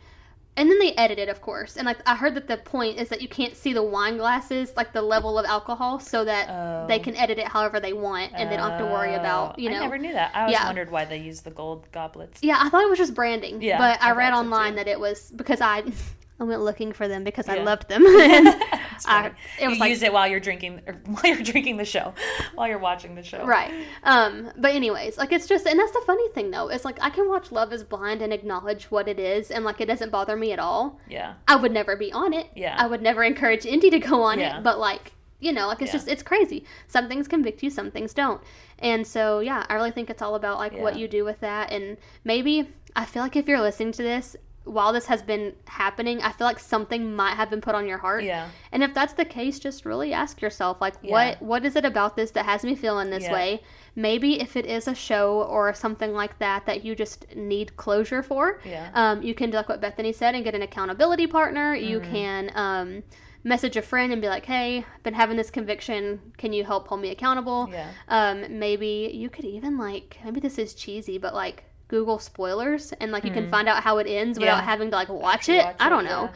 and 0.57 0.69
then 0.69 0.79
they 0.79 0.91
edit 0.93 1.17
it 1.19 1.29
of 1.29 1.41
course 1.41 1.77
and 1.77 1.85
like 1.85 1.97
i 2.05 2.15
heard 2.15 2.35
that 2.35 2.47
the 2.47 2.57
point 2.57 2.97
is 2.97 3.07
that 3.09 3.21
you 3.21 3.27
can't 3.27 3.55
see 3.55 3.71
the 3.73 3.83
wine 3.83 4.17
glasses 4.17 4.73
like 4.75 4.91
the 4.93 5.01
level 5.01 5.37
of 5.39 5.45
alcohol 5.45 5.99
so 5.99 6.25
that 6.25 6.47
they 6.87 6.99
Oh. 6.99 7.03
can 7.03 7.15
edit 7.15 7.37
it 7.39 7.47
however 7.47 7.79
they 7.79 7.93
want 7.93 8.31
and 8.33 8.51
they 8.51 8.57
don't 8.57 8.69
have 8.69 8.79
to 8.79 8.85
worry 8.85 9.13
about 9.15 9.55
oh. 9.57 9.61
you 9.61 9.69
Oh, 9.69 9.73
know 9.73 9.79
I 9.79 9.81
never 9.83 9.97
knew 9.97 10.13
that. 10.13 10.31
I 10.35 10.41
always 10.41 10.53
Yeah. 10.53 10.65
wondered 10.65 10.91
why 10.91 11.05
they 11.05 11.17
use 11.17 11.41
the 11.41 11.51
gold 11.51 11.87
goblets. 11.91 12.41
yeah 12.43 12.57
i 12.59 12.69
thought 12.69 12.83
it 12.83 12.89
was 12.89 12.97
just 12.99 13.13
branding 13.13 13.61
Yeah, 13.61 13.77
but 13.77 14.01
i, 14.01 14.09
I 14.09 14.11
read 14.13 14.33
online 14.33 14.75
that 14.75 14.87
it 14.87 14.99
was 14.99 15.31
because 15.35 15.61
i 15.61 15.83
I 16.41 16.45
went 16.45 16.61
looking 16.61 16.93
for 16.93 17.09
them 17.09 17.25
because 17.25 17.49
I 17.49 17.55
loved 17.57 17.89
them. 17.89 18.01
And 18.07 18.47
It 19.07 19.67
was 19.67 19.75
you 19.75 19.79
like 19.81 19.89
use 19.89 20.01
it 20.01 20.11
while 20.13 20.27
you're 20.27 20.39
drinking, 20.39 20.81
while 21.05 21.25
you're 21.25 21.41
drinking 21.43 21.77
the 21.77 21.85
show, 21.85 22.13
while 22.55 22.67
you're 22.67 22.79
watching 22.79 23.15
the 23.15 23.23
show. 23.23 23.45
Right. 23.45 23.71
Um, 24.03 24.51
but 24.57 24.73
anyways, 24.75 25.17
like 25.17 25.31
it's 25.31 25.47
just 25.47 25.65
and 25.65 25.79
that's 25.79 25.91
the 25.91 26.03
funny 26.05 26.27
thing 26.29 26.51
though. 26.51 26.67
It's 26.69 26.85
like 26.85 26.97
I 27.01 27.09
can 27.09 27.27
watch 27.29 27.51
Love 27.51 27.71
is 27.73 27.83
Blind 27.83 28.21
and 28.21 28.31
acknowledge 28.33 28.85
what 28.91 29.07
it 29.07 29.19
is 29.19 29.51
and 29.51 29.63
like 29.65 29.81
it 29.81 29.85
doesn't 29.85 30.11
bother 30.11 30.35
me 30.35 30.51
at 30.51 30.59
all. 30.59 30.99
Yeah. 31.09 31.35
I 31.47 31.55
would 31.55 31.71
never 31.71 31.95
be 31.95 32.11
on 32.11 32.33
it. 32.33 32.47
Yeah. 32.55 32.75
I 32.77 32.87
would 32.87 33.01
never 33.01 33.23
encourage 33.23 33.65
Indy 33.65 33.89
to 33.91 33.99
go 33.99 34.21
on 34.23 34.39
Yeah. 34.39 34.57
it, 34.59 34.63
but 34.63 34.79
like, 34.79 35.13
you 35.39 35.51
know, 35.53 35.67
like 35.67 35.81
it's 35.81 35.89
Yeah. 35.89 35.99
just 35.99 36.07
it's 36.07 36.23
crazy. 36.23 36.65
Some 36.87 37.07
things 37.07 37.27
convict 37.27 37.63
you, 37.63 37.69
some 37.69 37.91
things 37.91 38.13
don't. 38.13 38.41
And 38.79 39.05
so, 39.05 39.39
yeah, 39.39 39.65
I 39.69 39.73
really 39.75 39.91
think 39.91 40.09
it's 40.09 40.21
all 40.21 40.35
about 40.35 40.57
like 40.57 40.73
what 40.77 40.97
you 40.97 41.07
do 41.07 41.23
with 41.25 41.39
that 41.41 41.71
and 41.71 41.97
maybe 42.23 42.69
I 42.95 43.05
feel 43.05 43.21
like 43.21 43.35
if 43.35 43.47
you're 43.47 43.61
listening 43.61 43.91
to 43.93 44.03
this 44.03 44.35
while 44.65 44.93
this 44.93 45.07
has 45.07 45.21
been 45.21 45.53
happening, 45.65 46.21
I 46.21 46.31
feel 46.31 46.45
like 46.45 46.59
something 46.59 47.15
might 47.15 47.35
have 47.35 47.49
been 47.49 47.61
put 47.61 47.75
on 47.75 47.87
your 47.87 47.97
heart. 47.97 48.23
Yeah. 48.23 48.49
And 48.71 48.83
if 48.83 48.93
that's 48.93 49.13
the 49.13 49.25
case, 49.25 49.57
just 49.57 49.85
really 49.85 50.13
ask 50.13 50.41
yourself, 50.41 50.79
like, 50.81 50.95
Yeah. 51.01 51.11
what 51.11 51.41
what 51.41 51.65
is 51.65 51.75
it 51.75 51.85
about 51.85 52.15
this 52.15 52.31
that 52.31 52.45
has 52.45 52.63
me 52.63 52.75
feeling 52.75 53.09
this 53.09 53.23
Yeah. 53.23 53.33
way? 53.33 53.61
Maybe 53.95 54.39
if 54.39 54.55
it 54.55 54.65
is 54.65 54.87
a 54.87 54.93
show 54.93 55.41
or 55.43 55.73
something 55.73 56.13
like 56.13 56.37
that 56.39 56.65
that 56.67 56.83
you 56.85 56.93
just 56.95 57.35
need 57.35 57.75
closure 57.77 58.21
for, 58.21 58.59
Yeah. 58.63 58.89
um, 58.93 59.23
you 59.23 59.33
can 59.33 59.49
do 59.49 59.57
like 59.57 59.69
what 59.69 59.81
Bethany 59.81 60.13
said 60.13 60.35
and 60.35 60.43
get 60.43 60.53
an 60.55 60.61
accountability 60.61 61.25
partner. 61.27 61.73
You 61.75 61.99
Mm-hmm. 61.99 62.11
can 62.11 62.51
um, 62.55 63.03
message 63.43 63.77
a 63.77 63.81
friend 63.81 64.11
and 64.11 64.21
be 64.21 64.27
like, 64.27 64.45
"Hey, 64.45 64.85
been 65.03 65.13
having 65.13 65.37
this 65.37 65.49
conviction. 65.49 66.33
Can 66.37 66.51
you 66.53 66.65
help 66.65 66.87
hold 66.89 67.01
me 67.01 67.09
accountable?" 67.09 67.69
Yeah. 67.71 67.87
Um, 68.09 68.59
maybe 68.59 69.09
you 69.13 69.29
could 69.29 69.45
even 69.45 69.77
like 69.77 70.19
maybe 70.23 70.41
this 70.41 70.57
is 70.59 70.73
cheesy, 70.73 71.17
but 71.17 71.33
like 71.33 71.63
Google 71.89 72.17
spoilers 72.19 72.93
and 72.93 73.11
like 73.11 73.25
you 73.25 73.31
can 73.31 73.49
find 73.49 73.67
out 73.67 73.83
how 73.83 73.97
it 73.97 74.07
ends 74.07 74.39
without 74.39 74.59
Mm-hmm. 74.59 74.69
Having 74.69 74.89
to 74.91 74.95
like 74.95 75.09
watch 75.09 75.49
it. 75.49 75.63
Watch 75.65 75.75
I 75.79 75.89
don't 75.89 76.05
know. 76.05 76.29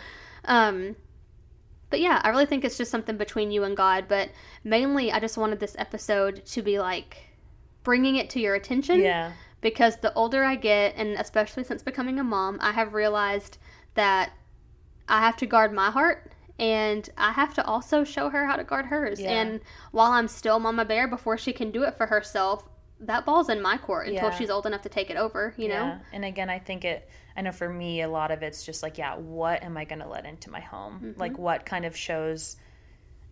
yeah. 0.44 0.68
Um, 0.68 0.96
but 1.90 2.02
yeah, 2.02 2.20
I 2.24 2.30
really 2.30 2.46
think 2.48 2.66
it's 2.66 2.78
just 2.78 2.92
something 2.92 3.18
between 3.18 3.52
you 3.52 3.64
and 3.64 3.78
God. 3.78 4.06
But 4.10 4.30
mainly, 4.64 5.12
I 5.12 5.20
just 5.20 5.38
wanted 5.38 5.60
this 5.60 5.76
episode 5.80 6.44
to 6.48 6.62
be 6.62 6.80
like 6.80 7.18
bringing 7.84 8.16
it 8.18 8.30
to 8.32 8.40
your 8.40 8.56
attention 8.56 9.00
Yeah. 9.00 9.32
because 9.62 9.98
the 9.98 10.12
older 10.16 10.44
I 10.44 10.56
get, 10.56 10.96
and 10.98 11.10
especially 11.20 11.64
since 11.64 11.84
becoming 11.84 12.20
a 12.20 12.24
mom, 12.24 12.58
I 12.62 12.72
have 12.72 12.94
realized 12.96 13.58
that 13.94 14.32
I 15.08 15.20
have 15.20 15.38
to 15.38 15.46
guard 15.46 15.72
my 15.72 15.92
heart 15.92 16.32
and 16.58 17.08
I 17.18 17.32
have 17.32 17.54
to 17.56 17.66
also 17.66 18.04
show 18.04 18.30
her 18.30 18.46
how 18.48 18.56
to 18.56 18.64
guard 18.64 18.86
hers. 18.88 19.20
Yeah. 19.20 19.30
And 19.42 19.60
while 19.92 20.12
I'm 20.14 20.28
still 20.28 20.60
Mama 20.60 20.86
Bear 20.86 21.08
before 21.08 21.38
she 21.38 21.54
can 21.54 21.72
do 21.72 21.84
it 21.84 21.96
for 21.96 22.08
herself, 22.08 22.64
that 23.08 23.26
ball's 23.26 23.50
in 23.50 23.62
my 23.62 23.78
court 23.78 24.08
until 24.08 24.30
Yeah. 24.30 24.38
she's 24.38 24.50
old 24.50 24.66
enough 24.66 24.82
to 24.84 24.90
take 24.90 25.10
it 25.10 25.18
over, 25.18 25.54
you 25.58 25.68
know? 25.68 25.76
Yeah. 25.76 26.00
And 26.12 26.26
again, 26.26 26.50
I 26.50 26.60
think 26.60 26.86
it, 26.86 27.10
I 27.36 27.42
know 27.42 27.52
for 27.52 27.70
me, 27.70 28.02
a 28.02 28.10
lot 28.10 28.32
of 28.32 28.44
it's 28.44 28.66
just 28.66 28.84
like, 28.84 28.98
yeah, 28.98 29.16
what 29.16 29.64
am 29.64 29.78
I 29.78 29.86
going 29.86 30.00
to 30.00 30.08
let 30.08 30.26
into 30.26 30.50
my 30.50 30.60
home? 30.60 31.02
Mm-hmm. 31.04 31.20
Like, 31.20 31.38
what 31.38 31.66
kind 31.66 31.86
of 31.86 31.96
shows 31.98 32.58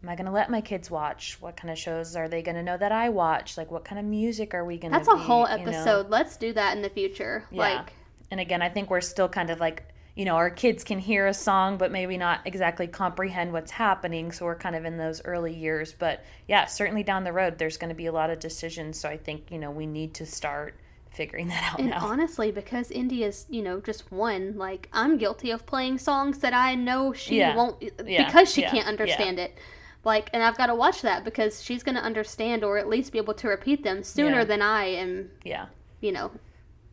am 0.04 0.10
I 0.10 0.16
going 0.16 0.26
to 0.26 0.32
let 0.32 0.50
my 0.50 0.62
kids 0.62 0.90
watch? 0.90 1.38
What 1.40 1.56
kind 1.56 1.72
of 1.72 1.78
shows 1.78 2.16
are 2.16 2.28
they 2.28 2.42
going 2.42 2.56
to 2.56 2.64
know 2.64 2.78
that 2.78 2.92
I 2.92 3.10
watch? 3.10 3.58
Like, 3.58 3.70
what 3.72 3.86
kind 3.86 4.00
of 4.00 4.06
music 4.06 4.54
are 4.54 4.66
we 4.66 4.78
going 4.78 4.92
to 4.92 4.98
That's 4.98 5.08
a 5.10 5.16
whole 5.16 5.48
you 5.50 5.58
know? 5.58 5.72
episode. 5.72 6.10
Let's 6.10 6.38
do 6.38 6.54
that 6.54 6.76
in 6.76 6.82
the 6.82 6.90
future. 6.90 7.46
Yeah. 7.52 7.60
Like, 7.60 7.94
And 8.32 8.40
again, 8.40 8.62
I 8.62 8.70
think 8.70 8.90
we're 8.90 9.02
still 9.02 9.30
kind 9.30 9.50
of 9.50 9.60
like, 9.60 9.84
you 10.16 10.26
know, 10.26 10.36
our 10.36 10.50
kids 10.50 10.84
can 10.84 11.00
hear 11.00 11.28
a 11.28 11.34
song, 11.34 11.78
but 11.78 11.92
maybe 11.92 12.18
not 12.18 12.42
exactly 12.46 12.88
comprehend 12.88 13.54
what's 13.54 13.72
happening. 13.72 14.32
So 14.32 14.46
we're 14.46 14.56
kind 14.56 14.76
of 14.76 14.84
in 14.86 14.98
those 14.98 15.24
early 15.24 15.54
years. 15.54 15.94
But 15.98 16.24
yeah, 16.48 16.66
certainly 16.66 17.04
down 17.04 17.24
the 17.24 17.32
road, 17.34 17.58
there's 17.58 17.78
going 17.78 17.90
to 17.90 17.96
be 17.96 18.08
a 18.08 18.12
lot 18.12 18.30
of 18.30 18.40
decisions. 18.40 19.00
So 19.00 19.08
I 19.08 19.18
think, 19.18 19.52
you 19.52 19.58
know, 19.58 19.72
we 19.72 19.86
need 19.86 20.14
to 20.16 20.26
start 20.26 20.76
figuring 21.12 21.48
that 21.50 21.74
out 21.74 21.80
And 21.80 21.90
now. 21.90 22.00
honestly, 22.06 22.52
because 22.52 22.90
Indy 22.92 23.24
is, 23.24 23.46
you 23.50 23.62
know, 23.62 23.80
just 23.80 24.12
one, 24.12 24.58
like 24.58 24.90
I'm 24.94 25.18
guilty 25.18 25.52
of 25.52 25.66
playing 25.66 25.98
songs 25.98 26.40
that 26.40 26.54
I 26.54 26.76
know 26.76 27.14
she 27.14 27.38
Yeah. 27.40 27.56
won't 27.56 27.82
Yeah. 28.06 28.26
because 28.26 28.52
she 28.54 28.62
Yeah. 28.62 28.72
can't 28.72 28.88
understand 28.88 29.40
it. 29.40 29.58
Like, 30.04 30.30
and 30.34 30.42
I've 30.42 30.58
got 30.58 30.68
to 30.68 30.76
watch 30.76 31.02
that 31.04 31.24
because 31.24 31.62
she's 31.64 31.84
going 31.84 31.96
to 31.96 32.02
understand 32.02 32.64
or 32.64 32.78
at 32.78 32.88
least 32.90 33.12
be 33.12 33.18
able 33.18 33.34
to 33.36 33.48
repeat 33.48 33.84
them 33.84 34.04
sooner 34.04 34.44
than 34.44 34.62
I 34.62 34.86
am, 34.86 35.32
yeah. 35.44 35.68
you 36.00 36.12
know, 36.12 36.32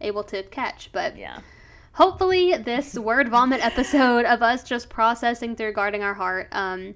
able 0.01 0.23
to 0.25 0.43
catch. 0.43 0.91
But 0.93 1.17
Yeah. 1.17 1.39
Hopefully, 1.99 2.57
this 2.57 2.95
word 2.95 3.29
vomit 3.29 3.61
episode 3.61 4.25
of 4.25 4.41
us 4.41 4.63
just 4.63 4.89
processing 4.89 5.57
through 5.57 5.73
guarding 5.73 6.05
our 6.05 6.15
heart, 6.15 6.47
um, 6.53 6.95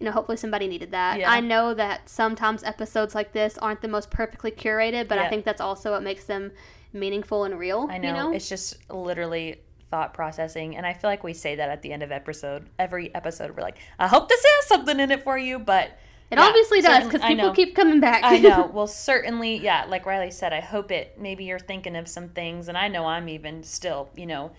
you 0.00 0.06
know, 0.06 0.10
hopefully 0.10 0.36
somebody 0.36 0.66
needed 0.66 0.90
that. 0.90 1.20
Yeah. 1.20 1.30
I 1.30 1.38
know 1.38 1.74
that 1.74 2.08
sometimes 2.08 2.64
episodes 2.64 3.14
like 3.14 3.32
this 3.32 3.56
aren't 3.58 3.80
the 3.80 3.88
most 3.88 4.10
perfectly 4.10 4.50
curated, 4.50 5.06
but 5.06 5.18
I 5.18 5.28
think 5.28 5.44
that's 5.44 5.60
also 5.60 5.92
what 5.92 6.02
makes 6.02 6.24
them 6.24 6.50
meaningful 6.92 7.44
and 7.44 7.56
real. 7.56 7.86
I 7.88 7.98
know. 7.98 8.08
You 8.08 8.14
know? 8.14 8.32
It's 8.32 8.48
just 8.48 8.90
literally 8.90 9.60
thought 9.92 10.12
processing. 10.12 10.76
And 10.76 10.84
I 10.84 10.92
feel 10.92 11.08
like 11.08 11.22
we 11.22 11.34
say 11.34 11.54
that 11.54 11.68
at 11.68 11.82
the 11.82 11.92
end 11.92 12.02
of 12.02 12.10
episode, 12.10 12.68
every 12.80 13.14
episode, 13.14 13.56
we're 13.56 13.62
like, 13.62 13.78
I 14.00 14.08
hope 14.08 14.28
this 14.28 14.42
has 14.44 14.66
something 14.66 14.98
in 14.98 15.12
it 15.12 15.22
for 15.22 15.38
you. 15.38 15.60
But 15.60 15.96
It 16.32 16.38
yeah, 16.38 16.46
obviously 16.46 16.80
does 16.80 17.04
because 17.04 17.20
people 17.20 17.48
know. 17.48 17.52
keep 17.52 17.76
coming 17.76 18.00
back. 18.00 18.22
I 18.24 18.38
know. 18.38 18.62
Well, 18.72 18.86
certainly, 18.86 19.58
yeah. 19.58 19.84
Like 19.86 20.06
Riley 20.06 20.30
said, 20.30 20.54
I 20.54 20.60
hope 20.60 20.90
it. 20.90 21.20
Maybe 21.20 21.44
you're 21.44 21.58
thinking 21.58 21.94
of 21.94 22.08
some 22.08 22.30
things, 22.30 22.68
and 22.68 22.78
I 22.78 22.88
know 22.88 23.04
I'm 23.04 23.28
even 23.28 23.62
still, 23.62 24.08
you 24.16 24.24
know, 24.24 24.52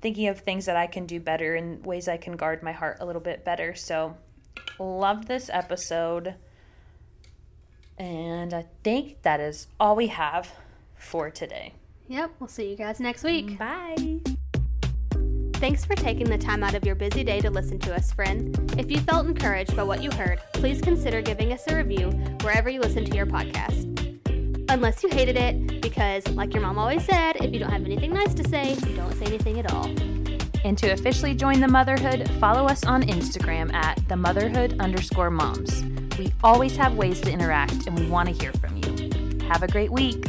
thinking 0.00 0.28
of 0.28 0.40
things 0.40 0.64
that 0.64 0.76
I 0.76 0.86
can 0.86 1.04
do 1.04 1.20
better 1.20 1.54
and 1.54 1.84
ways 1.84 2.08
I 2.08 2.16
can 2.16 2.36
guard 2.36 2.62
my 2.62 2.72
heart 2.72 2.96
a 3.00 3.04
little 3.04 3.20
bit 3.20 3.44
better. 3.44 3.74
So, 3.74 4.16
love 4.78 5.26
this 5.26 5.50
episode, 5.52 6.34
and 7.98 8.54
I 8.54 8.64
think 8.82 9.20
that 9.20 9.38
is 9.38 9.66
all 9.78 9.96
we 9.96 10.06
have 10.06 10.50
for 10.96 11.28
today. 11.30 11.74
yep. 12.08 12.30
We'll 12.40 12.48
see 12.48 12.70
you 12.70 12.76
guys 12.76 13.00
next 13.00 13.22
week. 13.22 13.58
Bye. 13.58 14.22
Thanks 15.58 15.84
for 15.84 15.96
taking 15.96 16.30
the 16.30 16.38
time 16.38 16.62
out 16.62 16.74
of 16.74 16.86
your 16.86 16.94
busy 16.94 17.24
day 17.24 17.40
to 17.40 17.50
listen 17.50 17.80
to 17.80 17.92
us, 17.92 18.12
friend. 18.12 18.56
If 18.78 18.92
you 18.92 19.00
felt 19.00 19.26
encouraged 19.26 19.74
by 19.74 19.82
what 19.82 20.00
you 20.00 20.10
heard, 20.12 20.38
please 20.52 20.80
consider 20.80 21.20
giving 21.20 21.52
us 21.52 21.64
a 21.66 21.74
review 21.74 22.10
wherever 22.42 22.70
you 22.70 22.78
listen 22.78 23.04
to 23.04 23.16
your 23.16 23.26
podcast. 23.26 23.84
Unless 24.70 25.02
you 25.02 25.08
hated 25.08 25.36
it, 25.36 25.82
because, 25.82 26.28
like 26.28 26.54
your 26.54 26.62
mom 26.62 26.78
always 26.78 27.04
said, 27.04 27.38
if 27.40 27.52
you 27.52 27.58
don't 27.58 27.72
have 27.72 27.84
anything 27.84 28.12
nice 28.12 28.34
to 28.34 28.48
say, 28.48 28.76
don't 28.94 29.12
say 29.14 29.24
anything 29.26 29.58
at 29.58 29.72
all. 29.72 29.86
And 30.64 30.78
to 30.78 30.92
officially 30.92 31.34
join 31.34 31.58
the 31.58 31.66
motherhood, 31.66 32.30
follow 32.38 32.66
us 32.66 32.84
on 32.84 33.02
Instagram 33.02 33.74
at 33.74 34.00
the 34.08 34.16
motherhood 34.16 34.78
underscore 34.78 35.30
moms. 35.30 35.82
We 36.20 36.32
always 36.44 36.76
have 36.76 36.94
ways 36.94 37.20
to 37.22 37.32
interact 37.32 37.88
and 37.88 37.98
we 37.98 38.06
want 38.06 38.28
to 38.28 38.34
hear 38.40 38.52
from 38.52 38.76
you. 38.76 39.48
Have 39.48 39.64
a 39.64 39.68
great 39.68 39.90
week. 39.90 40.24